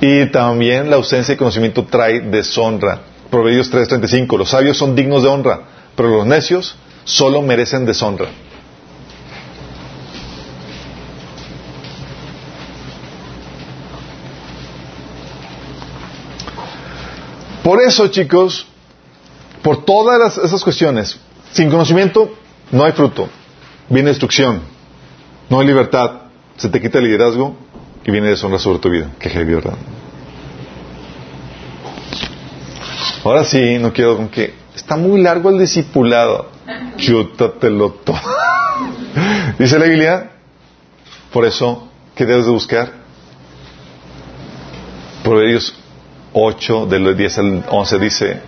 Y 0.00 0.26
también 0.26 0.90
la 0.90 0.96
ausencia 0.96 1.34
de 1.34 1.38
conocimiento 1.38 1.84
trae 1.84 2.20
deshonra. 2.20 3.00
Proverbios 3.30 3.72
3:35, 3.72 4.38
los 4.38 4.50
sabios 4.50 4.76
son 4.76 4.94
dignos 4.94 5.22
de 5.22 5.28
honra, 5.28 5.60
pero 5.96 6.08
los 6.08 6.26
necios 6.26 6.76
solo 7.04 7.42
merecen 7.42 7.86
deshonra. 7.86 8.26
Por 17.66 17.82
eso, 17.82 18.06
chicos, 18.06 18.64
por 19.60 19.84
todas 19.84 20.38
esas 20.38 20.62
cuestiones, 20.62 21.18
sin 21.50 21.68
conocimiento 21.68 22.32
no 22.70 22.84
hay 22.84 22.92
fruto, 22.92 23.28
viene 23.88 24.10
destrucción, 24.10 24.60
no 25.50 25.58
hay 25.58 25.66
libertad, 25.66 26.12
se 26.56 26.68
te 26.68 26.80
quita 26.80 26.98
el 26.98 27.06
liderazgo 27.06 27.56
y 28.04 28.12
viene 28.12 28.28
deshonra 28.28 28.60
sobre 28.60 28.78
tu 28.78 28.88
vida. 28.88 29.10
Qué 29.18 29.30
heavy, 29.30 29.54
¿verdad? 29.54 29.74
Ahora 33.24 33.42
sí, 33.42 33.78
no 33.80 33.92
quiero 33.92 34.16
con 34.16 34.28
que 34.28 34.54
está 34.76 34.96
muy 34.96 35.20
largo 35.20 35.50
el 35.50 35.58
discipulado. 35.58 36.48
Chútatelo 36.98 37.90
todo. 38.04 38.20
Dice 39.58 39.76
la 39.76 39.86
Biblia, 39.86 40.30
por 41.32 41.44
eso, 41.44 41.88
¿qué 42.14 42.26
debes 42.26 42.46
de 42.46 42.52
buscar? 42.52 42.92
Proverbios 45.24 45.74
8, 46.38 46.84
del 46.84 47.16
10 47.16 47.38
al 47.38 47.64
11 47.66 47.98
dice, 47.98 48.40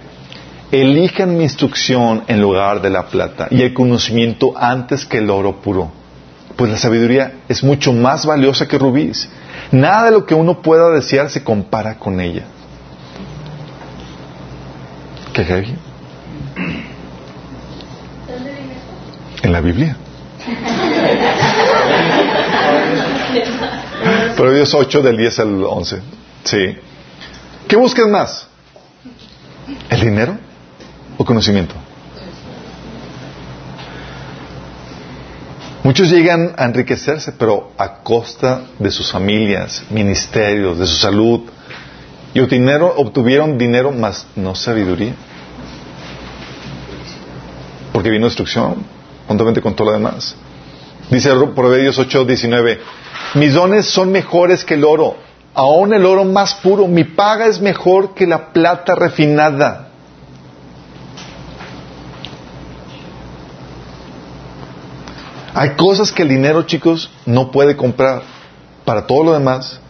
elijan 0.70 1.38
mi 1.38 1.44
instrucción 1.44 2.22
en 2.26 2.42
lugar 2.42 2.82
de 2.82 2.90
la 2.90 3.06
plata 3.06 3.48
y 3.50 3.62
el 3.62 3.72
conocimiento 3.72 4.52
antes 4.54 5.06
que 5.06 5.16
el 5.18 5.30
oro 5.30 5.62
puro, 5.62 5.90
pues 6.54 6.70
la 6.70 6.76
sabiduría 6.76 7.36
es 7.48 7.64
mucho 7.64 7.94
más 7.94 8.26
valiosa 8.26 8.68
que 8.68 8.78
rubíes. 8.78 9.30
Nada 9.72 10.04
de 10.04 10.10
lo 10.10 10.26
que 10.26 10.34
uno 10.34 10.60
pueda 10.60 10.90
desear 10.90 11.30
se 11.30 11.42
compara 11.42 11.98
con 11.98 12.20
ella. 12.20 12.42
¿Qué 15.32 15.44
heavy? 15.44 15.74
En 19.42 19.52
la 19.52 19.62
Biblia. 19.62 19.96
Proverbios 24.36 24.74
8 24.74 25.00
del 25.00 25.16
10 25.16 25.38
al 25.38 25.64
11. 25.64 26.02
Sí. 26.44 26.76
¿Qué 27.68 27.76
buscas 27.76 28.08
más? 28.08 28.46
¿El 29.90 30.00
dinero 30.00 30.38
o 31.18 31.24
conocimiento? 31.24 31.74
Muchos 35.84 36.10
llegan 36.10 36.54
a 36.56 36.64
enriquecerse, 36.64 37.32
pero 37.32 37.72
a 37.76 38.02
costa 38.02 38.62
de 38.78 38.90
sus 38.90 39.12
familias, 39.12 39.82
ministerios, 39.90 40.78
de 40.78 40.86
su 40.86 40.96
salud. 40.96 41.42
Y 42.32 42.40
obtuvieron 42.40 43.58
dinero 43.58 43.92
más 43.92 44.26
no 44.34 44.54
sabiduría. 44.54 45.14
Porque 47.92 48.10
vino 48.10 48.26
destrucción, 48.26 48.84
juntamente 49.26 49.60
con 49.60 49.74
todo 49.76 49.88
lo 49.88 49.92
demás. 49.92 50.36
Dice 51.10 51.30
Proverbios 51.54 51.98
8, 51.98 52.24
19, 52.24 52.80
mis 53.34 53.52
dones 53.52 53.86
son 53.86 54.10
mejores 54.10 54.64
que 54.64 54.74
el 54.74 54.84
oro 54.84 55.27
aún 55.54 55.92
el 55.92 56.06
oro 56.06 56.24
más 56.24 56.54
puro, 56.54 56.86
mi 56.86 57.04
paga 57.04 57.46
es 57.46 57.60
mejor 57.60 58.14
que 58.14 58.26
la 58.26 58.52
plata 58.52 58.94
refinada. 58.94 59.88
Hay 65.54 65.70
cosas 65.70 66.12
que 66.12 66.22
el 66.22 66.28
dinero, 66.28 66.62
chicos, 66.62 67.10
no 67.26 67.50
puede 67.50 67.76
comprar. 67.76 68.22
Para 68.84 69.06
todo 69.06 69.24
lo 69.24 69.32
demás. 69.32 69.80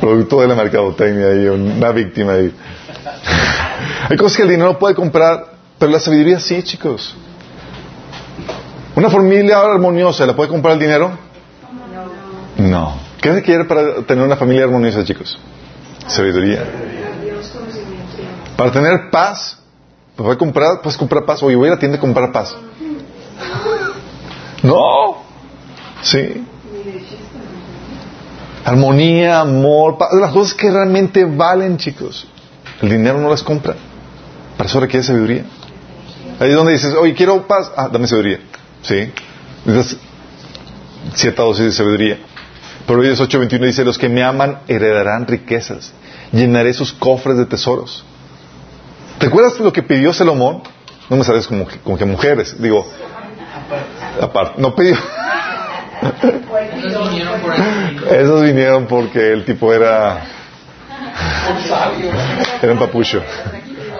Producto 0.00 0.40
de 0.40 0.48
la 0.48 0.54
mercadotecnia 0.54 1.26
ahí, 1.26 1.46
una 1.46 1.90
víctima 1.90 2.32
ahí. 2.32 2.54
Hay 4.08 4.16
cosas 4.16 4.38
que 4.38 4.42
el 4.44 4.48
dinero 4.48 4.72
no 4.72 4.78
puede 4.78 4.94
comprar, 4.94 5.52
pero 5.78 5.92
la 5.92 6.00
sabiduría 6.00 6.40
sí, 6.40 6.62
chicos. 6.62 7.14
¿Una 9.00 9.08
familia 9.08 9.58
armoniosa 9.58 10.26
la 10.26 10.36
puede 10.36 10.50
comprar 10.50 10.74
el 10.74 10.78
dinero? 10.78 11.10
No. 12.58 12.98
¿Qué 13.22 13.32
se 13.32 13.42
quiere 13.42 13.64
para 13.64 14.02
tener 14.02 14.22
una 14.22 14.36
familia 14.36 14.64
armoniosa, 14.64 15.02
chicos? 15.02 15.38
Sabiduría. 16.06 16.62
Para 18.58 18.70
tener 18.70 19.08
paz, 19.10 19.56
¿puedes 20.14 20.36
comprar, 20.36 20.82
puedes 20.82 20.98
comprar 20.98 21.24
paz. 21.24 21.42
Oye, 21.42 21.56
voy 21.56 21.68
a 21.68 21.70
la 21.72 21.78
tienda 21.78 21.96
a 21.96 22.00
comprar 22.00 22.30
paz. 22.30 22.54
No. 24.62 25.22
Sí. 26.02 26.46
Armonía, 28.66 29.40
amor, 29.40 29.96
paz, 29.96 30.10
las 30.12 30.30
cosas 30.30 30.52
que 30.52 30.70
realmente 30.70 31.24
valen, 31.24 31.78
chicos. 31.78 32.26
El 32.82 32.90
dinero 32.90 33.18
no 33.18 33.30
las 33.30 33.42
compra. 33.42 33.76
Para 34.58 34.68
eso 34.68 34.78
requiere 34.78 35.06
sabiduría. 35.06 35.46
Ahí 36.38 36.50
es 36.50 36.54
donde 36.54 36.72
dices, 36.72 36.94
oye, 36.94 37.14
quiero 37.14 37.46
paz. 37.46 37.72
Ah, 37.74 37.88
dame 37.90 38.06
sabiduría. 38.06 38.40
Sí. 38.82 39.12
Necesitas 39.64 39.98
cierta 41.14 41.42
dosis 41.42 41.66
de 41.66 41.72
sabiduría. 41.72 42.18
Proverbios 42.86 43.20
8:21 43.20 43.66
dice, 43.66 43.84
los 43.84 43.98
que 43.98 44.08
me 44.08 44.22
aman 44.22 44.60
heredarán 44.68 45.26
riquezas. 45.26 45.92
Llenaré 46.32 46.72
sus 46.72 46.92
cofres 46.92 47.36
de 47.36 47.46
tesoros. 47.46 48.04
¿Te 49.18 49.26
acuerdas 49.26 49.60
lo 49.60 49.72
que 49.72 49.82
pidió 49.82 50.12
Salomón? 50.12 50.62
No 51.08 51.16
me 51.16 51.24
sabes 51.24 51.46
como, 51.46 51.66
como 51.84 51.98
que 51.98 52.04
mujeres. 52.04 52.56
Digo, 52.60 52.86
aparte, 54.20 54.60
no 54.60 54.74
pidió. 54.74 54.96
Esos 58.10 58.42
vinieron 58.42 58.86
porque 58.86 59.32
el 59.32 59.44
tipo 59.44 59.72
era... 59.72 60.24
Era 62.62 62.72
un 62.72 62.78
papucho. 62.78 63.22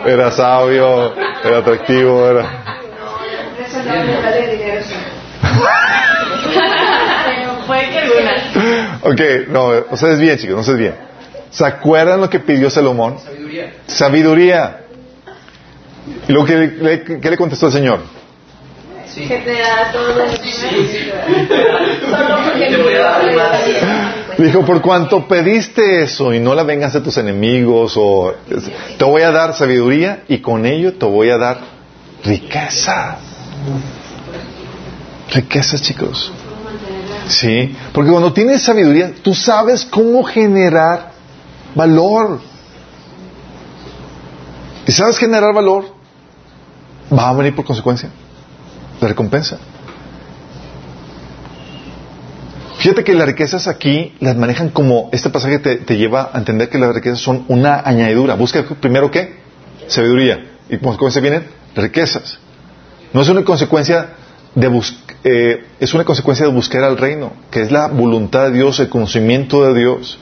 Era 0.06 0.30
sabio, 0.30 1.14
era 1.44 1.58
atractivo, 1.58 2.26
era... 2.26 2.79
Ok, 9.02 9.20
no, 9.48 9.68
o 9.90 9.96
sea, 9.96 10.12
es 10.12 10.18
bien, 10.18 10.36
chicos, 10.36 10.56
no 10.56 10.62
sé 10.62 10.74
bien. 10.74 10.94
¿Se 11.50 11.64
acuerdan 11.64 12.20
lo 12.20 12.28
que 12.28 12.40
pidió 12.40 12.68
Salomón? 12.68 13.18
Sabiduría. 13.18 13.72
Sabiduría. 13.86 14.80
¿Y 16.28 16.32
lo 16.32 16.44
que 16.44 16.56
le, 16.56 17.20
qué 17.20 17.30
le 17.30 17.36
contestó 17.36 17.66
el 17.66 17.72
Señor? 17.72 18.00
Sí. 19.06 19.26
Que 19.26 19.38
te 19.38 19.58
da 19.58 19.90
todo 19.92 20.14
lo 20.14 20.26
Dijo, 24.38 24.64
por 24.64 24.80
cuanto 24.80 25.26
pediste 25.26 26.02
eso 26.02 26.32
y 26.32 26.40
no 26.40 26.54
la 26.54 26.62
vengas 26.62 26.92
de 26.92 27.00
tus 27.00 27.16
enemigos, 27.18 27.94
o 27.96 28.34
te 28.98 29.04
voy 29.04 29.22
a 29.22 29.32
dar 29.32 29.54
sabiduría 29.54 30.22
y 30.28 30.38
con 30.38 30.64
ello 30.64 30.94
te 30.94 31.06
voy 31.06 31.30
a 31.30 31.38
dar 31.38 31.58
riqueza. 32.24 33.18
Riqueza, 35.32 35.78
chicos. 35.78 36.32
Sí, 37.28 37.76
porque 37.92 38.10
cuando 38.10 38.32
tienes 38.32 38.62
sabiduría, 38.62 39.12
tú 39.22 39.34
sabes 39.34 39.84
cómo 39.84 40.24
generar 40.24 41.12
valor. 41.74 42.40
Y 44.86 44.92
sabes 44.92 45.18
generar 45.18 45.54
valor, 45.54 45.94
va 47.16 47.28
a 47.28 47.32
venir 47.34 47.54
por 47.54 47.64
consecuencia 47.64 48.10
la 49.00 49.08
recompensa. 49.08 49.58
Fíjate 52.78 53.04
que 53.04 53.12
las 53.14 53.26
riquezas 53.26 53.68
aquí 53.68 54.14
las 54.20 54.36
manejan 54.36 54.70
como 54.70 55.10
este 55.12 55.28
pasaje 55.28 55.58
te, 55.58 55.96
lleva 55.96 56.30
a 56.32 56.38
entender 56.38 56.70
que 56.70 56.78
las 56.78 56.94
riquezas 56.94 57.20
son 57.20 57.44
una 57.48 57.80
añadidura. 57.84 58.34
Busca 58.36 58.64
primero 58.80 59.10
qué? 59.10 59.38
Sabiduría. 59.86 60.52
Y 60.70 60.78
por 60.78 60.96
consecuencia 60.96 61.20
vienen 61.20 61.46
riquezas. 61.76 62.38
No 63.12 63.22
es 63.22 63.28
una 63.28 63.44
consecuencia 63.44 64.10
de 64.54 64.82
eh, 65.22 65.64
es 65.78 65.94
una 65.94 66.04
consecuencia 66.04 66.46
de 66.46 66.52
buscar 66.52 66.82
al 66.82 66.96
reino, 66.96 67.32
que 67.50 67.62
es 67.62 67.70
la 67.70 67.88
voluntad 67.88 68.46
de 68.46 68.52
Dios, 68.52 68.80
el 68.80 68.88
conocimiento 68.88 69.64
de 69.64 69.78
Dios. 69.78 70.18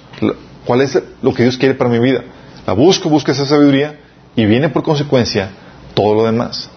¿Cuál 0.65 0.83
es 0.83 0.99
lo 1.23 1.33
que 1.33 1.45
Dios 1.45 1.57
quiere 1.57 1.75
para 1.75 1.91
mi 1.91 1.99
vida? 1.99 2.25
La 2.67 2.73
busco, 2.73 3.09
busco 3.09 3.31
esa 3.31 3.47
sabiduría 3.47 3.99
y 4.37 4.45
viene 4.45 4.69
por 4.69 4.83
consecuencia 4.83 5.51
todo 5.95 6.15
lo 6.15 6.25
demás. 6.25 6.69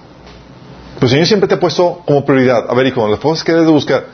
Pero 0.95 1.07
el 1.07 1.09
Señor 1.09 1.27
siempre 1.27 1.47
te 1.47 1.55
ha 1.55 1.59
puesto 1.59 2.01
como 2.05 2.23
prioridad. 2.23 2.65
A 2.69 2.73
ver, 2.73 2.87
hijo, 2.87 3.07
las 3.07 3.19
cosas 3.19 3.43
que 3.43 3.51
debes 3.51 3.67
de 3.67 3.73
buscar. 3.73 4.05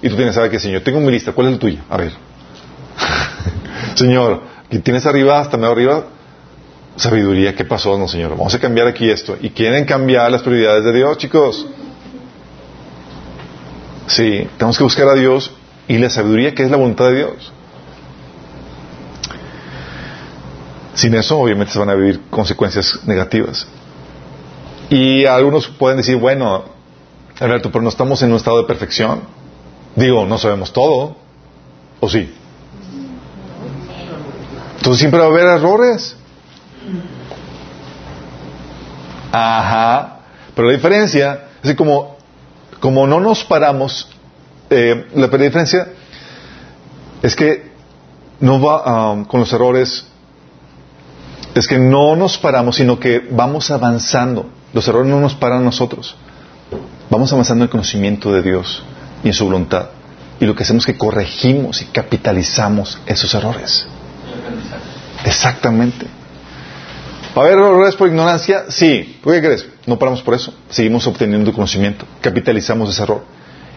Y 0.00 0.08
tú 0.08 0.16
tienes, 0.16 0.34
¿sabe 0.34 0.50
qué, 0.50 0.60
Señor? 0.60 0.82
Tengo 0.82 1.00
mi 1.00 1.10
lista. 1.10 1.32
¿Cuál 1.32 1.48
es 1.48 1.52
la 1.54 1.58
tuya? 1.58 1.84
A 1.90 1.96
ver. 1.96 2.12
señor, 3.94 4.42
tienes 4.82 5.04
arriba, 5.06 5.40
hasta 5.40 5.56
medio 5.56 5.72
arriba, 5.72 6.04
sabiduría. 6.98 7.54
¿Qué 7.54 7.64
pasó? 7.64 7.96
No, 7.96 8.08
Señor. 8.08 8.30
Vamos 8.30 8.54
a 8.54 8.58
cambiar 8.58 8.86
aquí 8.86 9.08
esto. 9.08 9.36
Y 9.40 9.50
quieren 9.50 9.84
cambiar 9.84 10.30
las 10.30 10.42
prioridades 10.42 10.84
de 10.84 10.92
Dios, 10.92 11.18
chicos. 11.18 11.66
Sí, 14.06 14.48
tenemos 14.56 14.76
que 14.76 14.84
buscar 14.84 15.08
a 15.08 15.14
Dios 15.14 15.52
y 15.86 15.98
la 15.98 16.10
sabiduría 16.10 16.54
que 16.54 16.62
es 16.62 16.70
la 16.70 16.76
voluntad 16.76 17.06
de 17.06 17.16
Dios. 17.16 17.52
Sin 20.94 21.14
eso, 21.14 21.38
obviamente, 21.38 21.72
se 21.72 21.78
van 21.78 21.90
a 21.90 21.94
vivir 21.94 22.22
consecuencias 22.30 23.00
negativas. 23.06 23.66
Y 24.90 25.26
algunos 25.26 25.68
pueden 25.68 25.98
decir, 25.98 26.16
bueno, 26.16 26.64
Alberto, 27.38 27.70
pero 27.70 27.82
no 27.82 27.88
estamos 27.88 28.20
en 28.22 28.30
un 28.30 28.36
estado 28.36 28.58
de 28.58 28.64
perfección. 28.64 29.20
Digo, 29.94 30.26
no 30.26 30.38
sabemos 30.38 30.72
todo. 30.72 31.16
¿O 32.00 32.08
sí? 32.08 32.32
Entonces 34.78 35.00
siempre 35.00 35.20
va 35.20 35.26
a 35.26 35.28
haber 35.28 35.46
errores. 35.46 36.16
Ajá. 39.32 40.16
Pero 40.54 40.68
la 40.68 40.74
diferencia 40.74 41.44
es 41.62 41.70
que 41.70 41.76
como 41.76 42.18
como 42.80 43.06
no 43.06 43.20
nos 43.20 43.44
paramos, 43.44 44.08
eh, 44.70 45.06
la 45.14 45.28
diferencia 45.28 45.88
es 47.22 47.34
que 47.34 47.70
no 48.40 48.60
va 48.60 49.12
um, 49.12 49.24
con 49.24 49.40
los 49.40 49.52
errores, 49.52 50.06
es 51.54 51.66
que 51.66 51.78
no 51.78 52.14
nos 52.14 52.38
paramos, 52.38 52.76
sino 52.76 53.00
que 53.00 53.26
vamos 53.30 53.70
avanzando. 53.70 54.48
Los 54.72 54.86
errores 54.86 55.10
no 55.10 55.18
nos 55.18 55.34
paran 55.34 55.60
a 55.60 55.64
nosotros. 55.64 56.14
Vamos 57.10 57.32
avanzando 57.32 57.64
en 57.64 57.68
el 57.68 57.70
conocimiento 57.70 58.32
de 58.32 58.42
Dios 58.42 58.82
y 59.24 59.28
en 59.28 59.34
su 59.34 59.46
voluntad. 59.46 59.88
Y 60.38 60.46
lo 60.46 60.54
que 60.54 60.62
hacemos 60.62 60.82
es 60.82 60.94
que 60.94 60.98
corregimos 60.98 61.82
y 61.82 61.86
capitalizamos 61.86 63.00
esos 63.06 63.34
errores. 63.34 63.88
Exactamente. 65.24 66.06
¿Va 67.38 67.44
a 67.44 67.46
haber 67.46 67.58
errores 67.60 67.94
por 67.94 68.08
ignorancia? 68.08 68.64
Sí. 68.68 69.20
¿Por 69.22 69.32
qué 69.32 69.40
crees? 69.40 69.64
No 69.86 69.96
paramos 69.96 70.22
por 70.22 70.34
eso. 70.34 70.52
Seguimos 70.70 71.06
obteniendo 71.06 71.52
conocimiento. 71.52 72.04
Capitalizamos 72.20 72.90
ese 72.90 73.04
error. 73.04 73.22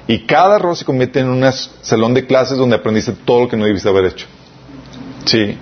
Y 0.07 0.26
cada 0.26 0.55
error 0.55 0.76
se 0.76 0.84
convierte 0.84 1.20
en 1.20 1.30
un 1.30 1.47
salón 1.82 2.16
de 2.16 2.26
clases 2.26 2.57
donde 2.57 2.76
aprendiste 2.76 3.12
todo 3.12 3.41
lo 3.41 3.47
que 3.47 3.55
no 3.55 3.66
debiste 3.66 3.88
haber 3.88 4.05
hecho. 4.05 4.26
Sí. 5.26 5.59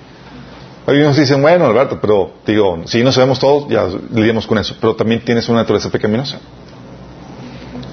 Algunos 0.88 1.18
dicen, 1.18 1.42
bueno, 1.42 1.66
Alberto, 1.66 2.00
pero 2.00 2.36
digo, 2.48 2.84
si 2.86 3.04
no 3.04 3.12
sabemos 3.12 3.38
todo, 3.38 3.68
ya 3.68 3.86
lidiamos 4.14 4.48
con 4.48 4.60
eso. 4.60 4.78
Pero 4.80 4.96
también 4.96 5.26
tienes 5.26 5.50
una 5.50 5.58
naturaleza 5.58 5.90
pecaminosa. 5.90 6.40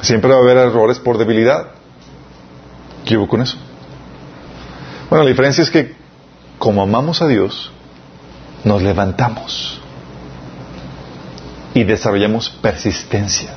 Siempre 0.02 0.30
va 0.30 0.36
a 0.36 0.40
haber 0.40 0.57
errores 0.59 1.00
por 1.00 1.18
debilidad. 1.18 1.70
¿Qué 3.04 3.16
hubo 3.16 3.26
con 3.26 3.42
eso? 3.42 3.57
Bueno, 5.11 5.24
la 5.24 5.30
diferencia 5.30 5.64
es 5.64 5.70
que 5.70 5.96
como 6.61 6.80
amamos 6.80 7.22
a 7.22 7.26
Dios, 7.26 7.72
nos 8.62 8.82
levantamos 8.82 9.76
y 11.77 11.85
desarrollamos 11.85 12.49
persistencia. 12.49 13.51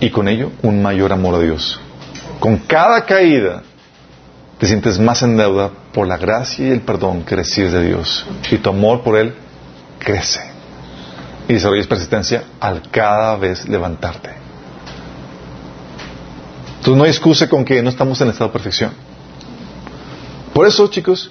Y 0.00 0.10
con 0.10 0.28
ello 0.28 0.52
un 0.62 0.82
mayor 0.82 1.14
amor 1.14 1.36
a 1.36 1.38
Dios. 1.38 1.80
Con 2.38 2.58
cada 2.58 3.06
caída 3.06 3.62
te 4.58 4.66
sientes 4.66 4.98
más 4.98 5.22
en 5.22 5.38
deuda 5.38 5.70
por 5.94 6.06
la 6.06 6.18
gracia 6.18 6.68
y 6.68 6.70
el 6.72 6.82
perdón 6.82 7.22
que 7.22 7.36
recibes 7.36 7.72
de 7.72 7.86
Dios. 7.86 8.26
Y 8.50 8.58
tu 8.58 8.68
amor 8.68 9.02
por 9.02 9.16
Él 9.16 9.34
crece. 9.98 10.42
Y 11.48 11.54
desarrollas 11.54 11.86
persistencia 11.86 12.44
al 12.60 12.82
cada 12.90 13.36
vez 13.36 13.66
levantarte. 13.66 14.28
Entonces 16.80 16.96
no 16.98 17.04
hay 17.04 17.10
excusa 17.10 17.48
con 17.48 17.64
que 17.64 17.82
no 17.82 17.88
estamos 17.88 18.20
en 18.20 18.28
estado 18.28 18.50
de 18.50 18.52
perfección. 18.52 18.92
Por 20.52 20.66
eso, 20.66 20.86
chicos, 20.88 21.30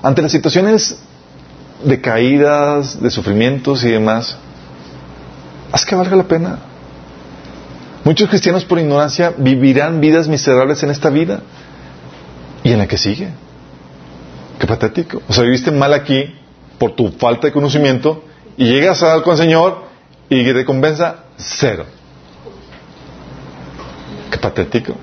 ante 0.00 0.22
las 0.22 0.30
situaciones 0.30 0.96
de 1.84 2.00
caídas, 2.00 3.00
de 3.00 3.10
sufrimientos 3.10 3.84
y 3.84 3.90
demás, 3.90 4.36
haz 5.72 5.84
que 5.84 5.94
valga 5.94 6.16
la 6.16 6.24
pena. 6.24 6.58
Muchos 8.04 8.28
cristianos 8.28 8.64
por 8.64 8.78
ignorancia 8.78 9.34
vivirán 9.36 10.00
vidas 10.00 10.26
miserables 10.28 10.82
en 10.82 10.90
esta 10.90 11.10
vida 11.10 11.40
y 12.62 12.72
en 12.72 12.78
la 12.78 12.88
que 12.88 12.98
sigue. 12.98 13.28
Qué 14.58 14.66
patético. 14.66 15.22
O 15.28 15.32
sea, 15.32 15.44
viviste 15.44 15.70
mal 15.70 15.92
aquí 15.94 16.34
por 16.78 16.96
tu 16.96 17.10
falta 17.10 17.46
de 17.46 17.52
conocimiento 17.52 18.24
Y 18.56 18.64
llegas 18.64 19.02
a 19.02 19.22
con 19.22 19.32
el 19.32 19.38
Señor 19.38 19.84
y 20.28 20.50
recompensa 20.52 21.24
cero. 21.36 21.86
Qué 24.30 24.38
patético. 24.38 24.94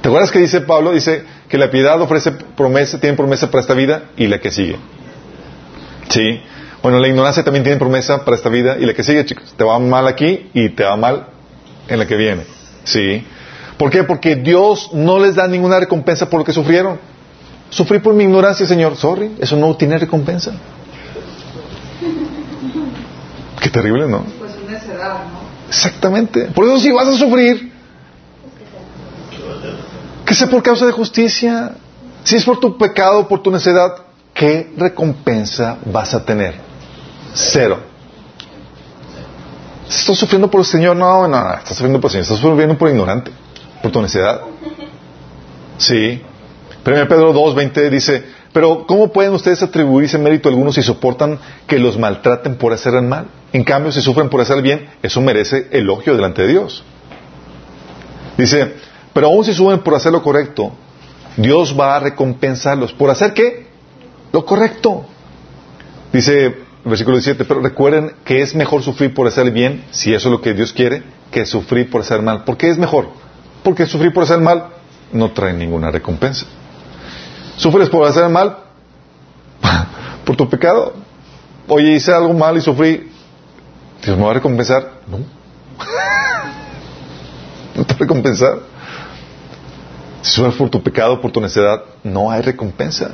¿Te 0.00 0.08
acuerdas 0.08 0.30
que 0.30 0.38
dice 0.38 0.62
Pablo? 0.62 0.92
Dice 0.92 1.24
que 1.48 1.58
la 1.58 1.70
piedad 1.70 2.00
ofrece 2.00 2.32
promesa, 2.32 2.98
tiene 2.98 3.16
promesa 3.16 3.50
para 3.50 3.60
esta 3.60 3.74
vida 3.74 4.04
y 4.16 4.26
la 4.26 4.38
que 4.38 4.50
sigue. 4.50 4.78
Sí. 6.08 6.40
Bueno, 6.82 6.98
la 6.98 7.08
ignorancia 7.08 7.42
también 7.42 7.64
tiene 7.64 7.78
promesa 7.78 8.24
para 8.24 8.36
esta 8.36 8.48
vida 8.48 8.76
y 8.78 8.86
la 8.86 8.94
que 8.94 9.02
sigue, 9.02 9.24
chicos. 9.24 9.54
Te 9.56 9.64
va 9.64 9.78
mal 9.78 10.06
aquí 10.06 10.48
y 10.54 10.70
te 10.70 10.84
va 10.84 10.96
mal 10.96 11.26
en 11.88 11.98
la 11.98 12.06
que 12.06 12.16
viene. 12.16 12.44
Sí. 12.84 13.24
¿Por 13.76 13.90
qué? 13.90 14.04
Porque 14.04 14.36
Dios 14.36 14.90
no 14.92 15.18
les 15.18 15.34
da 15.34 15.46
ninguna 15.46 15.78
recompensa 15.78 16.28
por 16.28 16.40
lo 16.40 16.44
que 16.44 16.52
sufrieron. 16.52 16.98
Sufrí 17.70 17.98
por 17.98 18.14
mi 18.14 18.24
ignorancia, 18.24 18.66
Señor. 18.66 18.96
Sorry, 18.96 19.36
eso 19.38 19.56
no 19.56 19.76
tiene 19.76 19.98
recompensa. 19.98 20.52
Qué 23.60 23.70
terrible, 23.70 24.08
¿no? 24.08 24.24
Pues 24.38 24.52
una 24.66 25.08
¿no? 25.08 25.48
Exactamente. 25.68 26.46
Por 26.54 26.64
eso 26.64 26.78
si 26.78 26.90
vas 26.90 27.08
a 27.08 27.16
sufrir, 27.16 27.72
que 30.24 30.34
sea 30.34 30.48
por 30.48 30.62
causa 30.62 30.86
de 30.86 30.92
justicia. 30.92 31.72
Si 32.24 32.36
es 32.36 32.44
por 32.44 32.60
tu 32.60 32.76
pecado, 32.76 33.26
por 33.26 33.42
tu 33.42 33.50
necedad, 33.50 33.96
¿qué 34.38 34.70
recompensa 34.76 35.78
vas 35.84 36.14
a 36.14 36.24
tener? 36.24 36.54
Cero. 37.34 37.80
¿Estás 39.88 40.16
sufriendo 40.16 40.48
por 40.48 40.60
el 40.60 40.66
Señor? 40.66 40.96
No, 40.96 41.26
no, 41.26 41.42
no, 41.42 41.54
estás 41.54 41.76
sufriendo 41.76 42.00
por 42.00 42.08
el 42.08 42.12
Señor. 42.12 42.22
Estás 42.22 42.38
sufriendo 42.38 42.78
por 42.78 42.88
ignorante, 42.88 43.32
por 43.82 43.90
tu 43.90 44.00
necedad. 44.00 44.42
Sí. 45.76 46.22
1 46.86 47.08
Pedro 47.08 47.34
2.20 47.34 47.90
dice, 47.90 48.24
pero 48.52 48.86
¿cómo 48.86 49.12
pueden 49.12 49.34
ustedes 49.34 49.62
atribuirse 49.62 50.16
mérito 50.18 50.48
a 50.48 50.52
algunos 50.52 50.76
si 50.76 50.82
soportan 50.82 51.38
que 51.66 51.78
los 51.78 51.98
maltraten 51.98 52.56
por 52.56 52.72
hacer 52.72 52.94
el 52.94 53.02
mal? 53.02 53.26
En 53.52 53.64
cambio, 53.64 53.90
si 53.90 54.00
sufren 54.00 54.28
por 54.28 54.40
hacer 54.40 54.56
el 54.56 54.62
bien, 54.62 54.88
eso 55.02 55.20
merece 55.20 55.68
elogio 55.72 56.14
delante 56.14 56.42
de 56.42 56.48
Dios. 56.48 56.84
Dice, 58.36 58.74
pero 59.12 59.26
aún 59.26 59.44
si 59.44 59.52
suben 59.52 59.80
por 59.80 59.96
hacer 59.96 60.12
lo 60.12 60.22
correcto, 60.22 60.72
Dios 61.36 61.78
va 61.78 61.96
a 61.96 62.00
recompensarlos. 62.00 62.92
¿Por 62.92 63.10
hacer 63.10 63.34
qué? 63.34 63.67
Lo 64.32 64.44
correcto. 64.44 65.06
Dice 66.12 66.46
el 66.46 66.54
versículo 66.84 67.16
17, 67.16 67.44
pero 67.44 67.60
recuerden 67.60 68.12
que 68.24 68.42
es 68.42 68.54
mejor 68.54 68.82
sufrir 68.82 69.14
por 69.14 69.26
hacer 69.26 69.46
el 69.46 69.52
bien, 69.52 69.84
si 69.90 70.14
eso 70.14 70.28
es 70.28 70.32
lo 70.32 70.40
que 70.40 70.54
Dios 70.54 70.72
quiere, 70.72 71.02
que 71.30 71.44
sufrir 71.44 71.90
por 71.90 72.00
hacer 72.00 72.22
mal. 72.22 72.44
¿Por 72.44 72.56
qué 72.56 72.70
es 72.70 72.78
mejor? 72.78 73.08
Porque 73.62 73.86
sufrir 73.86 74.12
por 74.12 74.24
hacer 74.24 74.40
mal 74.40 74.68
no 75.12 75.32
trae 75.32 75.52
ninguna 75.52 75.90
recompensa. 75.90 76.46
¿Sufres 77.56 77.88
por 77.88 78.06
hacer 78.06 78.28
mal? 78.28 78.58
¿Por 80.24 80.36
tu 80.36 80.48
pecado? 80.48 80.94
Oye, 81.66 81.92
hice 81.92 82.12
algo 82.12 82.32
mal 82.32 82.56
y 82.56 82.60
sufrí. 82.60 83.10
¿Dios 84.04 84.16
me 84.16 84.24
va 84.24 84.30
a 84.30 84.34
recompensar? 84.34 84.92
No. 85.08 85.18
no 87.74 87.84
te 87.84 87.94
va 87.94 87.96
a 87.96 87.98
recompensar. 87.98 88.58
Si 90.22 90.32
sufres 90.32 90.54
por 90.54 90.70
tu 90.70 90.82
pecado, 90.82 91.20
por 91.20 91.32
tu 91.32 91.40
necedad, 91.40 91.82
no 92.04 92.30
hay 92.30 92.42
recompensa. 92.42 93.10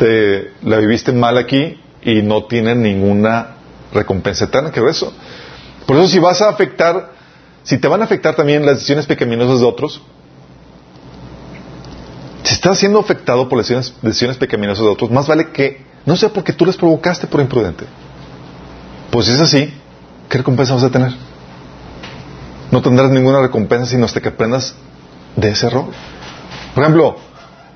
Te 0.00 0.52
la 0.62 0.78
viviste 0.78 1.12
mal 1.12 1.36
aquí 1.36 1.78
y 2.02 2.22
no 2.22 2.44
tiene 2.44 2.74
ninguna 2.74 3.56
recompensa 3.92 4.46
eterna 4.46 4.70
que 4.70 4.80
eso. 4.88 5.12
Por 5.84 5.98
eso 5.98 6.08
si 6.08 6.18
vas 6.18 6.40
a 6.40 6.48
afectar, 6.48 7.12
si 7.64 7.76
te 7.76 7.86
van 7.86 8.00
a 8.00 8.04
afectar 8.04 8.34
también 8.34 8.64
las 8.64 8.76
decisiones 8.76 9.04
pecaminosas 9.04 9.60
de 9.60 9.66
otros, 9.66 10.00
si 12.44 12.54
estás 12.54 12.78
siendo 12.78 12.98
afectado 12.98 13.46
por 13.46 13.58
las 13.58 13.68
decisiones, 13.68 13.94
decisiones 14.00 14.36
pecaminosas 14.38 14.82
de 14.82 14.90
otros, 14.90 15.10
más 15.10 15.26
vale 15.26 15.50
que 15.50 15.84
no 16.06 16.16
sea 16.16 16.30
porque 16.30 16.54
tú 16.54 16.64
les 16.64 16.78
provocaste 16.78 17.26
por 17.26 17.42
imprudente. 17.42 17.84
Pues 19.10 19.26
si 19.26 19.32
es 19.32 19.40
así, 19.40 19.74
¿qué 20.30 20.38
recompensa 20.38 20.72
vas 20.72 20.84
a 20.84 20.90
tener? 20.90 21.12
No 22.70 22.80
tendrás 22.80 23.10
ninguna 23.10 23.42
recompensa 23.42 23.84
sino 23.84 24.06
hasta 24.06 24.22
que 24.22 24.28
aprendas 24.30 24.74
de 25.36 25.50
ese 25.50 25.66
error. 25.66 25.88
Por 26.74 26.84
ejemplo, 26.84 27.16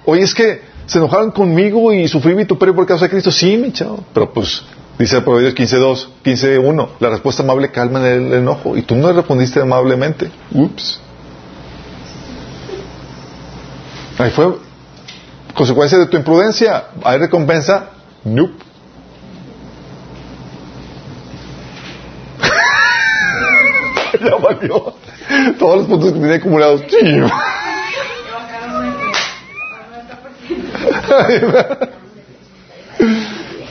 oye, 0.07 0.23
es 0.23 0.35
que 0.35 0.74
se 0.87 0.99
enojaron 0.99 1.31
conmigo 1.31 1.93
y 1.93 2.09
sufrí 2.09 2.35
vituperio 2.35 2.75
por 2.75 2.87
causa 2.87 3.07
de 3.07 3.11
Cristo. 3.11 3.31
Sí, 3.31 3.57
mi 3.57 3.73
chavo. 3.73 4.05
Pero 4.13 4.33
pues, 4.33 4.63
dice 4.99 5.21
Proverbios 5.21 5.55
15.2, 5.55 6.09
15.1, 6.25 6.89
la 7.01 7.11
respuesta 7.11 7.43
amable 7.43 7.71
calma 7.71 8.07
el 8.09 8.33
enojo. 8.33 8.77
Y 8.77 8.83
tú 8.83 8.95
no 8.95 9.13
respondiste 9.13 9.61
amablemente. 9.61 10.31
Ups. 10.53 11.01
Ahí 14.19 14.31
fue 14.31 14.57
consecuencia 15.55 15.99
de 15.99 16.07
tu 16.07 16.17
imprudencia. 16.17 16.85
¿Hay 17.03 17.19
recompensa? 17.19 17.91
Nope. 18.25 18.55
ya 24.25 24.37
valió. 24.37 24.95
Todos 25.59 25.79
los 25.79 25.87
puntos 25.87 26.13
que 26.13 26.21
tenía 26.21 26.37
acumulados. 26.37 26.83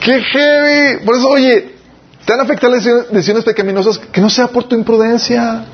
¡Qué 0.00 0.20
heavy! 0.22 1.04
Por 1.04 1.16
eso, 1.16 1.28
oye, 1.28 1.74
te 2.24 2.32
van 2.32 2.40
a 2.40 2.42
afectar 2.44 2.70
las 2.70 2.84
decisiones 3.10 3.44
pecaminosas 3.44 3.98
que 3.98 4.20
no 4.20 4.30
sea 4.30 4.48
por 4.48 4.64
tu 4.64 4.74
imprudencia. 4.74 5.64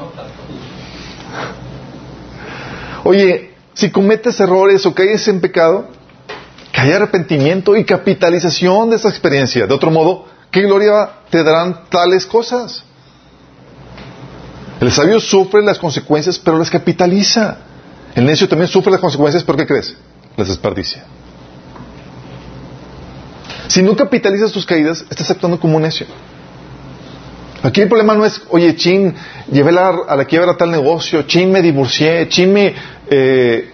Oye, 3.05 3.55
si 3.75 3.91
cometes 3.91 4.39
errores 4.41 4.85
o 4.87 4.95
caes 4.95 5.27
en 5.29 5.41
pecado, 5.41 5.89
que 6.73 6.81
haya 6.81 6.97
arrepentimiento 6.97 7.77
y 7.77 7.85
capitalización 7.85 8.91
de 8.91 8.97
esa 8.97 9.09
experiencia. 9.09 9.67
De 9.67 9.75
otro 9.75 9.91
modo, 9.91 10.27
¿qué 10.51 10.63
gloria 10.63 11.11
te 11.31 11.43
darán 11.43 11.89
tales 11.89 12.27
cosas? 12.27 12.85
El 14.81 14.91
sabio 14.91 15.21
sufre 15.21 15.63
las 15.63 15.79
consecuencias, 15.79 16.39
pero 16.39 16.59
las 16.59 16.71
capitaliza. 16.71 17.59
El 18.15 18.25
necio 18.25 18.49
también 18.49 18.69
sufre 18.69 18.91
las 18.91 19.01
consecuencias, 19.01 19.45
pero 19.45 19.59
¿qué 19.59 19.67
crees? 19.67 19.95
Las 20.37 20.49
desperdicia. 20.49 21.05
Si 23.71 23.85
no 23.85 23.95
capitalizas 23.95 24.51
tus 24.51 24.67
caídas, 24.67 25.05
estás 25.09 25.31
actuando 25.31 25.61
como 25.61 25.77
un 25.77 25.83
necio. 25.83 26.05
Aquí 27.63 27.81
el 27.83 27.87
problema 27.89 28.17
no 28.17 28.27
es, 28.27 28.43
oye, 28.49 28.75
chin, 28.75 29.15
llevé 29.53 29.71
la, 29.71 29.91
a 30.09 30.17
la 30.17 30.25
quiebra 30.25 30.57
tal 30.57 30.73
negocio, 30.73 31.23
chin, 31.23 31.53
me 31.53 31.63
divorcié, 31.63 32.27
chin, 32.29 32.53
me, 32.53 32.75
eh, 33.09 33.71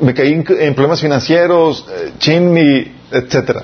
me 0.00 0.12
caí 0.12 0.32
en, 0.34 0.74
problemas 0.74 1.00
financieros, 1.00 1.86
eh, 1.88 2.12
chin, 2.18 2.52
mi, 2.52 2.94
etcétera. 3.10 3.62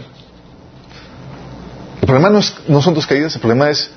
El 2.01 2.07
problema 2.07 2.31
no, 2.31 2.39
es, 2.39 2.55
no 2.67 2.81
son 2.81 2.95
tus 2.95 3.07
caídas, 3.07 3.35
el 3.35 3.43
problema 3.43 3.69
es, 3.69 3.91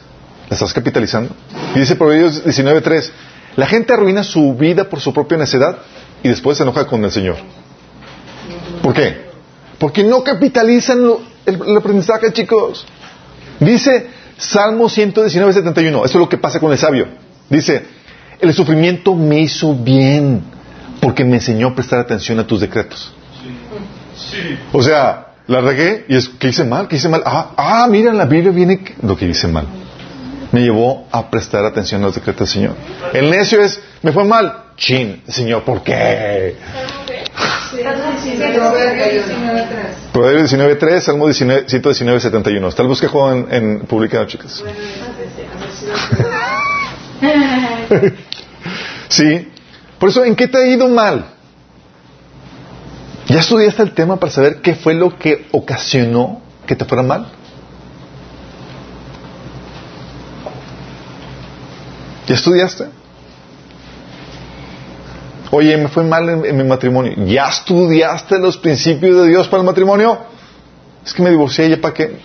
¿la 0.49 0.55
estás 0.55 0.73
capitalizando? 0.73 1.33
Y 1.73 1.79
dice 1.79 1.95
Proverbios 1.95 2.43
19.3, 2.45 3.11
la 3.55 3.65
gente 3.65 3.93
arruina 3.93 4.25
su 4.25 4.55
vida 4.55 4.89
por 4.89 4.99
su 4.99 5.13
propia 5.13 5.37
necedad 5.37 5.77
y 6.21 6.27
después 6.27 6.57
se 6.57 6.63
enoja 6.63 6.85
con 6.85 7.01
el 7.05 7.11
Señor. 7.13 7.37
¿Por 8.83 8.93
qué? 8.93 9.31
Porque 9.79 10.03
no 10.03 10.21
capitalizan 10.21 11.30
el, 11.45 11.61
el 11.67 11.77
aprendizaje, 11.77 12.31
chicos. 12.33 12.85
Dice 13.59 14.07
Salmo 14.37 14.89
119, 14.89 15.53
71. 15.53 16.05
Eso 16.05 16.17
es 16.17 16.19
lo 16.19 16.29
que 16.29 16.37
pasa 16.37 16.59
con 16.59 16.71
el 16.71 16.77
sabio. 16.77 17.07
Dice, 17.49 17.83
el 18.39 18.53
sufrimiento 18.53 19.15
me 19.15 19.39
hizo 19.39 19.75
bien 19.75 20.41
porque 20.99 21.23
me 21.23 21.35
enseñó 21.35 21.69
a 21.69 21.75
prestar 21.75 21.99
atención 21.99 22.39
a 22.39 22.47
tus 22.47 22.61
decretos. 22.61 23.13
O 24.71 24.81
sea, 24.81 25.27
la 25.47 25.61
regué 25.61 26.05
y 26.07 26.15
es 26.15 26.29
que 26.29 26.49
hice 26.49 26.63
mal, 26.63 26.87
que 26.87 26.95
hice 26.95 27.09
mal. 27.09 27.23
Ah, 27.25 27.51
ah, 27.57 27.87
mira, 27.89 28.11
en 28.11 28.17
la 28.17 28.25
Biblia 28.25 28.51
viene 28.51 28.83
lo 29.01 29.17
que 29.17 29.25
hice 29.25 29.47
mal. 29.47 29.67
Me 30.51 30.61
llevó 30.61 31.07
a 31.11 31.29
prestar 31.29 31.63
atención 31.65 32.01
a 32.01 32.07
los 32.07 32.15
decretos 32.15 32.49
del 32.49 32.61
Señor. 32.61 32.75
El 33.13 33.29
necio 33.29 33.61
es, 33.61 33.81
me 34.01 34.11
fue 34.11 34.25
mal. 34.25 34.65
Chin, 34.75 35.21
Señor, 35.27 35.63
¿por 35.63 35.83
qué? 35.83 36.55
Proverbios 40.11 40.51
19.3, 40.53 40.99
Salmo 41.01 41.31
119, 41.31 42.19
71. 42.19 42.67
Está 42.67 42.81
el 42.81 42.87
bosquejo 42.87 43.31
en, 43.31 43.47
en 43.51 43.79
publicado, 43.81 44.25
chicas. 44.25 44.63
sí. 49.09 49.47
Por 49.99 50.09
eso, 50.09 50.25
¿en 50.25 50.35
qué 50.35 50.47
te 50.47 50.57
ha 50.57 50.65
ido 50.65 50.89
mal? 50.89 51.25
¿Ya 53.27 53.39
estudiaste 53.39 53.83
el 53.83 53.93
tema 53.93 54.19
para 54.19 54.31
saber 54.31 54.61
qué 54.61 54.75
fue 54.75 54.93
lo 54.93 55.17
que 55.17 55.47
ocasionó 55.51 56.41
que 56.65 56.75
te 56.75 56.85
fuera 56.85 57.03
mal? 57.03 57.27
¿Ya 62.27 62.35
estudiaste? 62.35 62.85
Oye, 65.51 65.75
me 65.77 65.89
fue 65.89 66.03
mal 66.03 66.29
en, 66.29 66.57
mi 66.57 66.63
matrimonio. 66.63 67.13
¿Ya 67.25 67.49
estudiaste 67.49 68.39
los 68.39 68.57
principios 68.57 69.17
de 69.23 69.29
Dios 69.29 69.47
para 69.47 69.61
el 69.61 69.65
matrimonio? 69.65 70.17
Es 71.05 71.13
que 71.13 71.21
me 71.21 71.29
divorcié, 71.29 71.69
¿ya 71.69 71.81
para 71.81 71.93
qué? 71.93 72.19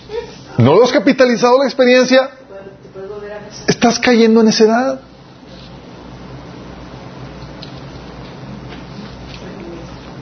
¿No 0.58 0.74
lo 0.74 0.84
has 0.84 0.92
capitalizado 0.92 1.58
la 1.58 1.64
experiencia? 1.64 2.30
Estás 3.66 3.98
cayendo 3.98 4.40
en 4.42 4.48
esa 4.48 4.64
edad. 4.64 5.00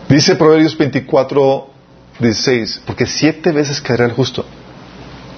Dice 0.08 0.36
Proverbios 0.36 0.76
24, 0.78 1.70
16, 2.20 2.82
porque 2.86 3.06
siete 3.06 3.52
veces 3.52 3.80
caerá 3.80 4.06
el 4.06 4.12
justo 4.12 4.44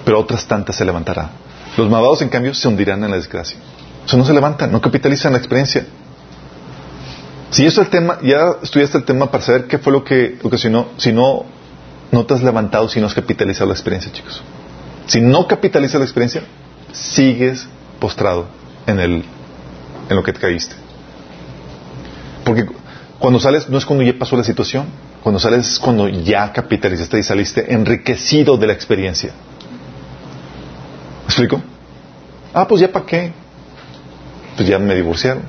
pero 0.06 0.20
otras 0.20 0.46
tantas 0.46 0.76
se 0.76 0.84
levantará. 0.84 1.30
Los 1.76 1.90
malvados, 1.90 2.22
en 2.22 2.28
cambio, 2.28 2.54
se 2.54 2.68
hundirán 2.68 3.02
en 3.02 3.10
la 3.10 3.16
desgracia. 3.16 3.58
O 4.06 4.08
sea, 4.08 4.18
no 4.18 4.24
se 4.24 4.32
levantan, 4.32 4.70
no 4.70 4.80
capitalizan 4.80 5.32
la 5.32 5.38
experiencia. 5.38 5.84
Si 7.50 7.66
eso 7.66 7.80
es 7.80 7.86
el 7.86 7.90
tema, 7.90 8.18
ya 8.22 8.56
estudiaste 8.62 8.98
el 8.98 9.04
tema 9.04 9.30
para 9.30 9.42
saber 9.42 9.66
qué 9.66 9.78
fue 9.78 9.92
lo 9.92 10.04
que 10.04 10.38
ocasionó, 10.42 10.88
si 10.96 11.12
no, 11.12 11.44
no 12.12 12.24
te 12.24 12.34
has 12.34 12.42
levantado 12.42 12.88
si 12.88 13.00
no 13.00 13.06
has 13.06 13.14
capitalizado 13.14 13.66
la 13.66 13.74
experiencia, 13.74 14.12
chicos. 14.12 14.42
Si 15.06 15.20
no 15.20 15.48
capitalizas 15.48 15.98
la 15.98 16.04
experiencia, 16.04 16.42
sigues 16.92 17.66
postrado 17.98 18.46
en, 18.86 19.00
el, 19.00 19.24
en 20.08 20.16
lo 20.16 20.22
que 20.22 20.32
te 20.32 20.40
caíste. 20.40 20.76
Porque 22.44 22.66
cuando 23.18 23.40
sales 23.40 23.68
no 23.68 23.76
es 23.76 23.84
cuando 23.84 24.04
ya 24.04 24.16
pasó 24.16 24.36
la 24.36 24.44
situación, 24.44 24.86
cuando 25.22 25.40
sales 25.40 25.66
es 25.66 25.78
cuando 25.80 26.08
ya 26.08 26.52
capitalizaste 26.52 27.18
y 27.18 27.22
saliste 27.24 27.74
enriquecido 27.74 28.56
de 28.56 28.68
la 28.68 28.72
experiencia. 28.72 29.32
¿Me 31.22 31.26
explico? 31.26 31.60
Ah, 32.54 32.68
pues 32.68 32.80
ya 32.80 32.92
para 32.92 33.04
qué. 33.04 33.45
Pues 34.56 34.68
ya 34.68 34.78
me 34.78 34.94
divorciaron. 34.94 35.42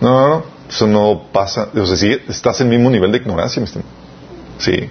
No, 0.00 0.10
no, 0.10 0.28
no. 0.28 0.56
Eso 0.68 0.86
no 0.86 1.28
pasa. 1.32 1.68
O 1.74 1.86
sea, 1.86 2.18
estás 2.28 2.60
en 2.60 2.68
el 2.72 2.78
mismo 2.78 2.90
nivel 2.90 3.12
de 3.12 3.18
ignorancia, 3.18 3.62
Sí. 4.58 4.88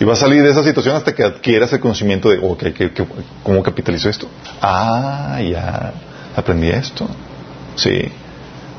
Y 0.00 0.04
vas 0.04 0.18
a 0.18 0.22
salir 0.22 0.42
de 0.42 0.50
esa 0.50 0.64
situación 0.64 0.96
hasta 0.96 1.14
que 1.14 1.22
adquieras 1.22 1.72
el 1.72 1.80
conocimiento 1.80 2.30
de, 2.30 2.38
ok, 2.38 2.64
¿cómo 3.42 3.62
capitalizo 3.62 4.08
esto? 4.08 4.26
Ah, 4.60 5.40
ya, 5.40 5.92
aprendí 6.34 6.68
esto. 6.68 7.06
Sí. 7.76 8.10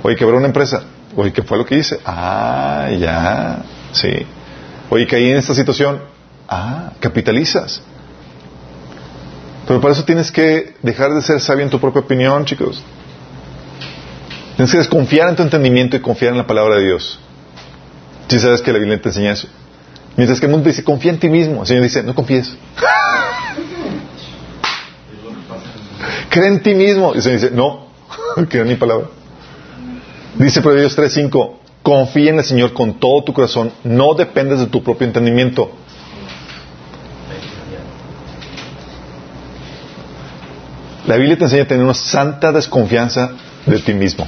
Oye, 0.01 0.15
quebró 0.15 0.37
una 0.37 0.47
empresa. 0.47 0.83
Oye, 1.15 1.31
¿qué 1.31 1.43
fue 1.43 1.57
lo 1.57 1.65
que 1.65 1.77
hice? 1.77 1.99
Ah, 2.03 2.89
ya, 2.99 3.63
sí. 3.91 4.09
Oye, 4.89 5.07
caí 5.07 5.29
en 5.29 5.37
esta 5.37 5.53
situación. 5.53 6.01
Ah, 6.49 6.91
capitalizas. 6.99 7.81
Pero 9.67 9.79
para 9.79 9.93
eso 9.93 10.03
tienes 10.03 10.31
que 10.31 10.75
dejar 10.81 11.13
de 11.13 11.21
ser 11.21 11.39
sabio 11.39 11.63
en 11.63 11.69
tu 11.69 11.79
propia 11.79 12.01
opinión, 12.01 12.43
chicos. 12.43 12.83
Tienes 14.55 14.71
que 14.71 14.77
desconfiar 14.77 15.29
en 15.29 15.35
tu 15.35 15.43
entendimiento 15.43 15.97
y 15.97 15.99
confiar 15.99 16.31
en 16.31 16.37
la 16.37 16.47
palabra 16.47 16.75
de 16.75 16.85
Dios. 16.85 17.19
Si 18.27 18.39
sabes 18.39 18.61
que 18.61 18.71
la 18.71 18.79
Biblia 18.79 19.01
te 19.01 19.09
enseña 19.09 19.33
eso. 19.33 19.47
Mientras 20.15 20.39
que 20.39 20.45
el 20.45 20.51
mundo 20.51 20.69
dice, 20.69 20.83
confía 20.83 21.11
en 21.11 21.19
ti 21.19 21.29
mismo. 21.29 21.61
El 21.61 21.67
Señor 21.67 21.83
dice, 21.83 22.03
no 22.03 22.13
confíes. 22.13 22.53
Cree 26.29 26.47
en 26.47 26.61
ti 26.61 26.75
mismo. 26.75 27.13
Y 27.13 27.17
el 27.17 27.23
Señor 27.23 27.41
dice, 27.41 27.51
no, 27.53 27.87
creo 28.49 28.63
en 28.63 28.69
mi 28.69 28.75
palabra. 28.75 29.07
Dice 30.35 30.61
Proverbios 30.61 30.97
3.5, 30.97 31.57
confía 31.83 32.31
en 32.31 32.39
el 32.39 32.45
Señor 32.45 32.73
con 32.73 32.99
todo 32.99 33.23
tu 33.23 33.33
corazón, 33.33 33.71
no 33.83 34.15
dependes 34.15 34.59
de 34.59 34.67
tu 34.67 34.83
propio 34.83 35.05
entendimiento. 35.05 35.71
La 41.05 41.17
Biblia 41.17 41.37
te 41.37 41.43
enseña 41.43 41.63
a 41.63 41.67
tener 41.67 41.83
una 41.83 41.93
santa 41.93 42.51
desconfianza 42.51 43.31
de 43.65 43.79
ti 43.79 43.93
mismo. 43.93 44.27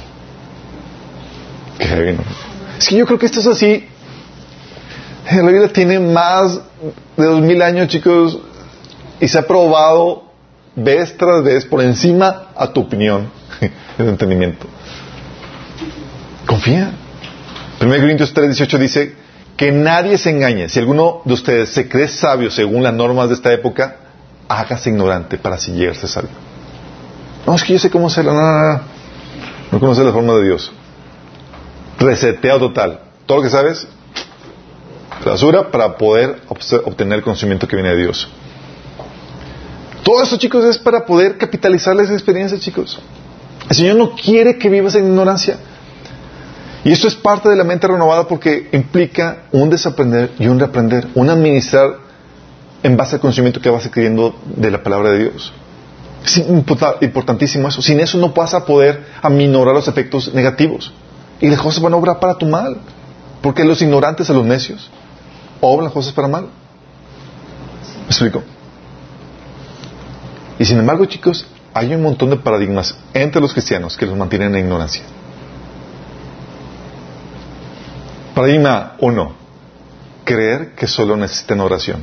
Qué 1.78 2.16
Es 2.78 2.88
que 2.88 2.96
yo 2.96 3.06
creo 3.06 3.18
que 3.18 3.26
esto 3.26 3.40
es 3.40 3.46
así. 3.46 3.86
La 5.30 5.42
Biblia 5.42 5.72
tiene 5.72 5.98
más 5.98 6.60
de 7.16 7.24
dos 7.24 7.40
mil 7.40 7.60
años, 7.62 7.88
chicos, 7.88 8.38
y 9.20 9.26
se 9.26 9.38
ha 9.38 9.46
probado 9.46 10.24
vez 10.76 11.16
tras 11.16 11.42
vez 11.42 11.64
por 11.64 11.82
encima 11.82 12.48
a 12.54 12.72
tu 12.72 12.82
opinión, 12.82 13.30
de 13.98 14.08
entendimiento. 14.08 14.66
Confía. 16.46 16.92
1 17.80 17.90
Corintios 18.00 18.34
3:18 18.34 18.78
dice 18.78 19.16
que 19.56 19.72
nadie 19.72 20.16
se 20.18 20.30
engañe. 20.30 20.68
Si 20.68 20.78
alguno 20.78 21.22
de 21.24 21.34
ustedes 21.34 21.70
se 21.70 21.88
cree 21.88 22.08
sabio 22.08 22.50
según 22.50 22.82
las 22.82 22.94
normas 22.94 23.28
de 23.28 23.34
esta 23.34 23.52
época, 23.52 23.96
hágase 24.48 24.90
ignorante 24.90 25.38
para 25.38 25.56
así 25.56 25.72
llegarse 25.72 26.06
sabio. 26.06 26.30
No, 27.46 27.54
es 27.54 27.64
que 27.64 27.72
yo 27.72 27.78
sé 27.78 27.90
cómo 27.90 28.06
hacerlo. 28.06 28.32
No, 28.32 28.40
no, 28.40 28.72
no. 28.72 28.80
No 29.72 29.80
conoces 29.80 30.04
la 30.04 30.12
forma 30.12 30.34
de 30.34 30.44
Dios. 30.44 30.72
Reseteo 31.98 32.58
total. 32.58 33.00
Todo 33.26 33.38
lo 33.38 33.44
que 33.44 33.50
sabes, 33.50 33.86
basura 35.24 35.70
para 35.70 35.96
poder 35.96 36.42
obtener 36.84 37.18
el 37.18 37.24
conocimiento 37.24 37.66
que 37.66 37.76
viene 37.76 37.90
de 37.90 38.02
Dios. 38.02 38.28
Todo 40.02 40.22
eso, 40.22 40.36
chicos, 40.36 40.64
es 40.64 40.78
para 40.78 41.04
poder 41.04 41.36
capitalizar 41.36 41.98
esa 42.00 42.12
experiencia, 42.12 42.58
chicos. 42.58 42.98
El 43.68 43.76
Señor 43.76 43.96
no 43.96 44.14
quiere 44.14 44.56
que 44.56 44.68
vivas 44.68 44.94
en 44.94 45.08
ignorancia. 45.08 45.58
Y 46.84 46.92
eso 46.92 47.08
es 47.08 47.16
parte 47.16 47.48
de 47.48 47.56
la 47.56 47.64
mente 47.64 47.88
renovada 47.88 48.28
porque 48.28 48.68
implica 48.72 49.42
un 49.50 49.68
desaprender 49.68 50.30
y 50.38 50.46
un 50.46 50.60
reaprender, 50.60 51.08
un 51.14 51.28
administrar 51.28 51.96
en 52.84 52.96
base 52.96 53.16
al 53.16 53.20
conocimiento 53.20 53.60
que 53.60 53.68
vas 53.68 53.84
adquiriendo 53.86 54.36
de 54.44 54.70
la 54.70 54.80
palabra 54.84 55.10
de 55.10 55.18
Dios. 55.18 55.52
Es 56.24 56.36
importantísimo 56.36 57.66
eso. 57.66 57.82
Sin 57.82 57.98
eso 57.98 58.18
no 58.18 58.28
vas 58.28 58.54
a 58.54 58.64
poder 58.64 59.04
aminorar 59.22 59.74
los 59.74 59.88
efectos 59.88 60.32
negativos. 60.32 60.92
Y 61.40 61.48
las 61.48 61.60
cosas 61.60 61.82
van 61.82 61.92
a 61.92 61.96
obrar 61.96 62.18
para 62.18 62.34
tu 62.36 62.46
mal. 62.46 62.78
Porque 63.42 63.64
los 63.64 63.80
ignorantes 63.82 64.28
a 64.30 64.32
los 64.32 64.44
necios 64.44 64.90
obran 65.60 65.84
las 65.84 65.92
cosas 65.92 66.12
para 66.12 66.28
mal. 66.28 66.44
¿Me 66.44 68.06
explico? 68.06 68.42
Y 70.58 70.64
sin 70.64 70.78
embargo, 70.78 71.04
chicos, 71.04 71.46
hay 71.74 71.94
un 71.94 72.02
montón 72.02 72.30
de 72.30 72.36
paradigmas 72.36 72.96
entre 73.12 73.40
los 73.40 73.52
cristianos 73.52 73.96
que 73.96 74.06
los 74.06 74.16
mantienen 74.16 74.54
en 74.54 74.64
ignorancia. 74.64 75.02
Paradigma 78.34 78.94
1. 79.00 79.32
Creer 80.24 80.74
que 80.74 80.86
solo 80.86 81.16
necesitan 81.16 81.60
oración. 81.60 82.00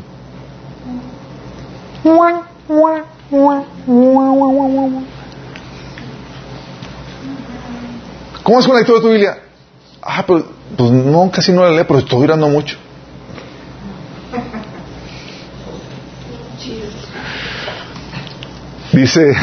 ¿Cómo 8.44 8.60
es 8.60 8.66
con 8.66 8.76
la 8.76 8.82
lectura 8.82 9.00
de 9.00 9.06
tu 9.06 9.10
Biblia? 9.10 9.38
Ah, 10.02 10.24
pues, 10.28 10.44
pues 10.78 10.92
no, 10.92 11.32
casi 11.32 11.54
no 11.54 11.64
la 11.64 11.72
leo, 11.72 11.88
pero 11.88 12.00
estoy 12.00 12.24
orando 12.24 12.50
mucho. 12.50 12.78
Dice 18.92 19.32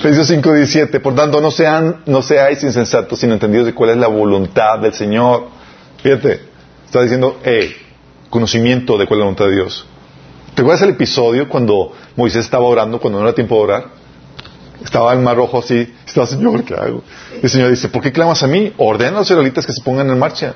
Efesios 0.00 0.30
5:17, 0.30 1.00
por 1.00 1.14
tanto 1.14 1.40
no 1.40 1.50
sean 1.52 2.02
no 2.06 2.22
seáis 2.22 2.62
insensatos, 2.64 3.20
sino 3.20 3.34
entendidos 3.34 3.66
de 3.66 3.74
cuál 3.74 3.90
es 3.90 3.98
la 3.98 4.08
voluntad 4.08 4.78
del 4.80 4.94
Señor. 4.94 5.48
Fíjate, 6.02 6.40
está 6.84 7.02
diciendo, 7.02 7.38
eh, 7.44 7.76
conocimiento 8.28 8.98
de 8.98 9.06
cuál 9.06 9.18
es 9.18 9.20
la 9.20 9.24
voluntad 9.26 9.44
de 9.44 9.54
Dios. 9.54 9.86
¿Te 10.54 10.62
acuerdas 10.62 10.82
el 10.82 10.90
episodio 10.90 11.48
cuando 11.48 11.92
Moisés 12.16 12.44
estaba 12.44 12.64
orando, 12.64 12.98
cuando 12.98 13.20
no 13.20 13.26
era 13.26 13.34
tiempo 13.34 13.56
de 13.56 13.60
orar? 13.62 14.01
Estaba 14.84 15.12
el 15.12 15.20
mar 15.20 15.36
rojo 15.36 15.58
así, 15.58 15.92
estaba, 16.06 16.26
Señor, 16.26 16.64
¿qué 16.64 16.74
hago? 16.74 17.02
Y 17.40 17.44
el 17.44 17.50
Señor 17.50 17.70
dice, 17.70 17.88
¿por 17.88 18.02
qué 18.02 18.12
clamas 18.12 18.42
a 18.42 18.46
mí? 18.46 18.72
Ordena 18.78 19.16
a 19.16 19.20
los 19.20 19.30
israelitas 19.30 19.66
que 19.66 19.72
se 19.72 19.82
pongan 19.82 20.10
en 20.10 20.18
marcha. 20.18 20.54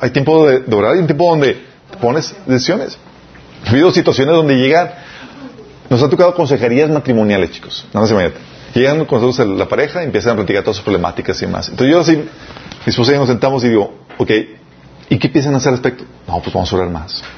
Hay 0.00 0.10
tiempo 0.10 0.48
de, 0.48 0.74
orar 0.74 0.96
y 0.96 1.00
un 1.00 1.06
tiempo 1.06 1.28
donde 1.30 1.62
pones 2.00 2.34
decisiones. 2.46 2.98
Ha 3.64 3.70
habido 3.70 3.92
situaciones 3.92 4.34
donde 4.34 4.56
llegan, 4.56 4.90
nos 5.88 6.02
ha 6.02 6.08
tocado 6.08 6.34
consejerías 6.34 6.90
matrimoniales, 6.90 7.52
chicos. 7.52 7.84
Nada 7.92 8.06
más 8.06 8.08
se 8.10 8.32
Llegan 8.74 9.04
con 9.04 9.20
nosotros 9.20 9.58
la 9.58 9.68
pareja 9.68 10.02
y 10.02 10.06
empiezan 10.06 10.32
a 10.32 10.36
platicar 10.36 10.62
todas 10.62 10.76
sus 10.76 10.84
problemáticas 10.84 11.40
y 11.42 11.46
más. 11.46 11.68
Entonces 11.68 11.92
yo 11.92 12.00
así, 12.00 12.16
mi 12.16 12.26
esposa 12.86 13.14
y 13.14 13.18
nos 13.18 13.28
sentamos 13.28 13.62
y 13.64 13.68
digo, 13.68 13.92
ok, 14.16 14.30
¿y 15.10 15.18
qué 15.18 15.28
piensan 15.28 15.54
hacer 15.54 15.68
al 15.68 15.74
respecto? 15.74 16.04
No, 16.26 16.40
pues 16.40 16.54
vamos 16.54 16.72
a 16.72 16.76
orar 16.76 16.88
más. 16.88 17.22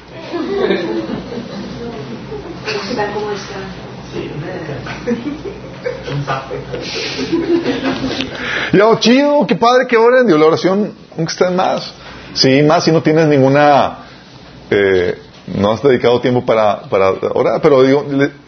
Yo, 8.73 8.99
chido, 8.99 9.45
qué 9.47 9.55
padre 9.55 9.87
que 9.87 9.97
oren. 9.97 10.27
Dios, 10.27 10.39
la 10.39 10.45
oración, 10.45 10.93
aunque 11.17 11.31
estén 11.31 11.55
más. 11.55 11.93
Sí, 12.33 12.61
más 12.63 12.83
si 12.83 12.91
no 12.91 13.01
tienes 13.01 13.27
ninguna. 13.27 13.99
Eh, 14.69 15.19
no 15.47 15.71
has 15.71 15.83
dedicado 15.83 16.19
tiempo 16.21 16.45
para, 16.45 16.81
para 16.83 17.11
orar, 17.11 17.61
pero 17.61 17.83
digo, 17.83 18.05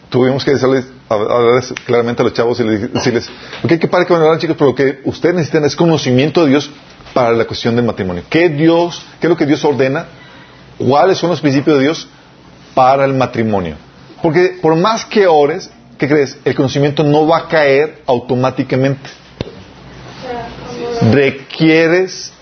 tuvimos 0.08 0.44
que 0.44 0.52
decirles, 0.52 0.86
hablarles 1.08 1.72
claramente 1.86 2.22
a 2.22 2.24
los 2.24 2.34
chavos 2.34 2.58
y 2.60 2.64
decirles, 2.64 3.28
ok, 3.62 3.72
qué 3.78 3.88
padre 3.88 4.06
que 4.06 4.12
van 4.12 4.22
a 4.22 4.26
orar, 4.26 4.38
chicos, 4.38 4.56
pero 4.58 4.70
lo 4.70 4.74
que 4.74 5.00
ustedes 5.04 5.34
necesitan 5.34 5.64
es 5.64 5.76
conocimiento 5.76 6.44
de 6.44 6.50
Dios 6.50 6.70
para 7.14 7.32
la 7.32 7.44
cuestión 7.44 7.76
del 7.76 7.84
matrimonio. 7.84 8.24
¿Qué 8.28 8.48
Dios, 8.48 9.04
qué 9.20 9.26
es 9.26 9.30
lo 9.30 9.36
que 9.36 9.46
Dios 9.46 9.64
ordena? 9.64 10.06
¿Cuáles 10.78 11.18
son 11.18 11.30
los 11.30 11.40
principios 11.40 11.78
de 11.78 11.84
Dios 11.84 12.08
para 12.74 13.04
el 13.04 13.14
matrimonio? 13.14 13.76
Porque 14.22 14.58
por 14.60 14.74
más 14.76 15.04
que 15.04 15.26
ores, 15.26 15.70
¿qué 15.98 16.08
crees? 16.08 16.38
El 16.44 16.54
conocimiento 16.54 17.02
no 17.02 17.26
va 17.26 17.38
a 17.38 17.48
caer 17.48 18.02
automáticamente. 18.06 19.10
Requieres 21.12 22.32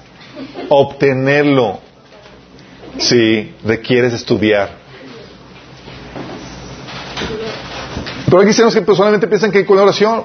obtenerlo. 0.69 1.81
Sí, 2.99 3.55
requieres 3.65 4.13
estudiar. 4.13 4.71
Pero 8.27 8.39
hay 8.39 8.45
cristianos 8.45 8.75
que 8.75 8.83
personalmente 8.83 9.27
piensan 9.27 9.51
que 9.51 9.65
con 9.65 9.79
oración. 9.79 10.25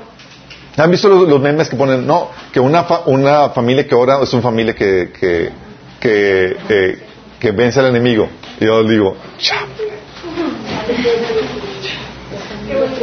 ¿Han 0.77 0.89
visto 0.89 1.09
los, 1.09 1.41
memes 1.41 1.69
que 1.69 1.75
ponen? 1.75 2.07
No, 2.07 2.29
que 2.51 2.59
una, 2.59 2.85
una 3.05 3.49
familia 3.49 3.85
que 3.87 3.93
ora 3.93 4.21
es 4.23 4.33
una 4.33 4.41
familia 4.41 4.73
que, 4.73 5.11
que, 5.19 5.51
que, 5.99 6.57
eh, 6.69 7.51
vence 7.51 7.79
al 7.79 7.87
enemigo. 7.87 8.29
Y 8.59 8.65
yo 8.65 8.83
digo, 8.83 9.17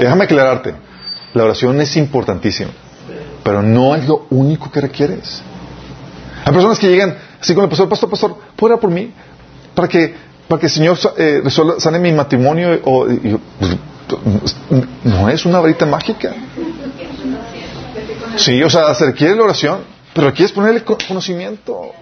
Déjame 0.01 0.25
aclararte. 0.25 0.75
La 1.35 1.45
oración 1.45 1.81
es 1.81 1.97
importantísima, 1.97 2.71
pero 3.45 3.63
no 3.63 3.95
es 3.95 4.07
lo 4.09 4.27
único 4.31 4.71
que 4.71 4.81
requieres. 4.81 5.43
Hay 6.45 6.53
personas 6.53 6.79
que 6.79 6.89
llegan 6.89 7.17
así 7.41 7.55
con 7.55 7.65
el 7.65 7.71
pastor, 7.71 7.89
pastor, 7.89 8.11
pastor, 8.11 8.37
¿puede 8.57 8.75
orar 8.75 8.81
por 8.81 8.91
mí? 8.91 9.13
Para 9.75 9.89
que, 9.89 10.15
para 10.49 10.61
que 10.61 10.67
el 10.67 10.73
Señor 10.73 10.99
eh, 11.17 11.43
sane 11.79 11.99
mi 11.99 12.13
matrimonio. 12.13 12.81
O, 12.85 13.07
pues, 14.09 14.57
no 15.05 15.29
es 15.29 15.45
una 15.45 15.61
varita 15.61 15.85
mágica. 15.85 16.35
Sí, 18.37 18.63
o 18.63 18.71
sea, 18.71 18.95
se 18.95 19.07
requiere 19.07 19.37
la 19.37 19.43
oración, 19.43 19.81
pero 20.15 20.33
quieres 20.33 20.53
ponerle 20.53 20.83
conocimiento. 20.83 21.93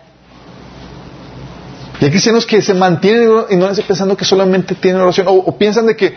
Y 2.00 2.04
hay 2.04 2.10
cristianos 2.10 2.44
que 2.44 2.60
se 2.62 2.74
mantienen 2.74 3.46
y 3.50 3.56
no 3.56 3.68
pensando 3.86 4.16
que 4.16 4.24
solamente 4.24 4.74
tienen 4.74 5.00
oración, 5.00 5.26
o, 5.28 5.56
piensan 5.56 5.86
de 5.86 5.96
que 5.96 6.14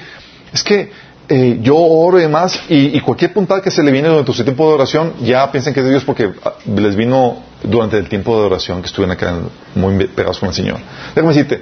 es 0.54 0.64
que 0.64 0.91
eh, 1.30 1.59
yo 1.61 1.77
oro 1.77 2.17
y 2.17 2.23
demás, 2.23 2.59
y, 2.69 2.99
cualquier 3.01 3.34
puntada 3.34 3.61
que 3.61 3.69
se 3.69 3.84
le 3.84 3.91
viene 3.91 4.09
durante 4.09 4.34
su 4.34 4.43
tiempo 4.43 4.67
de 4.67 4.73
oración, 4.73 5.13
ya 5.21 5.51
piensan 5.51 5.75
que 5.75 5.82
es 5.82 5.86
de 5.86 5.91
Dios 5.91 6.03
porque 6.03 6.32
ah, 6.43 6.53
les 6.75 6.95
vino 6.95 7.43
durante 7.63 7.97
el 7.97 8.09
tiempo 8.09 8.39
de 8.39 8.47
oración 8.47 8.82
que 8.82 8.88
estuvieron 8.88 9.15
acá 9.15 9.36
muy 9.75 10.07
pegados 10.07 10.39
con 10.39 10.49
el 10.49 10.55
Señor. 10.55 10.80
Déjame 11.13 11.34
decirte, 11.34 11.61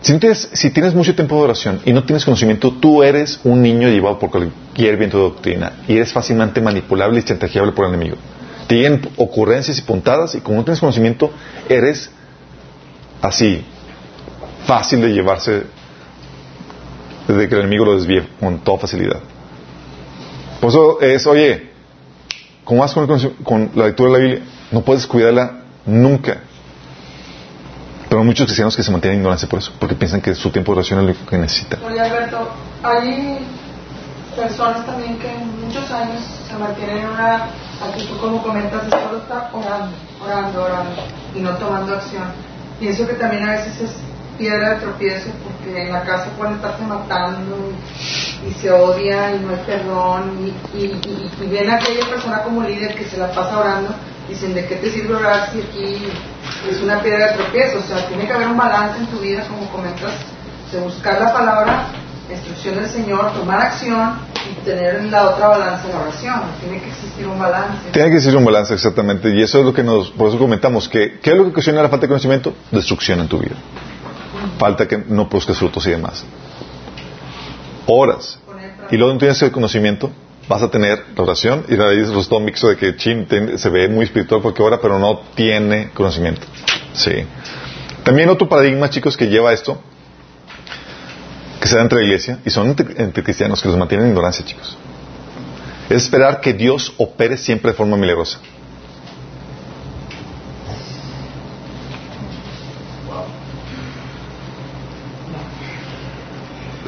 si 0.00 0.18
tienes, 0.18 0.48
si 0.52 0.70
tienes 0.70 0.94
mucho 0.94 1.14
tiempo 1.14 1.36
de 1.36 1.42
oración 1.42 1.80
y 1.84 1.92
no 1.92 2.02
tienes 2.02 2.24
conocimiento, 2.24 2.72
tú 2.72 3.04
eres 3.04 3.38
un 3.44 3.62
niño 3.62 3.88
llevado 3.88 4.18
por 4.18 4.30
cualquier 4.30 4.96
viento 4.96 5.18
de 5.18 5.22
doctrina 5.22 5.72
y 5.86 5.94
eres 5.94 6.12
fácilmente 6.12 6.60
manipulable 6.60 7.20
y 7.20 7.22
chantajeable 7.22 7.72
por 7.72 7.86
el 7.86 7.94
enemigo. 7.94 8.16
Te 8.66 8.74
llegan 8.74 9.00
ocurrencias 9.16 9.78
y 9.78 9.82
puntadas 9.82 10.34
y 10.34 10.40
como 10.40 10.58
no 10.58 10.64
tienes 10.64 10.80
conocimiento, 10.80 11.30
eres 11.68 12.10
así, 13.22 13.64
fácil 14.66 15.00
de 15.00 15.12
llevarse 15.12 15.62
desde 17.26 17.48
que 17.48 17.54
el 17.54 17.60
enemigo 17.62 17.84
lo 17.84 17.94
desvíe 17.94 18.26
con 18.40 18.58
toda 18.60 18.78
facilidad. 18.78 19.20
Por 20.60 20.70
eso 20.70 21.00
es, 21.00 21.26
oye, 21.26 21.70
¿cómo 22.64 22.80
vas 22.80 22.92
con, 22.92 23.70
la 23.74 23.86
lectura 23.86 24.10
de 24.10 24.18
la 24.18 24.24
Biblia? 24.24 24.42
No 24.72 24.80
puedes 24.82 25.06
cuidarla 25.06 25.62
nunca. 25.84 26.38
Pero 28.08 28.20
hay 28.20 28.26
muchos 28.26 28.46
cristianos 28.46 28.76
que 28.76 28.82
se 28.82 28.90
mantienen 28.90 29.16
en 29.16 29.20
ignorancia 29.20 29.48
por 29.48 29.58
eso, 29.58 29.72
porque 29.78 29.94
piensan 29.94 30.20
que 30.20 30.34
su 30.34 30.50
tiempo 30.50 30.72
de 30.72 30.78
oración 30.78 31.08
es 31.08 31.18
lo 31.18 31.26
que 31.26 31.38
necesitan. 31.38 31.80
Oye, 31.84 32.00
Alberto, 32.00 32.48
hay 32.82 33.38
personas 34.36 34.86
también 34.86 35.18
que 35.18 35.28
muchos 35.64 35.90
años 35.90 36.22
se 36.48 36.56
mantienen 36.56 36.98
en 36.98 37.08
una 37.08 37.48
actitud, 37.82 38.18
como 38.20 38.42
comentas, 38.42 38.84
de 38.84 38.90
solo 38.90 39.18
estar 39.18 39.50
orando, 39.52 39.96
orando, 40.24 40.64
orando 40.64 41.02
y 41.34 41.40
no 41.40 41.50
tomando 41.56 41.94
acción. 41.94 42.24
Pienso 42.78 43.06
que 43.06 43.14
también 43.14 43.48
a 43.48 43.52
veces 43.52 43.80
es 43.80 43.90
piedra 44.38 44.70
de 44.70 44.76
tropiezo 44.76 45.30
porque 45.44 45.82
en 45.82 45.92
la 45.92 46.02
casa 46.02 46.26
pueden 46.36 46.54
estarse 46.54 46.82
matando 46.84 47.72
y, 48.46 48.52
se 48.52 48.70
odia 48.70 49.34
y 49.34 49.40
no 49.40 49.50
hay 49.50 49.62
perdón 49.66 50.52
y, 50.74 50.78
y, 50.78 51.46
viene 51.48 51.72
aquella 51.72 52.06
persona 52.08 52.42
como 52.42 52.62
líder 52.62 52.94
que 52.94 53.04
se 53.04 53.16
la 53.16 53.30
pasa 53.32 53.58
orando 53.58 53.94
dicen 54.28 54.54
de 54.54 54.66
qué 54.66 54.76
te 54.76 54.90
sirve 54.90 55.14
orar 55.14 55.50
si 55.52 55.60
aquí 55.60 56.08
es 56.70 56.80
una 56.80 57.00
piedra 57.00 57.28
de 57.28 57.34
tropiezo 57.34 57.78
o 57.78 57.82
sea 57.82 58.06
tiene 58.08 58.26
que 58.26 58.32
haber 58.32 58.48
un 58.48 58.56
balance 58.56 58.98
en 58.98 59.06
tu 59.06 59.18
vida 59.18 59.44
como 59.48 59.70
comentas 59.70 60.12
de 60.72 60.80
buscar 60.80 61.20
la 61.20 61.32
palabra 61.32 61.86
la 62.28 62.34
instrucción 62.34 62.74
del 62.76 62.88
Señor 62.88 63.32
tomar 63.34 63.60
acción 63.60 64.18
y 64.50 64.64
tener 64.64 64.96
en 64.96 65.10
la 65.10 65.30
otra 65.30 65.48
balanza 65.48 65.88
la 65.88 66.00
oración. 66.00 66.40
Tiene 66.60 66.80
que 66.80 66.88
existir 66.88 67.26
un 67.26 67.38
balance. 67.38 67.90
Tiene 67.92 68.10
que 68.10 68.16
existir 68.16 68.36
un 68.36 68.44
balance 68.44 68.74
exactamente. 68.74 69.30
Y 69.30 69.42
eso 69.42 69.60
es 69.60 69.64
lo 69.64 69.72
que 69.72 69.82
nos 69.82 70.10
por 70.10 70.28
eso 70.28 70.38
comentamos 70.38 70.88
que 70.88 71.20
¿qué 71.20 71.30
es 71.30 71.36
lo 71.36 71.44
que 71.44 71.50
ocasiona 71.50 71.82
la 71.82 71.88
falta 71.88 72.06
de 72.06 72.08
conocimiento? 72.08 72.54
destrucción 72.70 73.20
en 73.20 73.28
tu 73.28 73.38
vida 73.38 73.54
falta 74.58 74.86
que 74.86 74.98
no 74.98 75.28
produzcas 75.28 75.58
frutos 75.58 75.86
y 75.86 75.90
demás. 75.90 76.24
Horas. 77.86 78.38
Y 78.90 78.96
luego 78.96 79.12
no 79.12 79.18
tienes 79.18 79.40
el 79.42 79.50
conocimiento, 79.50 80.10
vas 80.48 80.62
a 80.62 80.70
tener 80.70 81.04
la 81.16 81.22
oración 81.22 81.64
y 81.68 81.74
de 81.76 81.84
ahí 81.84 81.98
es 81.98 82.08
un 82.08 82.44
mixto 82.44 82.68
de 82.68 82.76
que 82.76 82.96
chin, 82.96 83.26
se 83.56 83.68
ve 83.68 83.88
muy 83.88 84.04
espiritual 84.04 84.40
porque 84.42 84.62
ora, 84.62 84.80
pero 84.80 84.98
no 84.98 85.20
tiene 85.34 85.90
conocimiento. 85.90 86.46
Sí. 86.94 87.26
También 88.04 88.28
otro 88.28 88.48
paradigma, 88.48 88.88
chicos, 88.88 89.16
que 89.16 89.26
lleva 89.26 89.52
esto, 89.52 89.80
que 91.60 91.66
se 91.66 91.76
da 91.76 91.82
entre 91.82 91.98
la 91.98 92.04
iglesia, 92.04 92.38
y 92.44 92.50
son 92.50 92.68
entre, 92.68 93.24
cristianos 93.24 93.60
que 93.60 93.68
los 93.68 93.76
mantienen 93.76 94.06
en 94.06 94.12
ignorancia, 94.12 94.44
chicos. 94.44 94.76
Es 95.90 96.04
esperar 96.04 96.40
que 96.40 96.52
Dios 96.52 96.94
opere 96.98 97.36
siempre 97.36 97.72
de 97.72 97.76
forma 97.76 97.96
milagrosa. 97.96 98.38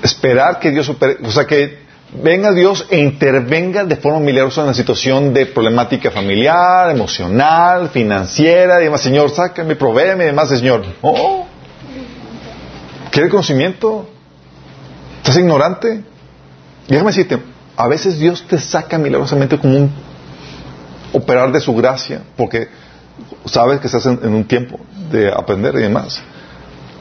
Esperar 0.08 0.58
que 0.58 0.70
Dios 0.70 0.88
opere, 0.88 1.18
o 1.22 1.30
sea, 1.30 1.46
que 1.46 1.78
venga 2.12 2.52
Dios 2.52 2.86
e 2.90 2.98
intervenga 2.98 3.84
de 3.84 3.96
forma 3.96 4.20
milagrosa 4.20 4.62
en 4.62 4.68
la 4.68 4.74
situación 4.74 5.32
de 5.34 5.46
problemática 5.46 6.10
familiar, 6.10 6.90
emocional, 6.90 7.90
financiera, 7.90 8.80
y 8.80 8.84
demás, 8.84 9.02
Señor, 9.02 9.30
sácame, 9.30 9.76
provéeme, 9.76 10.24
y 10.24 10.26
demás, 10.28 10.48
Señor. 10.48 10.84
Oh, 11.02 11.46
¿quiere 13.10 13.28
conocimiento? 13.28 14.08
¿Estás 15.18 15.36
ignorante? 15.36 16.02
déjame 16.88 17.10
decirte, 17.10 17.38
a 17.76 17.86
veces 17.86 18.18
Dios 18.18 18.44
te 18.48 18.58
saca 18.58 18.96
milagrosamente 18.96 19.58
como 19.58 19.76
un 19.76 19.92
operar 21.12 21.52
de 21.52 21.60
su 21.60 21.74
gracia, 21.74 22.22
porque 22.34 22.68
sabes 23.44 23.80
que 23.80 23.86
estás 23.88 24.06
en 24.06 24.34
un 24.34 24.44
tiempo 24.44 24.80
de 25.10 25.28
aprender 25.30 25.74
y 25.74 25.82
demás. 25.82 26.22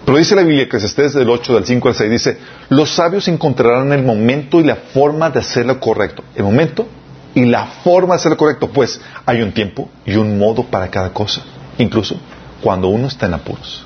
Pero 0.07 0.19
dice 0.19 0.35
la 0.35 0.43
Biblia 0.43 0.69
que 0.69 0.77
estés 0.77 1.15
del 1.15 1.29
8, 1.29 1.55
del 1.55 1.65
5 1.65 1.89
al 1.89 1.93
6, 1.93 2.09
dice, 2.09 2.37
los 2.69 2.91
sabios 2.91 3.27
encontrarán 3.27 3.91
el 3.91 4.03
momento 4.03 4.61
y 4.61 4.63
la 4.63 4.77
forma 4.77 5.29
de 5.29 5.39
hacerlo 5.41 5.81
correcto. 5.81 6.23
El 6.33 6.45
momento 6.45 6.87
y 7.35 7.43
la 7.43 7.65
forma 7.83 8.13
de 8.13 8.21
hacerlo 8.21 8.37
correcto, 8.37 8.69
pues 8.69 9.01
hay 9.25 9.41
un 9.41 9.51
tiempo 9.51 9.89
y 10.05 10.15
un 10.15 10.39
modo 10.39 10.63
para 10.63 10.87
cada 10.89 11.11
cosa, 11.11 11.41
incluso 11.77 12.15
cuando 12.61 12.87
uno 12.87 13.07
está 13.07 13.25
en 13.25 13.33
apuros. 13.33 13.85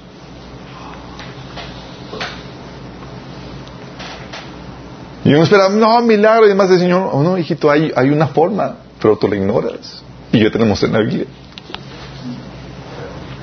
Y 5.26 5.34
uno 5.34 5.42
espera, 5.42 5.70
no, 5.70 6.02
milagro 6.04 6.46
y 6.46 6.50
demás 6.50 6.70
del 6.70 6.82
Señor. 6.82 7.10
Oh, 7.12 7.24
no, 7.24 7.36
hijito, 7.36 7.72
hay, 7.72 7.92
hay 7.96 8.12
una 8.12 8.28
forma, 8.28 8.76
pero 9.02 9.18
tú 9.18 9.28
la 9.28 9.38
ignoras. 9.38 10.04
Y 10.32 10.38
yo 10.38 10.52
te 10.52 10.60
la 10.60 10.66
mostré 10.66 10.86
en 10.86 10.94
la 10.94 11.00
Biblia. 11.00 11.26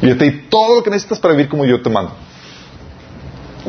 Y 0.00 0.06
yo 0.06 0.16
te 0.16 0.30
di 0.30 0.42
todo 0.48 0.76
lo 0.76 0.82
que 0.84 0.90
necesitas 0.90 1.18
para 1.18 1.34
vivir 1.34 1.48
como 1.48 1.64
yo 1.64 1.82
te 1.82 1.90
mando. 1.90 2.27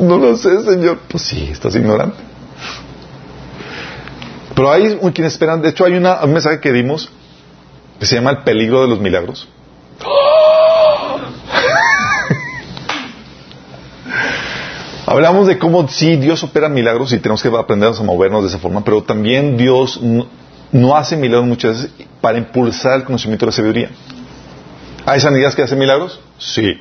No 0.00 0.18
lo 0.18 0.36
sé, 0.36 0.62
Señor. 0.62 0.98
Pues 1.08 1.22
sí, 1.24 1.48
estás 1.52 1.76
ignorante. 1.76 2.16
Pero 4.54 4.72
hay 4.72 4.98
quienes 5.14 5.34
esperan, 5.34 5.60
de 5.62 5.68
hecho 5.70 5.84
hay 5.84 5.94
una, 5.94 6.24
un 6.24 6.32
mensaje 6.32 6.60
que 6.60 6.72
dimos 6.72 7.10
que 7.98 8.06
se 8.06 8.14
llama 8.16 8.30
El 8.30 8.38
peligro 8.38 8.82
de 8.82 8.88
los 8.88 8.98
milagros. 8.98 9.46
Hablamos 15.06 15.46
de 15.46 15.58
cómo 15.58 15.86
sí, 15.88 16.16
Dios 16.16 16.42
opera 16.42 16.68
milagros 16.68 17.12
y 17.12 17.18
tenemos 17.18 17.42
que 17.42 17.48
aprender 17.48 17.90
a 17.90 18.02
movernos 18.02 18.42
de 18.42 18.48
esa 18.48 18.58
forma, 18.58 18.84
pero 18.84 19.02
también 19.02 19.56
Dios 19.56 20.00
no, 20.02 20.96
hace 20.96 21.16
milagros 21.16 21.48
muchas 21.48 21.82
veces 21.82 22.06
para 22.20 22.38
impulsar 22.38 23.00
el 23.00 23.04
conocimiento 23.04 23.44
de 23.44 23.50
la 23.50 23.56
sabiduría. 23.56 23.90
¿Hay 25.04 25.20
sanidades 25.20 25.54
que 25.54 25.62
hacen 25.62 25.78
milagros? 25.78 26.20
Sí. 26.38 26.80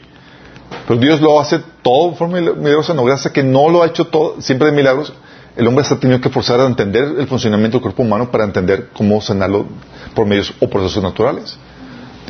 Pero 0.88 1.00
Dios 1.00 1.22
lo 1.22 1.40
hace 1.40 1.60
todo 1.82 2.12
de 2.12 2.16
forma 2.18 2.40
milagrosa, 2.40 2.94
no 2.94 3.04
gracias 3.04 3.28
a 3.28 3.34
que 3.34 3.44
no 3.44 3.70
lo 3.70 3.84
ha 3.84 3.88
hecho 3.88 4.06
todo, 4.06 4.42
siempre 4.42 4.68
de 4.70 4.76
milagros. 4.76 5.14
El 5.56 5.68
hombre 5.68 5.84
se 5.84 5.94
ha 5.94 6.00
tenido 6.00 6.22
que 6.22 6.30
forzar 6.30 6.60
a 6.62 6.66
entender 6.66 7.04
el 7.20 7.28
funcionamiento 7.28 7.78
del 7.78 7.82
cuerpo 7.82 8.04
humano 8.04 8.32
para 8.32 8.44
entender 8.44 8.90
cómo 8.94 9.20
sanarlo 9.22 9.66
por 10.14 10.26
medios 10.26 10.54
o 10.60 10.70
procesos 10.70 11.04
naturales. 11.04 11.58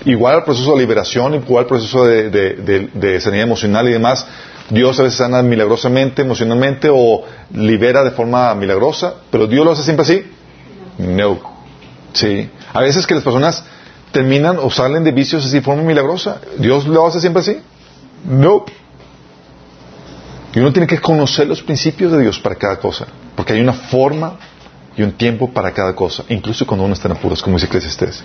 Igual 0.05 0.35
al 0.35 0.43
proceso 0.43 0.73
de 0.73 0.79
liberación, 0.79 1.35
igual 1.35 1.63
al 1.63 1.67
proceso 1.67 2.05
de, 2.05 3.19
sanidad 3.21 3.43
emocional 3.43 3.87
y 3.89 3.91
demás, 3.91 4.25
Dios 4.69 4.99
a 4.99 5.03
veces 5.03 5.17
sana 5.17 5.41
milagrosamente, 5.41 6.21
emocionalmente 6.21 6.89
o 6.91 7.23
libera 7.53 8.03
de 8.03 8.11
forma 8.11 8.53
milagrosa, 8.55 9.15
pero 9.29 9.47
Dios 9.47 9.65
lo 9.65 9.71
hace 9.73 9.83
siempre 9.83 10.03
así. 10.03 10.23
No. 10.97 11.39
Sí. 12.13 12.49
A 12.73 12.81
veces 12.81 13.05
que 13.05 13.15
las 13.15 13.23
personas 13.23 13.63
terminan 14.11 14.57
o 14.59 14.69
salen 14.69 15.03
de 15.03 15.11
vicios 15.11 15.45
así 15.45 15.55
de 15.55 15.61
forma 15.61 15.83
milagrosa. 15.83 16.39
Dios 16.57 16.87
lo 16.87 17.05
hace 17.05 17.19
siempre 17.19 17.41
así. 17.41 17.57
No. 18.25 18.65
Y 20.53 20.59
uno 20.59 20.73
tiene 20.73 20.87
que 20.87 20.99
conocer 20.99 21.47
los 21.47 21.61
principios 21.61 22.11
de 22.11 22.21
Dios 22.21 22.39
para 22.39 22.55
cada 22.55 22.77
cosa, 22.77 23.05
porque 23.35 23.53
hay 23.53 23.61
una 23.61 23.73
forma 23.73 24.37
y 24.97 25.03
un 25.03 25.13
tiempo 25.13 25.51
para 25.51 25.71
cada 25.71 25.95
cosa, 25.95 26.23
incluso 26.29 26.65
cuando 26.65 26.85
uno 26.85 26.93
está 26.93 27.07
en 27.07 27.13
apuros, 27.15 27.41
como 27.41 27.55
dice 27.55 27.67
Eclesiastes. 27.67 28.23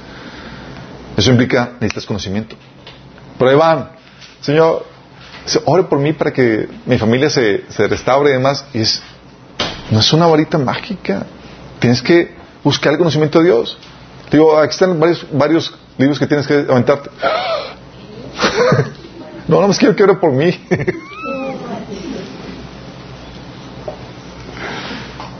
Eso 1.16 1.30
implica, 1.30 1.72
necesitas 1.74 2.06
conocimiento. 2.06 2.56
Van, 3.38 3.90
Señor, 4.40 4.86
ore 5.64 5.84
por 5.84 5.98
mí 5.98 6.12
para 6.12 6.32
que 6.32 6.68
mi 6.86 6.98
familia 6.98 7.30
se, 7.30 7.64
se 7.68 7.86
restaure 7.86 8.30
y 8.30 8.32
demás. 8.32 8.64
Y 8.72 8.80
es, 8.80 9.02
no 9.90 10.00
es 10.00 10.12
una 10.12 10.26
varita 10.26 10.58
mágica. 10.58 11.26
Tienes 11.78 12.02
que 12.02 12.34
buscar 12.62 12.92
el 12.92 12.98
conocimiento 12.98 13.38
de 13.38 13.46
Dios. 13.46 13.78
Digo, 14.30 14.58
aquí 14.58 14.72
están 14.72 14.98
varios, 14.98 15.26
varios 15.30 15.74
libros 15.98 16.18
que 16.18 16.26
tienes 16.26 16.46
que 16.46 16.54
aventarte. 16.54 17.10
No, 19.48 19.60
no 19.60 19.68
más 19.68 19.78
quiero 19.78 19.94
que 19.94 20.02
ore 20.04 20.14
por 20.14 20.32
mí. 20.32 20.50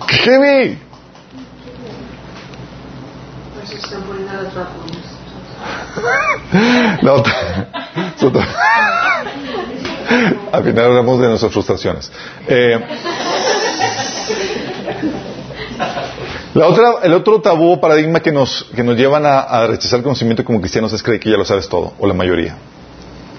¡Qué 0.09 0.17
heavy! 0.17 0.79
Otra- 8.21 8.47
Al 10.53 10.65
final 10.65 10.85
hablamos 10.85 11.21
de 11.21 11.29
nuestras 11.29 11.53
frustraciones. 11.53 12.13
Eh, 12.47 12.79
la 16.55 16.67
otra, 16.69 16.85
el 17.03 17.13
otro 17.15 17.41
tabú 17.41 17.73
o 17.73 17.81
paradigma 17.81 18.21
que 18.21 18.31
nos, 18.33 18.65
que 18.75 18.83
nos 18.85 18.97
llevan 18.97 19.27
a, 19.27 19.41
a 19.41 19.67
rechazar 19.67 19.99
el 19.99 20.03
conocimiento 20.05 20.45
como 20.45 20.61
cristianos 20.61 20.93
es 20.93 21.03
creer 21.03 21.21
que 21.21 21.31
ya 21.31 21.37
lo 21.37 21.45
sabes 21.45 21.69
todo, 21.69 21.95
o 21.99 22.07
la 22.07 22.15
mayoría. 22.15 22.57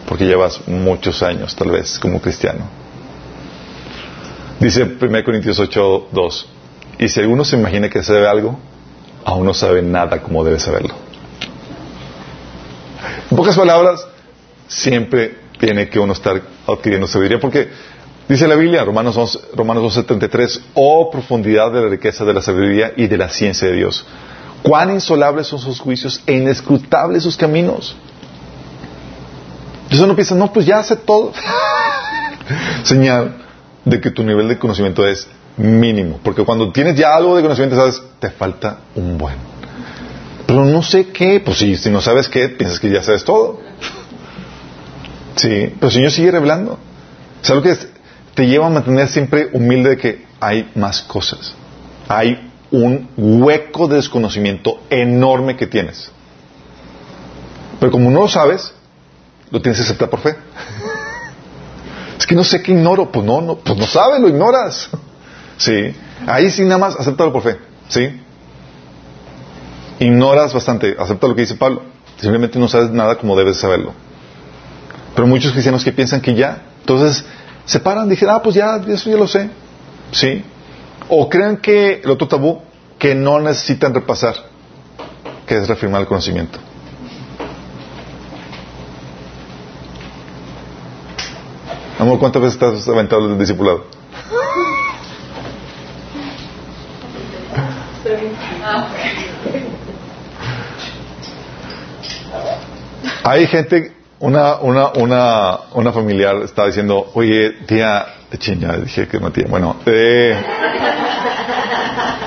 Porque 0.08 0.26
llevas 0.26 0.68
muchos 0.68 1.24
años, 1.24 1.56
tal 1.56 1.72
vez, 1.72 2.00
como 2.00 2.22
cristiano. 2.22 2.66
Dice 4.60 4.84
1 4.84 5.24
Corintios 5.24 5.60
8, 5.60 6.08
2. 6.12 6.48
Y 7.00 7.10
si 7.10 7.20
alguno 7.20 7.44
se 7.44 7.58
imagina 7.58 7.90
que 7.90 8.02
sabe 8.04 8.28
algo, 8.28 8.58
aún 9.26 9.46
no 9.46 9.54
sabe 9.54 9.82
nada 9.82 10.22
como 10.22 10.44
debe 10.44 10.60
saberlo. 10.60 10.94
En 13.30 13.36
pocas 13.36 13.56
palabras, 13.56 14.06
siempre 14.68 15.40
tiene 15.60 15.90
que 15.90 16.00
uno 16.00 16.14
estar 16.14 16.42
adquiriendo 16.68 17.08
sabiduría, 17.08 17.40
porque 17.40 17.70
dice 18.30 18.48
la 18.48 18.56
Biblia, 18.56 18.84
Romanos 18.84 19.18
11, 19.18 19.40
Romanos 19.56 19.98
11:33, 19.98 20.62
oh 20.76 21.10
profundidad 21.12 21.72
de 21.72 21.82
la 21.82 21.88
riqueza 21.90 22.24
de 22.24 22.34
la 22.34 22.42
sabiduría 22.42 22.94
y 22.96 23.08
de 23.08 23.18
la 23.18 23.30
ciencia 23.30 23.68
de 23.68 23.76
Dios. 23.76 24.06
Cuán 24.64 24.92
insolables 24.92 25.48
son 25.48 25.60
sus 25.60 25.80
juicios 25.80 26.22
e 26.26 26.34
inescrutables 26.34 27.24
sus 27.24 27.38
caminos. 27.38 27.96
Y 29.90 30.00
uno 30.00 30.16
piensa, 30.16 30.36
no, 30.36 30.52
pues 30.52 30.66
ya 30.66 30.82
sé 30.84 30.96
todo. 30.96 31.32
Señal 32.84 33.36
de 33.84 34.02
que 34.02 34.12
tu 34.12 34.24
nivel 34.24 34.48
de 34.48 34.58
conocimiento 34.58 35.08
es 35.08 35.28
mínimo, 35.58 36.20
porque 36.24 36.44
cuando 36.44 36.72
tienes 36.72 36.96
ya 36.96 37.16
algo 37.16 37.36
de 37.36 37.42
conocimiento, 37.44 37.76
sabes, 37.78 38.02
te 38.20 38.30
falta 38.32 38.80
un 38.96 39.18
buen. 39.18 39.36
Pero 40.46 40.66
no 40.66 40.84
sé 40.84 41.08
qué, 41.10 41.40
pues 41.40 41.58
si, 41.60 41.76
si 41.76 41.90
no 41.90 42.02
sabes 42.02 42.28
qué, 42.28 42.50
piensas 42.50 42.80
que 42.80 42.90
ya 42.90 43.02
sabes 43.02 43.24
todo. 43.24 43.60
Sí, 45.36 45.74
pero 45.80 45.88
el 45.88 45.92
Señor 45.92 46.12
sigue 46.12 46.32
revelando. 46.32 46.78
Es 47.42 47.50
algo 47.50 47.64
que 47.64 47.72
es- 47.72 47.88
te 48.34 48.48
lleva 48.48 48.68
a 48.68 48.70
mantener 48.70 49.08
siempre 49.08 49.50
humilde 49.54 49.92
de 49.92 49.98
que 49.98 50.26
hay 50.40 50.70
más 50.76 51.02
cosas. 51.02 51.54
Hay 52.08 52.52
un 52.72 53.10
hueco 53.18 53.88
de 53.88 53.96
desconocimiento 53.98 54.82
enorme 54.90 55.56
que 55.56 55.68
tienes. 55.68 56.12
Pero 57.80 57.92
como 57.92 58.12
no 58.12 58.22
lo 58.22 58.28
sabes, 58.28 58.74
lo 59.52 59.62
tienes 59.62 59.80
que 59.80 59.84
aceptar 59.84 60.10
por 60.10 60.20
fe. 60.20 60.36
Es 62.18 62.26
que 62.26 62.36
no 62.36 62.44
sé 62.44 62.62
qué 62.62 62.72
ignoro. 62.72 63.12
Pues 63.12 63.26
no, 63.26 63.42
no, 63.42 63.56
pues 63.56 63.78
no 63.78 63.86
sabes, 63.86 64.20
lo 64.20 64.28
ignoras. 64.28 64.90
Sí. 65.58 65.94
Ahí 66.28 66.50
sí 66.50 66.64
nada 66.64 66.78
más, 66.78 66.96
acéptalo 66.96 67.32
por 67.32 67.44
fe. 67.44 67.58
Sí. 67.88 68.22
Ignoras 70.00 70.54
bastante, 70.54 70.96
acepta 71.00 71.28
lo 71.28 71.36
que 71.36 71.42
dice 71.42 71.56
Pablo. 71.56 71.84
Simplemente 72.20 72.60
no 72.60 72.68
sabes 72.68 72.92
nada 72.92 73.16
como 73.18 73.36
debes 73.36 73.58
saberlo. 73.58 73.94
Pero 75.14 75.28
muchos 75.28 75.52
cristianos 75.52 75.84
que 75.84 75.92
piensan 75.92 76.22
que 76.22 76.34
ya, 76.36 76.64
entonces 76.82 77.24
se 77.66 77.80
paran, 77.80 78.10
dicen, 78.10 78.30
ah, 78.30 78.42
pues 78.42 78.56
ya, 78.56 78.76
eso 78.88 79.10
ya 79.10 79.18
lo 79.18 79.28
sé. 79.28 79.50
¿Sí? 80.12 80.44
O 81.08 81.30
creen 81.30 81.58
que 81.58 82.02
el 82.04 82.10
otro 82.10 82.28
tabú, 82.28 82.62
que 83.00 83.16
no 83.16 83.40
necesitan 83.40 83.94
repasar, 83.94 84.36
que 85.46 85.58
es 85.58 85.68
reafirmar 85.68 86.02
el 86.02 86.08
conocimiento. 86.08 86.60
Amor, 91.98 92.20
¿cuántas 92.20 92.42
veces 92.42 92.56
estás 92.56 92.88
aventado 92.90 93.26
el 93.26 93.38
discipulado? 93.38 93.86
Hay 103.24 103.48
gente, 103.48 103.94
una, 104.20 104.56
una, 104.56 104.90
una, 104.90 105.58
una 105.74 105.92
familiar 105.94 106.36
estaba 106.44 106.68
diciendo, 106.68 107.12
oye, 107.14 107.52
tía, 107.66 108.06
chinga, 108.38 108.78
dije 108.78 109.08
que 109.08 109.20
no 109.20 109.32
tía, 109.32 109.46
bueno, 109.48 109.78
eh, 109.86 110.36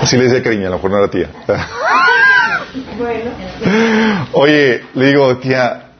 así 0.01 0.17
le 0.17 0.23
decía 0.23 0.41
cariño, 0.41 0.67
a 0.67 0.69
lo 0.71 0.75
mejor 0.77 0.91
no 0.91 0.97
era 0.97 1.07
tía. 1.09 1.29
Bueno. 2.97 3.31
Oye, 4.33 4.83
le 4.95 5.05
digo, 5.05 5.37
tía, 5.37 5.91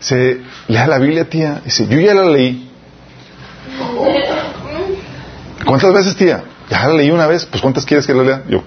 se 0.00 0.40
lea 0.68 0.86
la 0.86 0.98
Biblia, 0.98 1.28
tía. 1.28 1.60
Dice, 1.64 1.86
yo 1.86 1.98
ya 1.98 2.14
la 2.14 2.24
leí. 2.24 2.67
¿Cuántas 5.64 5.92
veces, 5.92 6.16
tía? 6.16 6.42
Ya 6.70 6.86
la 6.86 6.94
leí 6.94 7.10
una 7.10 7.26
vez, 7.26 7.46
pues 7.46 7.60
¿cuántas 7.62 7.84
quieres 7.84 8.06
que 8.06 8.14
la 8.14 8.22
lea? 8.22 8.42
Yo. 8.48 8.62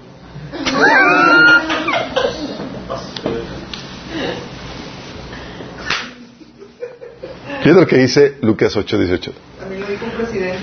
Fíjate 7.62 7.80
lo 7.80 7.88
que 7.88 7.98
dice 7.98 8.38
Lucas 8.42 8.76
8, 8.76 8.98
18. 8.98 9.34
También 9.60 9.82
lo 9.82 9.88
dijo 9.88 10.06
un 10.06 10.12
presidente. 10.12 10.60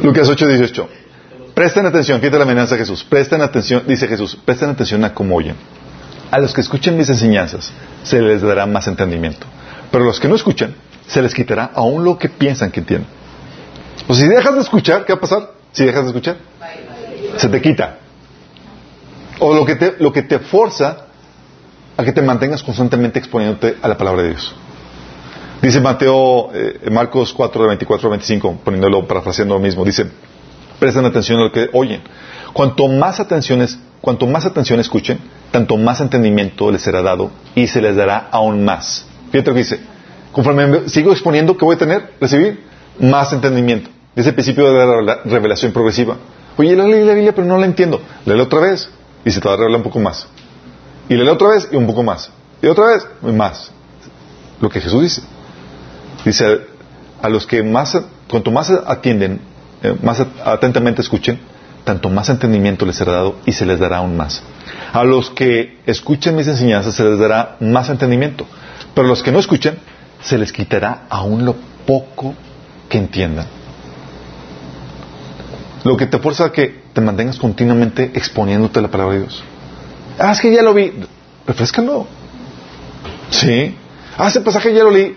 Lucas 0.02 0.28
8, 0.28 0.46
18. 0.46 0.88
Presten 1.54 1.86
atención, 1.86 2.20
fíjate 2.20 2.36
la 2.36 2.44
amenaza 2.44 2.74
de 2.74 2.80
Jesús. 2.80 3.02
Presten 3.04 3.40
atención, 3.40 3.82
dice 3.86 4.06
Jesús, 4.08 4.36
presten 4.44 4.70
atención 4.70 5.04
a 5.04 5.14
cómo 5.14 5.36
oyen. 5.36 5.56
A 6.30 6.38
los 6.38 6.52
que 6.52 6.60
escuchen 6.60 6.96
mis 6.96 7.08
enseñanzas 7.08 7.72
se 8.02 8.20
les 8.20 8.42
dará 8.42 8.66
más 8.66 8.86
entendimiento. 8.88 9.46
Pero 9.90 10.04
a 10.04 10.06
los 10.08 10.20
que 10.20 10.28
no 10.28 10.36
escuchan, 10.36 10.74
se 11.10 11.20
les 11.22 11.34
quitará 11.34 11.70
aún 11.74 12.04
lo 12.04 12.18
que 12.18 12.28
piensan 12.28 12.70
que 12.70 12.80
entienden. 12.80 13.08
O 14.08 14.14
sea, 14.14 14.26
si 14.26 14.28
dejas 14.32 14.54
de 14.54 14.60
escuchar, 14.60 15.04
¿qué 15.04 15.12
va 15.12 15.18
a 15.18 15.20
pasar? 15.20 15.50
Si 15.72 15.84
dejas 15.84 16.02
de 16.02 16.08
escuchar, 16.08 16.36
se 17.36 17.48
te 17.48 17.60
quita. 17.60 17.98
O 19.40 19.54
lo 19.54 19.64
que 19.64 19.76
te, 19.76 19.94
lo 19.98 20.12
que 20.12 20.22
te 20.22 20.38
forza 20.38 21.06
a 21.96 22.04
que 22.04 22.12
te 22.12 22.22
mantengas 22.22 22.62
constantemente 22.62 23.18
exponiéndote 23.18 23.76
a 23.82 23.88
la 23.88 23.96
palabra 23.96 24.22
de 24.22 24.28
Dios. 24.30 24.54
Dice 25.62 25.80
Mateo, 25.80 26.50
eh, 26.54 26.88
Marcos 26.90 27.32
4, 27.34 27.62
de 27.62 27.68
24 27.68 28.08
a 28.08 28.10
25, 28.10 28.60
poniéndolo, 28.64 29.06
parafraseando 29.06 29.54
lo 29.54 29.60
mismo, 29.60 29.84
dice, 29.84 30.06
presten 30.78 31.04
atención 31.04 31.38
a 31.40 31.44
lo 31.44 31.52
que 31.52 31.68
oyen. 31.72 32.00
Cuanto 32.52 32.88
más 32.88 33.20
atención, 33.20 33.60
es- 33.60 33.78
cuanto 34.00 34.26
más 34.26 34.46
atención 34.46 34.80
escuchen, 34.80 35.18
tanto 35.50 35.76
más 35.76 36.00
entendimiento 36.00 36.70
les 36.70 36.82
será 36.82 37.02
dado 37.02 37.30
y 37.54 37.66
se 37.66 37.82
les 37.82 37.96
dará 37.96 38.28
aún 38.30 38.64
más. 38.64 39.06
Fíjate 39.30 39.50
lo 39.50 39.54
que 39.54 39.62
dice, 39.62 39.80
conforme 40.32 40.66
me 40.66 40.88
sigo 40.88 41.12
exponiendo, 41.12 41.56
¿qué 41.56 41.64
voy 41.64 41.74
a 41.76 41.78
tener? 41.78 42.12
Recibir 42.20 42.62
más 43.00 43.32
entendimiento. 43.32 43.90
Es 44.16 44.26
el 44.26 44.34
principio 44.34 44.66
de 44.66 44.72
la 44.74 44.84
revela- 44.86 45.20
revelación 45.24 45.72
progresiva. 45.72 46.16
Oye, 46.56 46.74
la 46.76 46.84
leí 46.84 47.04
la 47.04 47.14
Biblia, 47.14 47.34
pero 47.34 47.46
no 47.46 47.56
la 47.58 47.66
entiendo. 47.66 48.00
Léela 48.26 48.42
otra 48.42 48.60
vez 48.60 48.90
y 49.24 49.30
se 49.30 49.40
te 49.40 49.48
va 49.48 49.54
a 49.54 49.56
revelar 49.56 49.78
un 49.78 49.84
poco 49.84 49.98
más. 50.00 50.26
Y 51.08 51.14
léela 51.14 51.32
otra 51.32 51.48
vez 51.50 51.68
y 51.72 51.76
un 51.76 51.86
poco 51.86 52.02
más. 52.02 52.30
Y 52.62 52.66
otra 52.66 52.86
vez 52.88 53.06
y 53.22 53.32
más. 53.32 53.70
Lo 54.60 54.68
que 54.68 54.80
Jesús 54.80 55.02
dice. 55.02 55.22
Dice, 56.24 56.60
a 57.22 57.28
los 57.28 57.46
que 57.46 57.62
más, 57.62 57.98
cuanto 58.28 58.50
más 58.50 58.70
atienden, 58.70 59.40
eh, 59.82 59.94
más 60.02 60.20
atentamente 60.44 61.00
escuchen, 61.00 61.40
tanto 61.84 62.10
más 62.10 62.28
entendimiento 62.28 62.84
les 62.84 62.96
será 62.96 63.12
dado 63.12 63.36
y 63.46 63.52
se 63.52 63.64
les 63.64 63.78
dará 63.78 63.98
aún 63.98 64.16
más. 64.16 64.42
A 64.92 65.02
los 65.04 65.30
que 65.30 65.78
escuchen 65.86 66.36
mis 66.36 66.46
enseñanzas 66.46 66.94
se 66.94 67.04
les 67.04 67.18
dará 67.18 67.56
más 67.60 67.88
entendimiento, 67.88 68.44
pero 68.94 69.06
a 69.06 69.08
los 69.08 69.22
que 69.22 69.32
no 69.32 69.38
escuchen 69.38 69.78
se 70.22 70.38
les 70.38 70.52
quitará 70.52 71.02
aún 71.08 71.44
lo 71.44 71.54
poco 71.86 72.34
que 72.88 72.98
entiendan. 72.98 73.46
Lo 75.84 75.96
que 75.96 76.06
te 76.06 76.18
fuerza 76.18 76.46
a 76.46 76.52
que 76.52 76.82
te 76.92 77.00
mantengas 77.00 77.38
continuamente 77.38 78.10
exponiéndote 78.14 78.80
la 78.82 78.88
palabra 78.88 79.14
de 79.14 79.20
Dios. 79.22 79.42
Ah, 80.18 80.36
que 80.40 80.52
ya 80.52 80.62
lo 80.62 80.74
vi. 80.74 80.92
Refrescalo. 81.46 82.06
Sí. 83.30 83.74
Ah, 84.18 84.28
ese 84.28 84.40
pasaje 84.42 84.74
ya 84.74 84.82
lo 84.84 84.90
leí. 84.90 85.16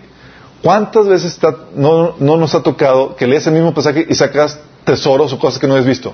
¿Cuántas 0.62 1.06
veces 1.08 1.34
está- 1.34 1.54
no, 1.76 2.16
no 2.20 2.38
nos 2.38 2.56
ha 2.56 2.64
tocado 2.64 3.16
que 3.18 3.28
lees 3.28 3.46
el 3.48 3.54
mismo 3.54 3.74
pasaje 3.74 4.06
y 4.10 4.16
sacas 4.16 4.58
tesoros 4.86 5.34
o 5.34 5.40
cosas 5.40 5.60
que 5.60 5.68
no 5.68 5.76
has 5.76 5.86
visto? 5.86 6.14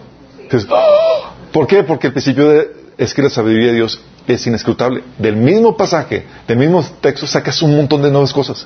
"Ah". 0.71 1.31
¿Por 1.51 1.67
qué? 1.67 1.83
Porque 1.83 2.07
el 2.07 2.13
principio 2.13 2.49
de, 2.49 2.71
es 2.97 3.13
que 3.13 3.21
la 3.21 3.29
sabiduría 3.29 3.67
de 3.67 3.73
Dios 3.75 3.99
es 4.27 4.47
inescrutable. 4.47 5.03
Del 5.19 5.35
mismo 5.35 5.77
pasaje, 5.77 6.25
del 6.47 6.57
mismo 6.57 6.83
texto, 7.01 7.27
sacas 7.27 7.61
un 7.61 7.75
montón 7.77 8.01
de 8.01 8.09
nuevas 8.09 8.33
cosas. 8.33 8.65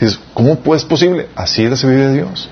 Dices, 0.00 0.18
¿cómo 0.32 0.60
pues 0.60 0.84
posible? 0.84 1.28
Así 1.34 1.64
es 1.64 1.70
la 1.70 1.76
sabiduría 1.76 2.08
de 2.08 2.14
Dios. 2.14 2.48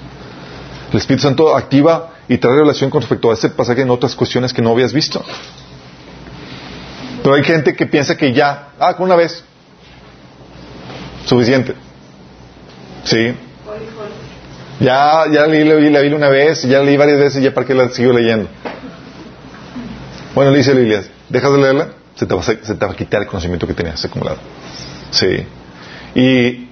El 0.92 0.98
Espíritu 0.98 1.22
Santo 1.22 1.56
activa 1.56 2.10
y 2.28 2.38
trae 2.38 2.54
relación 2.54 2.90
con 2.90 3.00
respecto 3.00 3.30
a 3.30 3.34
ese 3.34 3.48
pasaje 3.50 3.82
en 3.82 3.90
otras 3.90 4.14
cuestiones 4.14 4.52
que 4.52 4.62
no 4.62 4.70
habías 4.70 4.92
visto. 4.92 5.24
Pero 7.22 7.34
hay 7.34 7.44
gente 7.44 7.74
que 7.74 7.86
piensa 7.86 8.16
que 8.16 8.32
ya, 8.32 8.70
ah, 8.78 8.94
con 8.94 9.06
una 9.06 9.16
vez, 9.16 9.42
suficiente. 11.24 11.74
Sí. 13.04 13.34
Ya, 14.80 15.24
ya 15.30 15.46
leí 15.46 15.64
la, 15.64 16.00
la 16.00 16.16
una 16.16 16.28
vez, 16.28 16.62
ya 16.62 16.80
leí 16.80 16.96
varias 16.96 17.18
veces, 17.18 17.42
ya 17.42 17.54
para 17.54 17.66
qué 17.66 17.74
la 17.74 17.88
sigo 17.88 18.12
leyendo. 18.12 18.48
Bueno, 20.34 20.50
le 20.50 20.58
dice 20.58 20.74
Lilias, 20.74 21.06
dejas 21.28 21.52
de 21.52 21.58
leerla, 21.58 21.88
se 22.16 22.26
te 22.26 22.34
va 22.34 22.92
a 22.92 22.96
quitar 22.96 23.22
el 23.22 23.28
conocimiento 23.28 23.66
que 23.66 23.74
tenías 23.74 24.04
acumulado. 24.04 24.38
Sí. 25.10 25.46
Y 26.14 26.71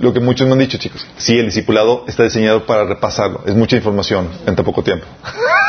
lo 0.00 0.12
que 0.12 0.20
muchos 0.20 0.46
me 0.46 0.54
han 0.54 0.58
dicho, 0.58 0.78
chicos. 0.78 1.06
Sí, 1.16 1.38
el 1.38 1.46
discipulado 1.46 2.04
está 2.08 2.24
diseñado 2.24 2.64
para 2.66 2.84
repasarlo. 2.84 3.42
Es 3.46 3.54
mucha 3.54 3.76
información 3.76 4.28
en 4.46 4.56
tan 4.56 4.64
poco 4.64 4.82
tiempo. 4.82 5.06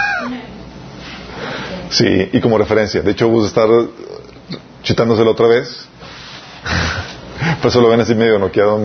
Sí, 1.91 2.29
y 2.31 2.39
como 2.39 2.57
referencia. 2.57 3.01
De 3.01 3.11
hecho, 3.11 3.27
vos 3.27 3.45
estar 3.45 3.67
chutándoselo 4.81 5.31
otra 5.31 5.47
vez. 5.47 5.85
Por 7.61 7.69
eso 7.69 7.81
lo 7.81 7.89
ven 7.89 7.99
así 7.99 8.15
medio 8.15 8.39
noqueado. 8.39 8.79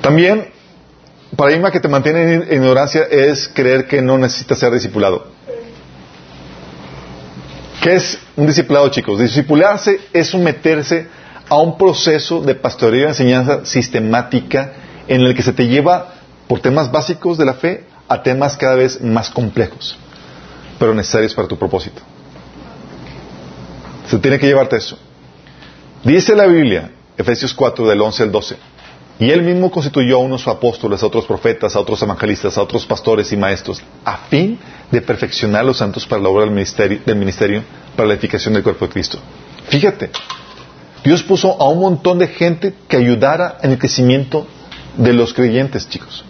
También, 0.00 0.48
paradigma 1.36 1.70
que 1.70 1.78
te 1.78 1.86
mantiene 1.86 2.34
en 2.34 2.52
ignorancia 2.52 3.04
es 3.08 3.48
creer 3.54 3.86
que 3.86 4.02
no 4.02 4.18
necesitas 4.18 4.58
ser 4.58 4.72
discipulado. 4.72 5.28
¿Qué 7.80 7.94
es 7.94 8.18
un 8.34 8.48
discipulado, 8.48 8.88
chicos? 8.88 9.20
Discipularse 9.20 10.00
es 10.12 10.26
someterse 10.26 11.06
a 11.48 11.56
un 11.56 11.78
proceso 11.78 12.40
de 12.40 12.54
pastoreo 12.54 13.06
y 13.06 13.08
enseñanza 13.08 13.64
sistemática 13.64 14.72
en 15.06 15.22
el 15.22 15.34
que 15.34 15.42
se 15.42 15.52
te 15.52 15.66
lleva 15.66 16.14
por 16.46 16.60
temas 16.60 16.90
básicos 16.90 17.38
de 17.38 17.44
la 17.44 17.54
fe 17.54 17.84
a 18.08 18.22
temas 18.22 18.56
cada 18.56 18.74
vez 18.74 19.00
más 19.00 19.30
complejos, 19.30 19.96
pero 20.78 20.94
necesarios 20.94 21.34
para 21.34 21.48
tu 21.48 21.58
propósito. 21.58 22.02
Se 24.06 24.18
tiene 24.18 24.38
que 24.38 24.46
llevarte 24.46 24.76
eso. 24.76 24.98
Dice 26.04 26.34
la 26.34 26.46
Biblia, 26.46 26.90
Efesios 27.16 27.52
4, 27.52 27.86
del 27.86 28.00
11 28.00 28.22
al 28.22 28.32
12, 28.32 28.56
y 29.18 29.30
él 29.30 29.42
mismo 29.42 29.70
constituyó 29.70 30.16
a 30.16 30.20
unos 30.20 30.46
apóstoles, 30.46 31.02
a 31.02 31.06
otros 31.06 31.26
profetas, 31.26 31.74
a 31.74 31.80
otros 31.80 32.00
evangelistas, 32.02 32.56
a 32.56 32.62
otros 32.62 32.86
pastores 32.86 33.32
y 33.32 33.36
maestros, 33.36 33.82
a 34.04 34.16
fin 34.28 34.58
de 34.90 35.02
perfeccionar 35.02 35.62
a 35.62 35.64
los 35.64 35.78
santos 35.78 36.06
para 36.06 36.22
la 36.22 36.28
obra 36.28 36.44
del 36.44 36.52
ministerio, 36.52 37.00
del 37.04 37.16
ministerio, 37.16 37.62
para 37.96 38.08
la 38.08 38.14
edificación 38.14 38.54
del 38.54 38.62
cuerpo 38.62 38.86
de 38.86 38.92
Cristo. 38.92 39.18
Fíjate, 39.68 40.10
Dios 41.04 41.22
puso 41.22 41.60
a 41.60 41.68
un 41.68 41.80
montón 41.80 42.18
de 42.18 42.28
gente 42.28 42.74
que 42.88 42.96
ayudara 42.96 43.58
en 43.62 43.72
el 43.72 43.78
crecimiento 43.78 44.46
de 44.96 45.12
los 45.12 45.32
creyentes, 45.32 45.88
chicos. 45.88 46.24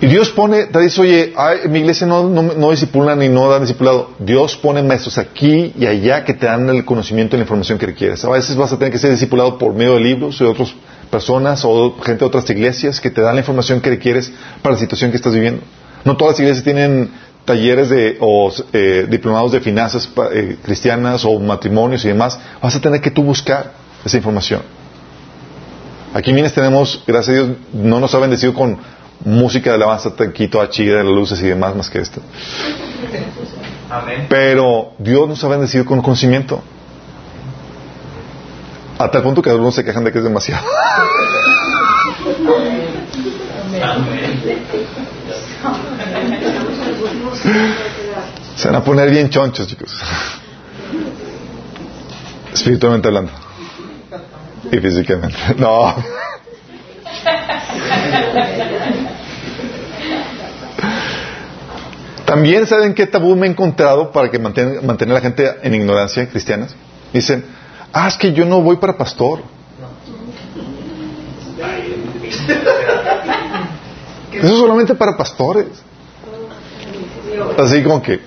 Y 0.00 0.06
Dios 0.06 0.28
pone, 0.30 0.64
te 0.64 0.80
dice, 0.80 1.00
oye, 1.00 1.32
mi 1.70 1.78
iglesia 1.78 2.06
no, 2.06 2.28
no, 2.28 2.42
no 2.42 3.16
ni 3.16 3.28
no 3.28 3.48
da 3.48 3.58
discipulado. 3.58 4.10
Dios 4.18 4.54
pone 4.54 4.82
maestros 4.82 5.16
aquí 5.16 5.72
y 5.78 5.86
allá 5.86 6.24
que 6.24 6.34
te 6.34 6.44
dan 6.44 6.68
el 6.68 6.84
conocimiento 6.84 7.36
y 7.36 7.38
la 7.38 7.44
información 7.44 7.78
que 7.78 7.86
requieres. 7.86 8.22
A 8.22 8.28
veces 8.28 8.54
vas 8.54 8.70
a 8.70 8.78
tener 8.78 8.92
que 8.92 8.98
ser 8.98 9.10
discipulado 9.12 9.56
por 9.56 9.72
medio 9.72 9.94
de 9.94 10.00
libros 10.00 10.38
de 10.38 10.44
otras 10.44 10.74
personas 11.10 11.64
o 11.64 11.96
gente 12.02 12.20
de 12.20 12.26
otras 12.26 12.50
iglesias 12.50 13.00
que 13.00 13.10
te 13.10 13.22
dan 13.22 13.36
la 13.36 13.40
información 13.40 13.80
que 13.80 13.88
requieres 13.88 14.30
para 14.60 14.74
la 14.74 14.80
situación 14.80 15.10
que 15.10 15.16
estás 15.16 15.32
viviendo. 15.32 15.62
No 16.04 16.18
todas 16.18 16.34
las 16.34 16.40
iglesias 16.40 16.64
tienen 16.64 17.10
talleres 17.44 17.90
de, 17.90 18.16
o 18.20 18.50
eh, 18.72 19.06
diplomados 19.08 19.52
de 19.52 19.60
finanzas 19.60 20.08
eh, 20.32 20.56
cristianas 20.62 21.24
o 21.24 21.38
matrimonios 21.38 22.04
y 22.04 22.08
demás. 22.08 22.38
Vas 22.62 22.74
a 22.74 22.80
tener 22.80 23.00
que 23.00 23.10
tú 23.10 23.22
buscar 23.22 23.72
esa 24.04 24.16
información. 24.16 24.62
Aquí 26.14 26.30
en 26.30 26.50
tenemos, 26.50 27.02
gracias 27.06 27.28
a 27.28 27.32
Dios, 27.32 27.56
no 27.72 28.00
nos 28.00 28.14
ha 28.14 28.18
bendecido 28.18 28.54
con 28.54 28.78
música 29.24 29.70
de 29.70 29.76
alabanza 29.76 30.14
tanquito 30.14 30.60
a 30.60 30.68
chida 30.68 30.98
de 30.98 31.04
las 31.04 31.12
luces 31.12 31.40
y 31.42 31.46
demás 31.46 31.74
más 31.74 31.90
que 31.90 31.98
esto. 31.98 32.20
Pero 34.28 34.92
Dios 34.98 35.28
nos 35.28 35.42
ha 35.42 35.48
bendecido 35.48 35.84
con 35.84 36.00
conocimiento. 36.02 36.62
A 38.98 39.10
tal 39.10 39.22
punto 39.22 39.42
que 39.42 39.50
algunos 39.50 39.74
se 39.74 39.84
quejan 39.84 40.04
de 40.04 40.12
que 40.12 40.18
es 40.18 40.24
demasiado. 40.24 40.64
Se 48.56 48.68
van 48.68 48.76
a 48.76 48.84
poner 48.84 49.10
bien 49.10 49.28
chonchos, 49.28 49.66
chicos. 49.66 49.92
Espiritualmente 52.52 53.08
hablando. 53.08 53.32
Y 54.70 54.78
físicamente. 54.78 55.36
No. 55.58 55.94
También 62.24 62.66
saben 62.66 62.94
qué 62.94 63.06
tabú 63.06 63.36
me 63.36 63.46
he 63.46 63.50
encontrado 63.50 64.10
para 64.10 64.30
que 64.30 64.38
mantener, 64.38 64.80
a 64.82 65.14
la 65.14 65.20
gente 65.20 65.56
en 65.62 65.74
ignorancia 65.74 66.28
cristianas. 66.28 66.74
Dicen, 67.12 67.44
ah, 67.92 68.08
es 68.08 68.16
que 68.16 68.32
yo 68.32 68.44
no 68.44 68.62
voy 68.62 68.76
para 68.76 68.96
pastor. 68.96 69.42
Eso 74.32 74.46
es 74.46 74.58
solamente 74.58 74.94
para 74.94 75.16
pastores. 75.16 75.66
Así 77.58 77.82
como 77.82 78.02
que... 78.02 78.20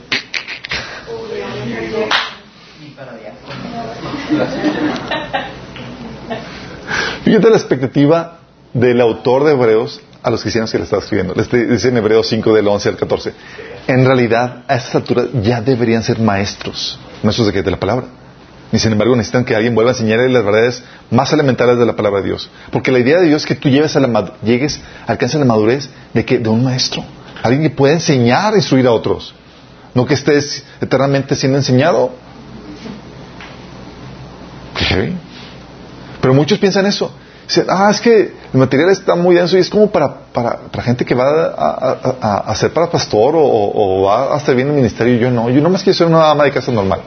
Fíjate 7.23 7.49
la 7.49 7.57
expectativa 7.57 8.39
del 8.73 9.01
autor 9.01 9.43
de 9.43 9.51
Hebreos 9.51 10.01
a 10.23 10.29
los 10.29 10.41
cristianos 10.41 10.71
que 10.71 10.77
le 10.77 10.83
está 10.83 10.97
escribiendo. 10.97 11.33
Les 11.35 11.49
dice 11.49 11.89
en 11.89 11.97
Hebreos 11.97 12.27
5 12.27 12.53
del 12.53 12.67
11 12.67 12.89
al 12.89 12.97
14. 12.97 13.33
En 13.87 14.05
realidad, 14.05 14.63
a 14.67 14.75
estas 14.75 14.95
alturas 14.95 15.27
ya 15.41 15.61
deberían 15.61 16.03
ser 16.03 16.19
maestros, 16.19 16.99
maestros 17.23 17.47
de, 17.47 17.53
qué? 17.53 17.63
de 17.63 17.71
la 17.71 17.79
palabra. 17.79 18.07
Y 18.71 18.79
sin 18.79 18.91
embargo 18.91 19.15
necesitan 19.15 19.45
que 19.45 19.55
alguien 19.55 19.73
vuelva 19.73 19.91
a 19.91 19.93
enseñarles 19.93 20.31
las 20.31 20.43
verdades 20.43 20.83
más 21.09 21.31
elementales 21.31 21.77
de 21.77 21.85
la 21.85 21.95
palabra 21.95 22.19
de 22.19 22.27
Dios. 22.27 22.49
Porque 22.71 22.91
la 22.91 22.99
idea 22.99 23.19
de 23.19 23.27
Dios 23.27 23.43
es 23.43 23.47
que 23.47 23.55
tú 23.55 23.69
lleves 23.69 23.95
a 23.95 24.01
la, 24.01 24.33
llegues, 24.43 24.81
alcances 25.05 25.39
la 25.39 25.45
madurez 25.45 25.89
de, 26.13 26.25
que, 26.25 26.39
de 26.39 26.49
un 26.49 26.65
maestro. 26.65 27.05
Alguien 27.43 27.63
que 27.63 27.69
pueda 27.69 27.93
enseñar, 27.93 28.53
e 28.53 28.57
instruir 28.57 28.87
a 28.87 28.91
otros. 28.91 29.33
No 29.93 30.05
que 30.05 30.13
estés 30.13 30.63
eternamente 30.81 31.35
siendo 31.35 31.57
enseñado. 31.57 32.11
Pero 36.21 36.33
muchos 36.33 36.59
piensan 36.59 36.85
eso 36.85 37.11
ah, 37.69 37.89
es 37.91 38.01
que 38.01 38.33
el 38.53 38.59
material 38.59 38.89
está 38.89 39.15
muy 39.15 39.35
denso 39.35 39.55
y 39.57 39.61
es 39.61 39.69
como 39.69 39.89
para, 39.89 40.13
para, 40.33 40.57
para 40.71 40.83
gente 40.83 41.05
que 41.05 41.15
va 41.15 41.25
a, 41.25 42.43
a, 42.45 42.55
ser 42.55 42.71
para 42.71 42.89
pastor 42.89 43.33
o, 43.35 44.03
va 44.03 44.35
a 44.35 44.39
bien 44.51 44.67
en 44.67 44.69
el 44.69 44.75
ministerio. 44.75 45.15
Y 45.15 45.19
yo 45.19 45.31
no, 45.31 45.49
yo 45.49 45.61
no 45.61 45.69
más 45.69 45.83
quiero 45.83 45.97
ser 45.97 46.07
una 46.07 46.29
ama 46.29 46.43
de 46.43 46.51
casa 46.51 46.71
normal. 46.71 46.99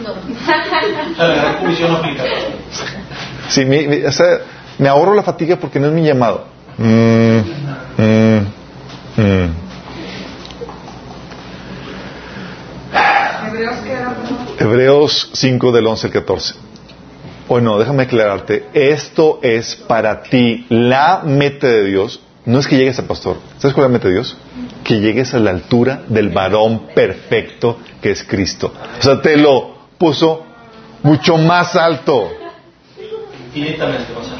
No. 0.00 0.10
sí, 3.48 3.64
me, 3.64 4.06
o 4.06 4.12
sea, 4.12 4.38
me 4.78 4.88
ahorro 4.88 5.14
la 5.14 5.22
fatiga 5.22 5.56
porque 5.56 5.80
no 5.80 5.88
es 5.88 5.92
mi 5.92 6.04
llamado. 6.04 6.44
Mm, 6.76 7.38
mm, 7.96 8.46
mm. 9.16 9.67
Hebreos 14.68 15.30
5 15.32 15.72
del 15.72 15.86
11 15.86 16.08
al 16.08 16.12
14. 16.12 16.54
O 17.48 17.60
no, 17.60 17.78
déjame 17.78 18.02
aclararte, 18.02 18.66
esto 18.74 19.38
es 19.42 19.74
para 19.74 20.22
ti. 20.22 20.66
La 20.68 21.22
meta 21.24 21.66
de 21.66 21.84
Dios 21.84 22.20
no 22.44 22.58
es 22.58 22.66
que 22.66 22.76
llegues 22.76 22.98
a 22.98 23.06
pastor. 23.06 23.38
¿Sabes 23.56 23.74
cuál 23.74 23.86
es 23.86 23.92
la 23.92 23.98
meta 23.98 24.08
de 24.08 24.14
Dios? 24.14 24.36
Que 24.84 25.00
llegues 25.00 25.32
a 25.32 25.38
la 25.38 25.50
altura 25.50 26.02
del 26.08 26.28
varón 26.28 26.88
perfecto 26.94 27.78
que 28.02 28.10
es 28.10 28.22
Cristo. 28.24 28.72
O 28.98 29.02
sea, 29.02 29.22
te 29.22 29.38
lo 29.38 29.88
puso 29.96 30.44
mucho 31.02 31.38
más 31.38 31.74
alto. 31.74 32.30
Infinitamente 33.54 34.12
más 34.12 34.28
alto. 34.28 34.38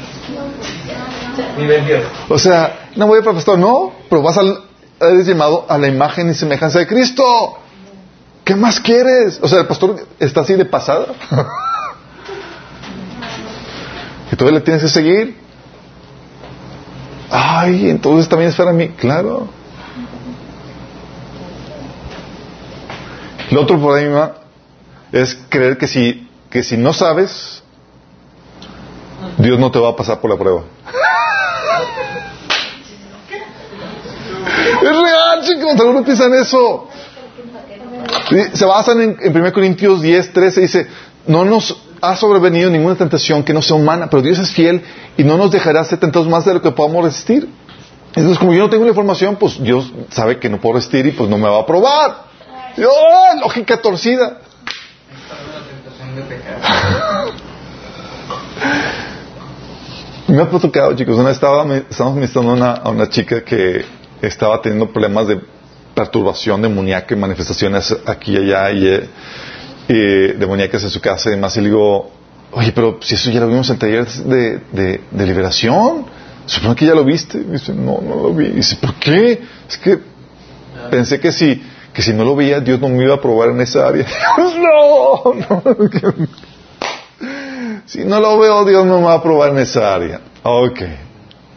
O 2.29 2.37
sea, 2.37 2.89
no 2.95 3.07
voy 3.07 3.21
para 3.21 3.33
pastor, 3.33 3.57
no, 3.57 3.93
pero 4.07 4.21
vas 4.21 4.37
al, 4.37 4.59
eres 5.01 5.25
llamado 5.25 5.65
a 5.67 5.79
la 5.79 5.87
imagen 5.87 6.29
y 6.29 6.35
semejanza 6.35 6.77
de 6.77 6.85
Cristo. 6.85 7.57
¿Qué 8.49 8.55
más 8.55 8.79
quieres? 8.79 9.39
O 9.43 9.47
sea, 9.47 9.59
el 9.59 9.67
pastor 9.67 10.07
está 10.17 10.41
así 10.41 10.55
de 10.55 10.65
pasada. 10.65 11.05
que 14.27 14.35
todavía 14.35 14.57
le 14.57 14.65
tienes 14.65 14.81
que 14.81 14.89
seguir. 14.89 15.37
Ay, 17.29 17.91
entonces 17.91 18.27
también 18.27 18.49
es 18.49 18.55
para 18.55 18.73
mí. 18.73 18.89
Claro. 18.89 19.47
El 23.51 23.57
otro 23.59 23.79
problema 23.79 24.33
es 25.11 25.37
creer 25.49 25.77
que 25.77 25.85
si, 25.85 26.27
que 26.49 26.63
si 26.63 26.75
no 26.75 26.91
sabes, 26.91 27.61
Dios 29.37 29.59
no 29.59 29.69
te 29.69 29.77
va 29.77 29.89
a 29.89 29.95
pasar 29.95 30.21
por 30.21 30.31
la 30.31 30.37
prueba. 30.37 30.63
es 34.81 34.81
real, 34.81 35.43
chicos, 35.43 35.79
algunos 35.79 36.03
piensan 36.03 36.33
eso. 36.33 36.89
Se 38.53 38.65
basan 38.65 39.01
en, 39.01 39.17
en 39.21 39.35
1 39.35 39.53
Corintios 39.53 40.01
10, 40.01 40.33
13, 40.33 40.61
dice, 40.61 40.87
no 41.27 41.45
nos 41.45 41.77
ha 42.01 42.15
sobrevenido 42.15 42.69
ninguna 42.69 42.95
tentación 42.95 43.43
que 43.43 43.53
no 43.53 43.61
sea 43.61 43.75
humana, 43.75 44.09
pero 44.09 44.21
Dios 44.21 44.39
es 44.39 44.51
fiel 44.51 44.81
y 45.17 45.23
no 45.23 45.37
nos 45.37 45.51
dejará 45.51 45.83
ser 45.83 45.99
tentados 45.99 46.27
más 46.27 46.45
de 46.45 46.53
lo 46.53 46.61
que 46.61 46.71
podamos 46.71 47.03
resistir. 47.03 47.49
Entonces, 48.15 48.39
como 48.39 48.53
yo 48.53 48.63
no 48.63 48.69
tengo 48.69 48.83
la 48.83 48.89
información, 48.89 49.35
pues 49.35 49.61
Dios 49.61 49.91
sabe 50.09 50.39
que 50.39 50.49
no 50.49 50.59
puedo 50.59 50.75
resistir 50.75 51.05
y 51.05 51.11
pues 51.11 51.29
no 51.29 51.37
me 51.37 51.47
va 51.47 51.59
a 51.59 51.65
probar. 51.65 52.29
¡Oh, 52.77 53.39
lógica 53.41 53.81
torcida! 53.81 54.29
me 60.27 60.41
ha 60.41 60.45
tocado, 60.47 60.95
chicos. 60.95 61.17
Una 61.17 61.31
estaba, 61.31 61.65
estábamos 61.75 62.15
ministrando 62.15 62.63
a 62.63 62.89
una 62.89 63.09
chica 63.09 63.43
que 63.43 63.83
estaba 64.21 64.61
teniendo 64.61 64.91
problemas 64.91 65.27
de 65.27 65.41
perturbación 65.99 66.61
demoníaca 66.61 67.13
y 67.13 67.17
manifestaciones 67.17 67.93
aquí 68.05 68.31
y 68.31 68.37
allá. 68.37 68.71
Y, 68.71 68.87
eh, 69.91 70.35
demoníacas 70.37 70.83
en 70.83 70.89
su 70.89 71.01
casa 71.01 71.29
y 71.29 71.33
demás. 71.33 71.57
Y 71.57 71.61
le 71.61 71.65
digo, 71.67 72.09
oye, 72.51 72.71
pero 72.71 72.99
si 73.01 73.15
eso 73.15 73.29
ya 73.31 73.41
lo 73.41 73.47
vimos 73.47 73.67
en 73.69 73.73
el 73.73 73.79
taller 73.79 74.07
de, 74.07 75.01
liberación, 75.11 76.05
supongo 76.45 76.75
que 76.75 76.85
ya 76.85 76.95
lo 76.95 77.03
viste. 77.03 77.39
Dice, 77.39 77.73
no, 77.73 77.99
no 78.01 78.15
lo 78.15 78.33
vi. 78.33 78.47
Dice, 78.49 78.77
¿por 78.77 78.93
qué? 78.95 79.41
Es 79.67 79.77
que 79.77 79.99
pensé 80.89 81.19
que 81.19 81.33
si, 81.33 81.61
que 81.93 82.01
si 82.01 82.13
no 82.13 82.23
lo 82.23 82.33
veía, 82.33 82.61
Dios 82.61 82.79
no 82.79 82.87
me 82.87 83.03
iba 83.03 83.15
a 83.15 83.21
probar 83.21 83.49
en 83.49 83.59
esa 83.59 83.85
área. 83.85 84.05
no, 84.37 85.33
no. 85.33 85.63
Si 87.87 88.05
no 88.05 88.19
lo 88.21 88.39
veo, 88.39 88.63
Dios 88.63 88.85
no 88.85 88.99
me 88.99 89.07
va 89.07 89.15
a 89.15 89.23
probar 89.23 89.49
en 89.49 89.57
esa 89.57 89.93
área. 89.93 90.21
Ok. 90.43 90.79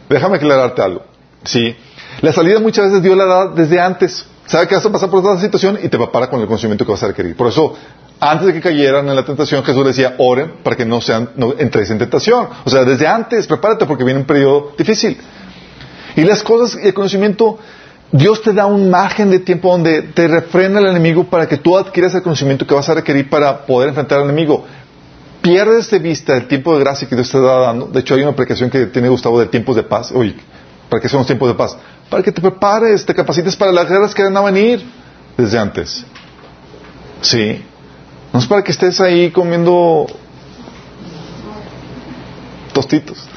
Déjame 0.09 0.35
aclararte 0.35 0.81
algo. 0.81 1.03
Sí. 1.45 1.75
La 2.21 2.33
salida 2.33 2.59
muchas 2.59 2.85
veces 2.85 3.03
Dios 3.03 3.15
la 3.15 3.25
da 3.25 3.47
desde 3.47 3.79
antes. 3.79 4.25
Sabe 4.45 4.67
que 4.67 4.75
vas 4.75 4.85
a 4.85 4.91
pasar 4.91 5.09
por 5.09 5.19
esta 5.19 5.39
situación 5.39 5.79
y 5.81 5.87
te 5.87 5.97
prepara 5.97 6.29
con 6.29 6.41
el 6.41 6.47
conocimiento 6.47 6.85
que 6.85 6.91
vas 6.91 7.03
a 7.03 7.07
requerir. 7.07 7.35
Por 7.35 7.47
eso, 7.47 7.75
antes 8.19 8.47
de 8.47 8.53
que 8.53 8.61
cayeran 8.61 9.07
en 9.07 9.15
la 9.15 9.25
tentación, 9.25 9.63
Jesús 9.63 9.85
decía, 9.85 10.15
oren 10.17 10.53
para 10.63 10.75
que 10.75 10.85
no 10.85 11.01
sean, 11.01 11.29
no 11.35 11.53
entréis 11.57 11.89
en 11.91 11.97
tentación. 11.97 12.47
O 12.65 12.69
sea, 12.69 12.83
desde 12.83 13.07
antes, 13.07 13.47
prepárate 13.47 13.85
porque 13.85 14.03
viene 14.03 14.19
un 14.19 14.25
periodo 14.25 14.73
difícil. 14.77 15.17
Y 16.15 16.21
las 16.23 16.43
cosas 16.43 16.79
y 16.81 16.87
el 16.87 16.93
conocimiento, 16.93 17.57
Dios 18.11 18.41
te 18.41 18.53
da 18.53 18.65
un 18.65 18.89
margen 18.89 19.31
de 19.31 19.39
tiempo 19.39 19.71
donde 19.71 20.01
te 20.01 20.27
refrena 20.27 20.79
el 20.79 20.87
enemigo 20.87 21.23
para 21.23 21.47
que 21.47 21.57
tú 21.57 21.77
adquieras 21.77 22.13
el 22.13 22.21
conocimiento 22.21 22.67
que 22.67 22.75
vas 22.75 22.87
a 22.89 22.93
requerir 22.95 23.29
para 23.29 23.65
poder 23.65 23.89
enfrentar 23.89 24.19
al 24.19 24.25
enemigo. 24.25 24.65
Pierdes 25.41 25.89
de 25.89 25.99
vista 25.99 26.37
el 26.37 26.47
tiempo 26.47 26.77
de 26.77 26.83
gracia 26.83 27.07
que 27.07 27.15
Dios 27.15 27.29
te 27.31 27.37
está 27.37 27.49
dando. 27.49 27.87
De 27.87 28.01
hecho, 28.01 28.13
hay 28.13 28.21
una 28.21 28.31
aplicación 28.31 28.69
que 28.69 28.85
tiene 28.87 29.09
Gustavo 29.09 29.39
de 29.39 29.47
tiempos 29.47 29.75
de 29.75 29.83
paz. 29.83 30.11
Oye, 30.11 30.35
¿para 30.89 31.01
qué 31.01 31.09
son 31.09 31.19
los 31.19 31.27
tiempos 31.27 31.49
de 31.49 31.55
paz? 31.55 31.77
Para 32.13 32.21
que 32.21 32.31
te 32.31 32.41
prepares, 32.41 33.03
te 33.03 33.15
capacites 33.15 33.55
para 33.55 33.71
las 33.71 33.89
guerras 33.89 34.13
que 34.13 34.21
van 34.21 34.37
a 34.37 34.41
venir 34.41 34.85
desde 35.35 35.57
antes. 35.57 36.05
Sí. 37.21 37.59
No 38.31 38.37
es 38.37 38.45
para 38.45 38.63
que 38.63 38.71
estés 38.71 39.01
ahí 39.01 39.31
comiendo 39.31 40.05
tostitos. 42.71 43.17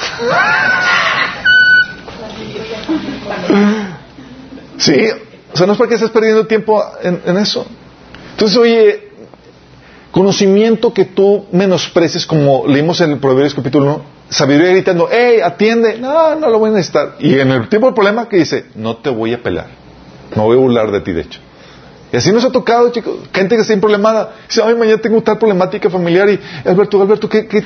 Sí, 4.77 5.09
o 5.55 5.57
sea, 5.57 5.67
no 5.67 5.73
es 5.73 5.79
para 5.79 5.89
que 5.89 5.95
estés 5.95 6.11
perdiendo 6.11 6.47
tiempo 6.47 6.85
en, 7.03 7.23
en 7.25 7.39
eso. 7.39 7.67
Entonces, 8.33 8.59
oye, 8.59 9.09
conocimiento 10.11 10.93
que 10.93 11.07
tú 11.07 11.47
menosprecies, 11.51 12.27
como 12.27 12.67
leímos 12.67 13.01
en 13.01 13.13
el 13.13 13.19
Proverbios 13.19 13.55
capítulo 13.55 13.87
1, 13.87 14.16
sabiduría 14.29 14.73
gritando, 14.73 15.11
¡Ey, 15.11 15.41
atiende! 15.41 15.99
No, 15.99 16.35
no 16.35 16.51
lo 16.51 16.59
voy 16.59 16.71
a 16.71 16.75
necesitar. 16.75 17.15
Y 17.19 17.39
en 17.39 17.51
el 17.51 17.69
tiempo 17.69 17.87
del 17.87 17.95
problema 17.95 18.29
que 18.29 18.39
dice, 18.39 18.67
no 18.75 18.97
te 18.97 19.11
voy 19.11 19.33
a 19.33 19.43
pelar. 19.43 19.69
No 20.35 20.45
voy 20.45 20.57
a 20.57 20.61
burlar 20.61 20.91
de 20.91 21.01
ti, 21.01 21.13
de 21.13 21.23
hecho. 21.23 21.41
Y 22.13 22.17
así 22.17 22.33
nos 22.33 22.45
ha 22.45 22.51
tocado, 22.51 22.91
chicos. 22.91 23.17
Gente 23.33 23.57
que 23.57 23.63
está 23.63 23.77
problemada. 23.79 24.35
Dice, 24.49 24.63
ay, 24.65 24.75
mañana 24.75 25.01
tengo 25.01 25.23
tal 25.23 25.39
problemática 25.39 25.91
familiar. 25.91 26.29
Y, 26.29 26.41
Alberto, 26.65 27.01
Alberto, 27.01 27.29
¿qué, 27.29 27.47
qué 27.47 27.63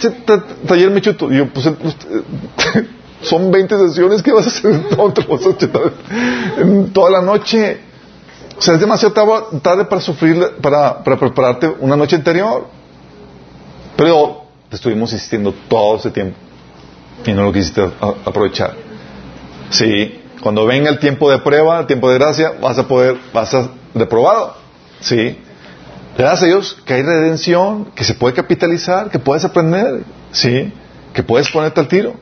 taller 0.66 0.90
me 0.90 1.00
chuto? 1.00 1.32
Y 1.32 1.38
yo, 1.38 1.48
pues, 1.48 1.66
son 3.22 3.50
20 3.50 3.88
sesiones 3.88 4.22
que 4.22 4.32
vas 4.32 4.46
a 4.46 4.48
hacer 4.48 4.82
toda 6.92 7.10
la 7.10 7.22
noche. 7.22 7.80
O 8.56 8.62
sea, 8.62 8.74
es 8.74 8.80
demasiado 8.80 9.14
tarde 9.62 9.86
para 9.86 10.00
sufrir, 10.00 10.56
para, 10.60 11.02
para 11.02 11.18
prepararte 11.18 11.68
una 11.80 11.96
noche 11.96 12.16
anterior. 12.16 12.66
Pero 13.96 14.44
estuvimos 14.70 15.12
insistiendo 15.12 15.54
todo 15.68 15.96
ese 15.96 16.10
tiempo 16.10 16.36
y 17.26 17.32
no 17.32 17.44
lo 17.44 17.52
quisiste 17.52 17.82
aprovechar. 18.24 18.74
Sí, 19.70 20.20
cuando 20.42 20.66
venga 20.66 20.90
el 20.90 20.98
tiempo 20.98 21.30
de 21.30 21.38
prueba, 21.38 21.80
el 21.80 21.86
tiempo 21.86 22.10
de 22.10 22.18
gracia, 22.18 22.52
vas 22.60 22.78
a 22.78 22.88
poder, 22.88 23.16
vas 23.32 23.52
a 23.54 23.70
reprobado. 23.94 24.56
Sí. 25.00 25.38
Gracias 26.16 26.42
a 26.42 26.46
Dios 26.46 26.76
que 26.84 26.94
hay 26.94 27.02
redención, 27.02 27.86
que 27.94 28.04
se 28.04 28.14
puede 28.14 28.34
capitalizar, 28.34 29.10
que 29.10 29.18
puedes 29.18 29.44
aprender, 29.44 30.02
sí, 30.32 30.72
que 31.14 31.22
puedes 31.22 31.48
ponerte 31.50 31.80
al 31.80 31.88
tiro. 31.88 32.14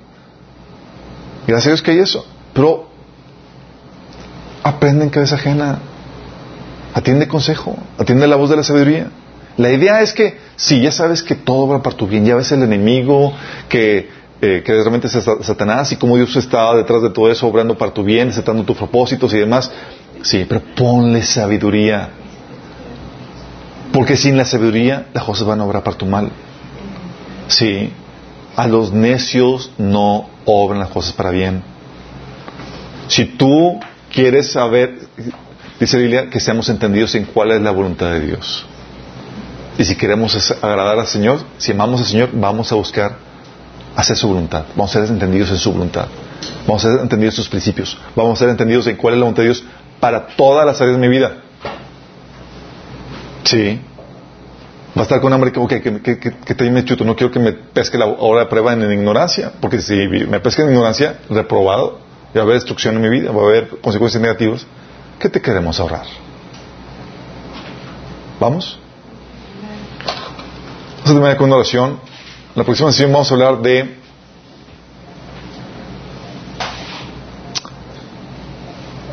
Gracias 1.46 1.66
a 1.66 1.70
Dios 1.70 1.82
que 1.82 1.92
hay 1.92 1.98
eso. 2.00 2.26
Pero 2.52 2.88
aprende 4.62 5.04
en 5.04 5.10
cabeza 5.10 5.36
ajena. 5.36 5.78
Atiende 6.94 7.28
consejo, 7.28 7.76
atiende 7.98 8.26
la 8.26 8.36
voz 8.36 8.50
de 8.50 8.56
la 8.56 8.62
sabiduría. 8.62 9.08
La 9.56 9.72
idea 9.72 10.02
es 10.02 10.12
que 10.12 10.38
si 10.56 10.80
ya 10.80 10.92
sabes 10.92 11.22
que 11.22 11.34
todo 11.34 11.68
va 11.68 11.82
para 11.82 11.96
tu 11.96 12.06
bien, 12.06 12.24
ya 12.24 12.36
ves 12.36 12.52
el 12.52 12.62
enemigo, 12.62 13.32
que, 13.68 14.08
eh, 14.40 14.62
que 14.64 14.72
realmente 14.72 15.08
es 15.08 15.12
Satanás 15.12 15.90
y 15.90 15.96
cómo 15.96 16.16
Dios 16.16 16.34
está 16.36 16.74
detrás 16.76 17.02
de 17.02 17.10
todo 17.10 17.30
eso, 17.30 17.48
obrando 17.48 17.76
para 17.76 17.92
tu 17.92 18.04
bien, 18.04 18.28
aceptando 18.28 18.62
tus 18.64 18.76
propósitos 18.76 19.34
y 19.34 19.38
demás, 19.38 19.70
sí, 20.22 20.46
pero 20.48 20.62
ponle 20.76 21.22
sabiduría. 21.22 22.10
Porque 23.92 24.16
sin 24.16 24.36
la 24.36 24.44
sabiduría 24.44 25.06
las 25.12 25.24
cosas 25.24 25.46
van 25.46 25.60
a 25.60 25.64
obrar 25.64 25.82
para 25.82 25.96
tu 25.96 26.06
mal. 26.06 26.30
Sí, 27.48 27.90
a 28.54 28.68
los 28.68 28.92
necios 28.92 29.72
no 29.76 30.28
obran 30.44 30.78
las 30.78 30.90
cosas 30.90 31.12
para 31.14 31.30
bien. 31.30 31.62
Si 33.08 33.24
tú 33.24 33.80
quieres 34.12 34.52
saber, 34.52 35.00
dice 35.80 35.98
Biblia, 35.98 36.30
que 36.30 36.38
seamos 36.38 36.68
entendidos 36.68 37.14
en 37.16 37.24
cuál 37.24 37.52
es 37.52 37.60
la 37.60 37.72
voluntad 37.72 38.12
de 38.12 38.20
Dios. 38.20 38.66
Y 39.78 39.84
si 39.84 39.96
queremos 39.96 40.52
agradar 40.62 40.98
al 40.98 41.06
Señor, 41.06 41.40
si 41.56 41.72
amamos 41.72 42.00
al 42.00 42.06
Señor, 42.06 42.30
vamos 42.32 42.70
a 42.70 42.74
buscar 42.74 43.27
hacer 43.98 44.16
su 44.16 44.28
voluntad. 44.28 44.64
Vamos 44.76 44.94
a 44.94 45.00
ser 45.00 45.10
entendidos 45.10 45.50
en 45.50 45.58
su 45.58 45.72
voluntad. 45.72 46.06
Vamos 46.68 46.84
a 46.84 46.92
ser 46.92 47.00
entendidos 47.00 47.34
en 47.34 47.36
sus 47.36 47.48
principios. 47.48 47.98
Vamos 48.14 48.38
a 48.38 48.44
ser 48.44 48.48
entendidos 48.48 48.86
en 48.86 48.96
cuál 48.96 49.14
es 49.14 49.18
la 49.18 49.24
voluntad 49.24 49.42
de 49.42 49.48
Dios 49.48 49.64
para 49.98 50.28
todas 50.28 50.64
las 50.64 50.80
áreas 50.80 51.00
de 51.00 51.08
mi 51.08 51.08
vida. 51.08 51.38
Sí. 53.42 53.80
Va 54.96 55.00
a 55.00 55.02
estar 55.02 55.20
con 55.20 55.32
hambre 55.32 55.50
que, 55.50 55.82
que, 55.82 56.00
que, 56.00 56.18
que, 56.20 56.54
te 56.54 56.70
me 56.70 56.84
chuto. 56.84 57.04
No 57.04 57.16
quiero 57.16 57.32
que 57.32 57.40
me 57.40 57.52
pesque 57.52 57.98
la 57.98 58.06
hora 58.06 58.42
de 58.42 58.46
prueba 58.46 58.72
en, 58.72 58.90
ignorancia. 58.92 59.50
Porque 59.60 59.82
si 59.82 60.06
me 60.06 60.38
pesque 60.38 60.62
en 60.62 60.68
ignorancia, 60.68 61.18
reprobado, 61.28 61.98
va 62.36 62.40
a 62.40 62.44
haber 62.44 62.54
destrucción 62.54 62.94
en 62.94 63.02
mi 63.02 63.08
vida, 63.08 63.32
va 63.32 63.42
a 63.42 63.46
haber 63.46 63.68
consecuencias 63.80 64.22
negativas. 64.22 64.64
¿Qué 65.18 65.28
te 65.28 65.42
queremos 65.42 65.80
ahorrar? 65.80 66.06
¿Vamos? 68.38 68.78
A 71.02 71.04
terminar 71.04 71.42
una 71.42 71.56
oración. 71.56 72.07
La 72.58 72.64
próxima 72.64 72.90
sesión 72.90 73.12
vamos 73.12 73.30
a 73.30 73.34
hablar 73.34 73.62
de 73.62 73.98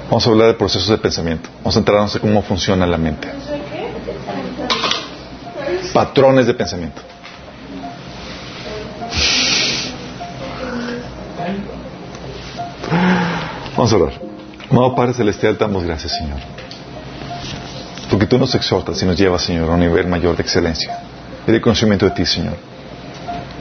Vamos 0.09 0.25
a 0.25 0.29
hablar 0.31 0.47
de 0.47 0.53
procesos 0.55 0.89
de 0.89 0.97
pensamiento. 0.97 1.47
Vamos 1.59 1.75
a 1.75 1.79
enterarnos 1.79 2.15
en 2.15 2.21
cómo 2.21 2.41
funciona 2.41 2.87
la 2.87 2.97
mente. 2.97 3.27
Patrones 5.93 6.47
de 6.47 6.55
pensamiento. 6.55 7.03
Vamos 13.77 13.93
a 13.93 13.95
orar. 13.95 14.13
Amado 14.71 14.95
Padre 14.95 15.13
Celestial, 15.13 15.55
damos 15.55 15.83
gracias, 15.83 16.13
Señor. 16.17 16.39
Porque 18.09 18.25
tú 18.25 18.39
nos 18.39 18.55
exhortas 18.55 18.99
y 19.03 19.05
nos 19.05 19.15
llevas, 19.15 19.43
Señor, 19.43 19.69
a 19.69 19.73
un 19.73 19.81
nivel 19.81 20.07
mayor 20.07 20.35
de 20.35 20.41
excelencia 20.41 20.99
y 21.45 21.51
de 21.51 21.61
conocimiento 21.61 22.05
de 22.05 22.11
ti, 22.11 22.25
Señor. 22.25 22.74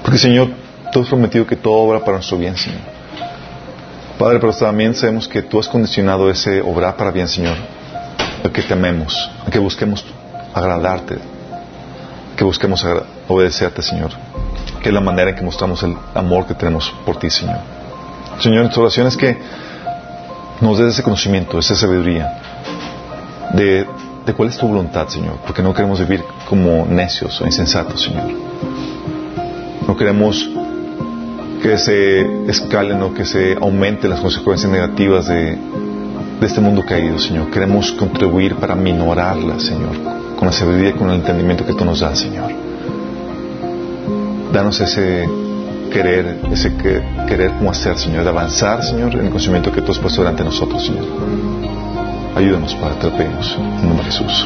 Porque, 0.04 0.18
Señor, 0.18 0.50
tú 0.92 1.00
has 1.00 1.08
prometido 1.08 1.46
que 1.46 1.56
todo 1.56 1.74
obra 1.74 2.00
para 2.00 2.18
nuestro 2.18 2.36
bien, 2.36 2.56
Señor. 2.56 2.80
Padre, 4.18 4.38
pero 4.38 4.52
también 4.52 4.94
sabemos 4.94 5.26
que 5.26 5.42
tú 5.42 5.58
has 5.58 5.66
condicionado 5.66 6.30
ese 6.30 6.60
obrar 6.60 6.94
para 6.96 7.10
bien, 7.10 7.26
Señor, 7.26 7.56
a 8.44 8.48
que 8.50 8.62
te 8.62 8.74
amemos, 8.74 9.30
a 9.44 9.50
que 9.50 9.58
busquemos 9.58 10.04
agradarte, 10.52 11.16
que 12.36 12.44
busquemos 12.44 12.86
obedecerte, 13.26 13.80
Señor, 13.80 14.10
que 14.82 14.90
es 14.90 14.94
la 14.94 15.00
manera 15.00 15.30
en 15.30 15.36
que 15.36 15.42
mostramos 15.42 15.82
el 15.82 15.96
amor 16.14 16.46
que 16.46 16.54
tenemos 16.54 16.94
por 17.06 17.16
ti, 17.18 17.30
Señor. 17.30 17.58
Señor, 18.40 18.60
nuestra 18.60 18.82
oración 18.82 19.06
es 19.06 19.16
que 19.16 19.38
nos 20.60 20.78
des 20.78 20.92
ese 20.92 21.02
conocimiento, 21.02 21.58
esa 21.58 21.74
sabiduría 21.74 22.40
de 23.54 23.86
cuál 24.36 24.50
es 24.50 24.58
tu 24.58 24.68
voluntad, 24.68 25.08
Señor, 25.08 25.38
porque 25.46 25.62
no 25.62 25.72
queremos 25.72 25.98
vivir 25.98 26.22
como 26.48 26.84
necios 26.84 27.40
o 27.40 27.46
insensatos, 27.46 28.02
Señor. 28.02 28.30
No 29.94 29.98
queremos 29.98 30.50
que 31.62 31.78
se 31.78 32.50
escalen 32.50 33.00
o 33.00 33.14
que 33.14 33.24
se 33.24 33.54
aumenten 33.54 34.10
las 34.10 34.18
consecuencias 34.18 34.68
negativas 34.68 35.28
de, 35.28 35.56
este 36.42 36.60
mundo 36.60 36.84
caído, 36.84 37.16
Señor. 37.20 37.48
Queremos 37.52 37.92
contribuir 37.92 38.56
para 38.56 38.74
minorarlas, 38.74 39.62
Señor, 39.62 39.92
con 40.36 40.46
la 40.46 40.52
sabiduría 40.52 40.90
y 40.90 40.92
con 40.94 41.10
el 41.10 41.20
entendimiento 41.20 41.64
que 41.64 41.74
tú 41.74 41.84
nos 41.84 42.00
das, 42.00 42.18
Señor. 42.18 42.50
Danos 44.52 44.80
ese 44.80 45.28
querer, 45.92 46.40
ese 46.50 46.74
querer 47.28 47.52
como 47.52 47.70
hacer, 47.70 47.96
Señor, 47.96 48.24
de 48.24 48.30
avanzar, 48.30 48.82
Señor, 48.82 49.14
en 49.14 49.20
el 49.20 49.28
conocimiento 49.28 49.70
que 49.70 49.80
tú 49.80 49.92
has 49.92 49.98
puesto 50.00 50.22
delante 50.22 50.42
de 50.42 50.48
nosotros, 50.48 50.84
Señor. 50.84 51.04
Ayúdanos, 52.34 52.74
para 52.74 52.96
te 52.96 53.06
lo 53.06 53.16
pedimos. 53.16 53.56
En 53.80 53.88
nombre 53.88 54.04
de 54.04 54.10
Jesús. 54.10 54.44